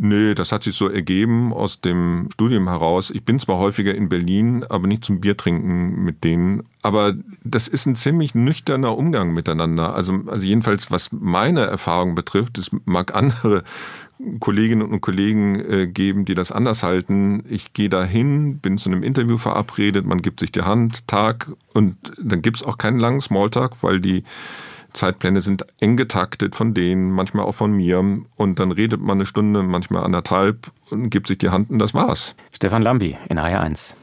Nö, 0.03 0.33
das 0.33 0.51
hat 0.51 0.63
sich 0.63 0.75
so 0.75 0.89
ergeben 0.89 1.53
aus 1.53 1.79
dem 1.79 2.29
Studium 2.33 2.67
heraus. 2.67 3.11
Ich 3.11 3.23
bin 3.23 3.37
zwar 3.37 3.59
häufiger 3.59 3.93
in 3.93 4.09
Berlin, 4.09 4.65
aber 4.67 4.87
nicht 4.87 5.05
zum 5.05 5.21
Biertrinken 5.21 6.03
mit 6.03 6.23
denen. 6.23 6.63
Aber 6.81 7.13
das 7.43 7.67
ist 7.67 7.85
ein 7.85 7.95
ziemlich 7.95 8.33
nüchterner 8.33 8.97
Umgang 8.97 9.31
miteinander. 9.31 9.93
Also, 9.93 10.23
also 10.25 10.43
jedenfalls, 10.43 10.89
was 10.89 11.11
meine 11.11 11.67
Erfahrung 11.67 12.15
betrifft, 12.15 12.57
es 12.57 12.71
mag 12.85 13.13
andere 13.13 13.63
Kolleginnen 14.39 14.91
und 14.91 15.01
Kollegen 15.01 15.59
äh, 15.59 15.85
geben, 15.85 16.25
die 16.25 16.33
das 16.33 16.51
anders 16.51 16.81
halten. 16.81 17.43
Ich 17.47 17.73
gehe 17.73 17.89
dahin, 17.89 18.57
bin 18.57 18.79
zu 18.79 18.89
einem 18.89 19.03
Interview 19.03 19.37
verabredet, 19.37 20.07
man 20.07 20.23
gibt 20.23 20.39
sich 20.39 20.51
die 20.51 20.63
Hand, 20.63 21.07
Tag 21.07 21.51
und 21.75 21.95
dann 22.19 22.41
gibt's 22.41 22.63
auch 22.63 22.79
keinen 22.79 22.97
langen 22.97 23.21
Smalltalk, 23.21 23.83
weil 23.83 24.01
die 24.01 24.23
Zeitpläne 24.93 25.41
sind 25.41 25.65
eng 25.79 25.97
getaktet 25.97 26.55
von 26.55 26.73
denen, 26.73 27.11
manchmal 27.11 27.45
auch 27.45 27.55
von 27.55 27.71
mir. 27.71 27.99
Und 28.35 28.59
dann 28.59 28.71
redet 28.71 29.01
man 29.01 29.17
eine 29.17 29.25
Stunde, 29.25 29.63
manchmal 29.63 30.03
anderthalb 30.03 30.71
und 30.89 31.09
gibt 31.09 31.27
sich 31.27 31.37
die 31.37 31.49
Hand 31.49 31.69
und 31.69 31.79
das 31.79 31.93
war's. 31.93 32.35
Stefan 32.51 32.81
Lambi 32.81 33.17
in 33.29 33.39
HR1. 33.39 33.95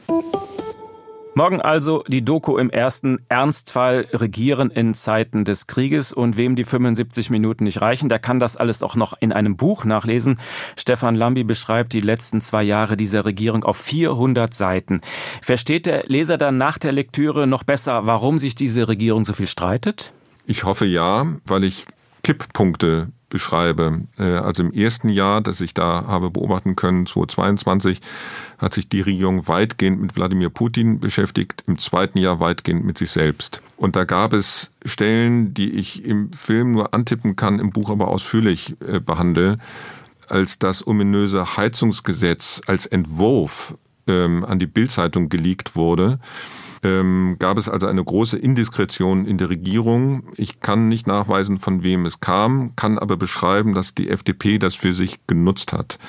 Morgen 1.39 1.61
also 1.61 2.03
die 2.07 2.25
Doku 2.25 2.57
im 2.57 2.69
ersten 2.69 3.19
Ernstfall 3.29 4.07
Regieren 4.11 4.71
in 4.71 4.93
Zeiten 4.93 5.45
des 5.45 5.67
Krieges. 5.67 6.11
Und 6.11 6.35
wem 6.35 6.57
die 6.57 6.65
75 6.65 7.29
Minuten 7.29 7.63
nicht 7.63 7.81
reichen, 7.81 8.09
der 8.09 8.19
kann 8.19 8.39
das 8.39 8.57
alles 8.57 8.83
auch 8.83 8.95
noch 8.95 9.13
in 9.21 9.31
einem 9.31 9.55
Buch 9.55 9.85
nachlesen. 9.85 10.37
Stefan 10.75 11.15
Lambi 11.15 11.45
beschreibt 11.45 11.93
die 11.93 12.01
letzten 12.01 12.41
zwei 12.41 12.63
Jahre 12.63 12.97
dieser 12.97 13.23
Regierung 13.23 13.63
auf 13.63 13.77
400 13.77 14.53
Seiten. 14.53 14.99
Versteht 15.41 15.85
der 15.85 16.03
Leser 16.07 16.37
dann 16.37 16.57
nach 16.57 16.77
der 16.77 16.91
Lektüre 16.91 17.47
noch 17.47 17.63
besser, 17.63 18.05
warum 18.05 18.37
sich 18.37 18.55
diese 18.55 18.89
Regierung 18.89 19.23
so 19.23 19.31
viel 19.31 19.47
streitet? 19.47 20.11
Ich 20.49 20.63
hoffe 20.63 20.87
ja, 20.87 21.27
weil 21.45 21.63
ich 21.63 21.85
Kipppunkte 22.23 23.11
beschreibe. 23.29 24.07
Äh, 24.17 24.23
also 24.23 24.63
im 24.63 24.73
ersten 24.73 25.07
Jahr, 25.07 25.41
das 25.41 25.61
ich 25.61 25.75
da 25.75 26.05
habe 26.07 26.31
beobachten 26.31 26.75
können, 26.75 27.05
2022, 27.05 28.01
hat 28.57 28.73
sich 28.73 28.89
die 28.89 29.01
Regierung 29.01 29.47
weitgehend 29.47 30.01
mit 30.01 30.15
Wladimir 30.15 30.49
Putin 30.49 30.99
beschäftigt, 30.99 31.65
im 31.67 31.77
zweiten 31.77 32.17
Jahr 32.17 32.39
weitgehend 32.39 32.83
mit 32.83 32.97
sich 32.97 33.11
selbst. 33.11 33.61
Und 33.77 33.95
da 33.95 34.05
gab 34.05 34.33
es 34.33 34.71
Stellen, 34.83 35.53
die 35.53 35.69
ich 35.69 36.03
im 36.03 36.33
Film 36.33 36.71
nur 36.71 36.95
antippen 36.95 37.35
kann, 37.35 37.59
im 37.59 37.69
Buch 37.69 37.91
aber 37.91 38.07
ausführlich 38.07 38.75
äh, 38.81 38.99
behandle, 38.99 39.59
als 40.29 40.57
das 40.57 40.87
ominöse 40.87 41.57
Heizungsgesetz 41.57 42.59
als 42.65 42.87
Entwurf 42.87 43.77
ähm, 44.07 44.43
an 44.45 44.57
die 44.57 44.65
Bildzeitung 44.65 45.29
geleakt 45.29 45.75
wurde 45.75 46.17
ähm, 46.83 47.35
gab 47.39 47.57
es 47.57 47.69
also 47.69 47.87
eine 47.87 48.03
große 48.03 48.37
Indiskretion 48.37 49.25
in 49.25 49.37
der 49.37 49.49
Regierung. 49.49 50.23
Ich 50.35 50.59
kann 50.59 50.87
nicht 50.87 51.07
nachweisen, 51.07 51.57
von 51.57 51.83
wem 51.83 52.05
es 52.05 52.19
kam, 52.19 52.75
kann 52.75 52.97
aber 52.97 53.17
beschreiben, 53.17 53.73
dass 53.73 53.95
die 53.95 54.09
FDP 54.09 54.57
das 54.59 54.75
für 54.75 54.93
sich 54.93 55.19
genutzt 55.27 55.73
hat 55.73 55.99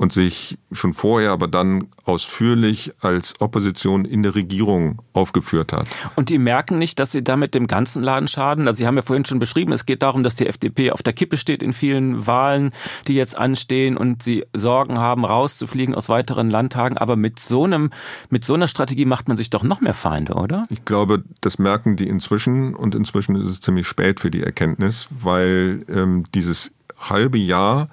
und 0.00 0.14
sich 0.14 0.56
schon 0.72 0.94
vorher, 0.94 1.30
aber 1.30 1.46
dann 1.46 1.88
ausführlich 2.06 2.92
als 3.02 3.38
Opposition 3.38 4.06
in 4.06 4.22
der 4.22 4.34
Regierung 4.34 5.02
aufgeführt 5.12 5.74
hat. 5.74 5.90
Und 6.16 6.30
die 6.30 6.38
merken 6.38 6.78
nicht, 6.78 6.98
dass 6.98 7.12
sie 7.12 7.22
damit 7.22 7.54
dem 7.54 7.66
ganzen 7.66 8.02
Laden 8.02 8.26
schaden? 8.26 8.66
Also 8.66 8.78
Sie 8.78 8.86
haben 8.86 8.96
ja 8.96 9.02
vorhin 9.02 9.26
schon 9.26 9.38
beschrieben, 9.38 9.72
es 9.72 9.84
geht 9.84 10.00
darum, 10.00 10.22
dass 10.22 10.36
die 10.36 10.46
FDP 10.46 10.92
auf 10.92 11.02
der 11.02 11.12
Kippe 11.12 11.36
steht 11.36 11.62
in 11.62 11.74
vielen 11.74 12.26
Wahlen, 12.26 12.70
die 13.08 13.14
jetzt 13.14 13.36
anstehen 13.36 13.98
und 13.98 14.22
sie 14.22 14.46
Sorgen 14.54 14.96
haben, 14.96 15.26
rauszufliegen 15.26 15.94
aus 15.94 16.08
weiteren 16.08 16.48
Landtagen. 16.48 16.96
Aber 16.96 17.16
mit 17.16 17.38
so 17.38 17.64
einem, 17.64 17.90
mit 18.30 18.42
so 18.42 18.54
einer 18.54 18.68
Strategie 18.68 19.04
macht 19.04 19.28
man 19.28 19.36
sich 19.36 19.50
doch 19.50 19.64
noch 19.64 19.82
mehr 19.82 19.92
Feinde, 19.92 20.32
oder? 20.32 20.64
Ich 20.70 20.86
glaube, 20.86 21.24
das 21.42 21.58
merken 21.58 21.96
die 21.96 22.08
inzwischen 22.08 22.74
und 22.74 22.94
inzwischen 22.94 23.36
ist 23.36 23.48
es 23.48 23.60
ziemlich 23.60 23.86
spät 23.86 24.20
für 24.20 24.30
die 24.30 24.42
Erkenntnis, 24.42 25.08
weil 25.10 25.84
ähm, 25.90 26.24
dieses 26.34 26.72
halbe 26.98 27.36
Jahr 27.36 27.90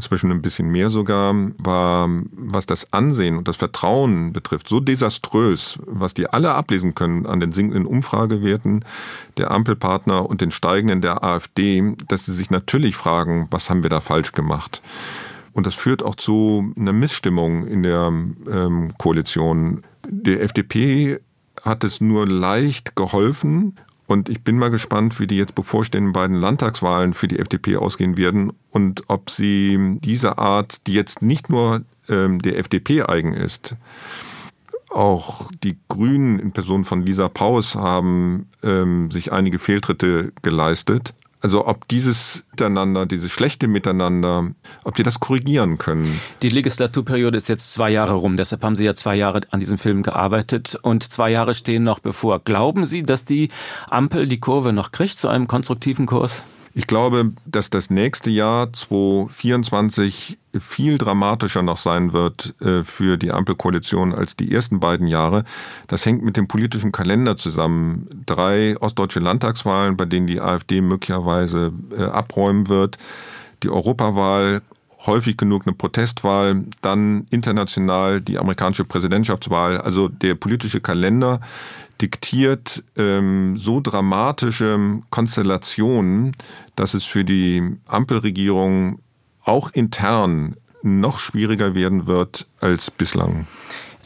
inzwischen 0.00 0.32
ein 0.32 0.40
bisschen 0.40 0.68
mehr 0.70 0.88
sogar, 0.88 1.34
war, 1.58 2.08
was 2.32 2.64
das 2.64 2.90
Ansehen 2.92 3.36
und 3.36 3.48
das 3.48 3.58
Vertrauen 3.58 4.32
betrifft, 4.32 4.66
so 4.66 4.80
desaströs, 4.80 5.78
was 5.84 6.14
die 6.14 6.26
alle 6.26 6.54
ablesen 6.54 6.94
können 6.94 7.26
an 7.26 7.38
den 7.38 7.52
sinkenden 7.52 7.84
Umfragewerten 7.84 8.82
der 9.36 9.50
Ampelpartner 9.50 10.24
und 10.24 10.40
den 10.40 10.50
steigenden 10.50 11.02
der 11.02 11.22
AfD, 11.22 11.94
dass 12.08 12.24
sie 12.24 12.32
sich 12.32 12.50
natürlich 12.50 12.96
fragen, 12.96 13.46
was 13.50 13.68
haben 13.68 13.82
wir 13.82 13.90
da 13.90 14.00
falsch 14.00 14.32
gemacht? 14.32 14.80
Und 15.52 15.66
das 15.66 15.74
führt 15.74 16.02
auch 16.02 16.14
zu 16.14 16.72
einer 16.78 16.94
Missstimmung 16.94 17.66
in 17.66 17.82
der 17.82 18.06
ähm, 18.06 18.88
Koalition. 18.96 19.82
Der 20.08 20.42
FDP 20.42 21.20
hat 21.62 21.84
es 21.84 22.00
nur 22.00 22.26
leicht 22.26 22.96
geholfen, 22.96 23.76
und 24.10 24.28
ich 24.28 24.42
bin 24.42 24.58
mal 24.58 24.70
gespannt, 24.70 25.20
wie 25.20 25.28
die 25.28 25.36
jetzt 25.36 25.54
bevorstehenden 25.54 26.12
beiden 26.12 26.34
Landtagswahlen 26.34 27.14
für 27.14 27.28
die 27.28 27.38
FDP 27.38 27.76
ausgehen 27.76 28.16
werden 28.16 28.52
und 28.70 29.04
ob 29.06 29.30
sie 29.30 29.98
diese 30.00 30.38
Art, 30.38 30.84
die 30.88 30.94
jetzt 30.94 31.22
nicht 31.22 31.48
nur 31.48 31.82
ähm, 32.08 32.40
der 32.40 32.58
FDP 32.58 33.02
eigen 33.04 33.34
ist, 33.34 33.76
auch 34.90 35.52
die 35.62 35.78
Grünen 35.88 36.40
in 36.40 36.50
Person 36.50 36.84
von 36.84 37.06
Lisa 37.06 37.28
Paus 37.28 37.76
haben 37.76 38.48
ähm, 38.64 39.12
sich 39.12 39.30
einige 39.30 39.60
Fehltritte 39.60 40.32
geleistet. 40.42 41.14
Also 41.40 41.66
ob 41.66 41.88
dieses 41.88 42.44
Miteinander, 42.50 43.06
dieses 43.06 43.32
schlechte 43.32 43.66
Miteinander, 43.66 44.50
ob 44.84 44.94
die 44.94 45.02
das 45.02 45.20
korrigieren 45.20 45.78
können. 45.78 46.20
Die 46.42 46.50
Legislaturperiode 46.50 47.38
ist 47.38 47.48
jetzt 47.48 47.72
zwei 47.72 47.90
Jahre 47.90 48.14
rum, 48.14 48.36
deshalb 48.36 48.62
haben 48.62 48.76
Sie 48.76 48.84
ja 48.84 48.94
zwei 48.94 49.16
Jahre 49.16 49.40
an 49.50 49.60
diesem 49.60 49.78
Film 49.78 50.02
gearbeitet 50.02 50.78
und 50.82 51.02
zwei 51.02 51.30
Jahre 51.30 51.54
stehen 51.54 51.82
noch 51.82 51.98
bevor. 51.98 52.40
Glauben 52.40 52.84
Sie, 52.84 53.02
dass 53.02 53.24
die 53.24 53.48
Ampel 53.88 54.26
die 54.26 54.40
Kurve 54.40 54.72
noch 54.74 54.92
kriegt 54.92 55.18
zu 55.18 55.28
einem 55.28 55.46
konstruktiven 55.46 56.04
Kurs? 56.04 56.44
Ich 56.72 56.86
glaube, 56.86 57.32
dass 57.46 57.68
das 57.68 57.90
nächste 57.90 58.30
Jahr 58.30 58.72
2024 58.72 60.38
viel 60.58 60.98
dramatischer 60.98 61.62
noch 61.62 61.78
sein 61.78 62.12
wird 62.12 62.54
äh, 62.60 62.84
für 62.84 63.16
die 63.16 63.32
Ampelkoalition 63.32 64.14
als 64.14 64.36
die 64.36 64.52
ersten 64.52 64.78
beiden 64.78 65.08
Jahre. 65.08 65.44
Das 65.88 66.06
hängt 66.06 66.22
mit 66.22 66.36
dem 66.36 66.46
politischen 66.46 66.92
Kalender 66.92 67.36
zusammen. 67.36 68.24
Drei 68.26 68.76
ostdeutsche 68.78 69.20
Landtagswahlen, 69.20 69.96
bei 69.96 70.04
denen 70.04 70.28
die 70.28 70.40
AfD 70.40 70.80
möglicherweise 70.80 71.72
äh, 71.96 72.04
abräumen 72.04 72.68
wird. 72.68 72.98
Die 73.64 73.68
Europawahl 73.68 74.62
häufig 75.06 75.36
genug 75.36 75.66
eine 75.66 75.74
Protestwahl, 75.74 76.64
dann 76.82 77.26
international 77.30 78.20
die 78.20 78.38
amerikanische 78.38 78.84
Präsidentschaftswahl. 78.84 79.80
Also 79.80 80.08
der 80.08 80.34
politische 80.34 80.80
Kalender 80.80 81.40
diktiert 82.00 82.82
ähm, 82.96 83.56
so 83.56 83.80
dramatische 83.80 85.00
Konstellationen, 85.10 86.36
dass 86.76 86.94
es 86.94 87.04
für 87.04 87.24
die 87.24 87.76
Ampelregierung 87.86 89.00
auch 89.44 89.70
intern 89.72 90.56
noch 90.82 91.18
schwieriger 91.18 91.74
werden 91.74 92.06
wird 92.06 92.46
als 92.60 92.90
bislang. 92.90 93.46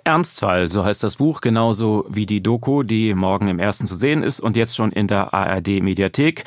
Ernstfall, 0.05 0.69
so 0.69 0.85
heißt 0.85 1.03
das 1.03 1.17
Buch, 1.17 1.41
genauso 1.41 2.05
wie 2.11 2.27
die 2.27 2.43
Doku, 2.43 2.83
die 2.83 3.15
morgen 3.15 3.49
im 3.49 3.59
ersten 3.59 3.87
zu 3.87 3.95
sehen 3.95 4.23
ist 4.23 4.39
und 4.39 4.55
jetzt 4.55 4.77
schon 4.77 4.93
in 4.93 5.09
der 5.09 5.33
ARD 5.33 5.83
Mediathek. 5.83 6.45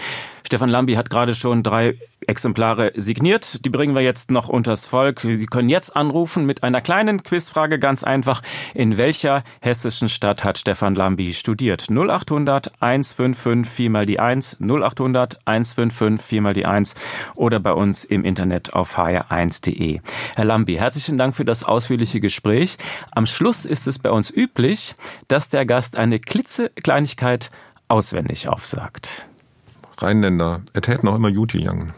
Stefan 0.48 0.70
Lambi 0.70 0.94
hat 0.94 1.10
gerade 1.10 1.36
schon 1.36 1.62
drei 1.62 1.96
Exemplare 2.26 2.94
signiert. 2.96 3.66
Die 3.66 3.70
bringen 3.70 3.96
wir 3.96 4.02
jetzt 4.02 4.32
noch 4.32 4.48
unters 4.48 4.86
Volk. 4.86 5.20
Sie 5.20 5.46
können 5.46 5.68
jetzt 5.68 5.94
anrufen 5.94 6.46
mit 6.46 6.64
einer 6.64 6.80
kleinen 6.80 7.22
Quizfrage, 7.22 7.80
ganz 7.80 8.06
einfach. 8.06 8.42
In 8.74 8.98
welcher 8.98 9.44
hessischen 9.60 10.08
Stadt 10.08 10.46
hat 10.46 10.58
Stefan 10.58 10.96
Lambi 10.96 11.34
studiert? 11.34 11.90
0800 11.90 12.72
155 12.82 13.70
4 13.70 13.90
mal 13.90 14.06
die 14.06 14.22
1, 14.22 14.60
0800 14.62 15.38
155 15.44 16.26
4 16.26 16.42
mal 16.42 16.54
die 16.54 16.66
1 16.66 16.96
oder 17.36 17.60
bei 17.60 17.74
uns 17.74 18.06
im 18.06 18.24
Internet 18.24 18.74
auf 18.74 18.98
hr1.de. 18.98 20.00
Herr 20.38 20.46
Lambi, 20.46 20.76
herzlichen 20.76 21.18
Dank 21.18 21.36
für 21.36 21.44
das 21.44 21.66
ausführliche 21.66 22.22
Gespräch. 22.22 22.78
Am 23.12 23.26
Schluss 23.26 23.66
ist 23.66 23.86
es 23.86 24.00
bei 24.00 24.12
uns 24.12 24.32
üblich, 24.32 24.96
dass 25.28 25.50
der 25.50 25.66
Gast 25.66 25.98
eine 25.98 26.22
klitzekleinigkeit 26.22 27.52
auswendig 27.90 28.48
aufsagt. 28.48 29.28
Rheinländer, 29.98 30.62
er 30.74 30.82
täte 30.82 31.06
noch 31.06 31.16
immer 31.16 31.30
Juti 31.30 31.68
Young. 31.68 31.94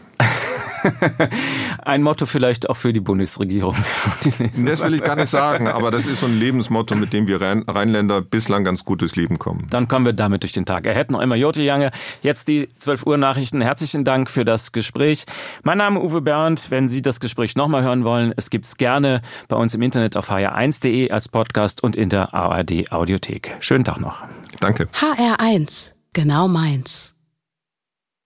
Ein 1.84 2.02
Motto 2.02 2.26
vielleicht 2.26 2.68
auch 2.68 2.76
für 2.76 2.92
die 2.92 3.00
Bundesregierung. 3.00 3.76
das 4.64 4.82
will 4.82 4.94
ich 4.94 5.02
gar 5.02 5.16
nicht 5.16 5.28
sagen, 5.28 5.68
aber 5.68 5.90
das 5.90 6.06
ist 6.06 6.20
so 6.20 6.26
ein 6.26 6.38
Lebensmotto, 6.38 6.94
mit 6.94 7.12
dem 7.12 7.26
wir 7.26 7.40
Rheinländer 7.40 8.22
bislang 8.22 8.64
ganz 8.64 8.84
gutes 8.84 9.16
Leben 9.16 9.38
kommen. 9.38 9.66
Dann 9.70 9.88
kommen 9.88 10.06
wir 10.06 10.12
damit 10.12 10.42
durch 10.42 10.52
den 10.52 10.64
Tag. 10.64 10.86
Er 10.86 10.94
hätte 10.94 11.12
noch 11.12 11.20
immer 11.20 11.34
Jote 11.34 11.62
Jange. 11.62 11.90
Jetzt 12.22 12.48
die 12.48 12.68
12 12.78 13.06
Uhr 13.06 13.18
Nachrichten. 13.18 13.60
Herzlichen 13.60 14.04
Dank 14.04 14.30
für 14.30 14.44
das 14.44 14.72
Gespräch. 14.72 15.24
Mein 15.62 15.78
Name 15.78 16.00
ist 16.00 16.06
Uwe 16.06 16.20
Bernd. 16.22 16.70
Wenn 16.70 16.88
Sie 16.88 17.02
das 17.02 17.20
Gespräch 17.20 17.56
nochmal 17.56 17.82
hören 17.82 18.04
wollen, 18.04 18.32
es 18.36 18.50
gibt's 18.50 18.76
gerne 18.76 19.22
bei 19.48 19.56
uns 19.56 19.74
im 19.74 19.82
Internet 19.82 20.16
auf 20.16 20.30
hr1.de 20.30 21.10
als 21.10 21.28
Podcast 21.28 21.82
und 21.82 21.96
in 21.96 22.08
der 22.08 22.34
ARD 22.34 22.90
Audiothek. 22.92 23.56
Schönen 23.60 23.84
Tag 23.84 24.00
noch. 24.00 24.22
Danke. 24.60 24.88
HR1, 24.94 25.92
genau 26.12 26.48
meins. 26.48 27.19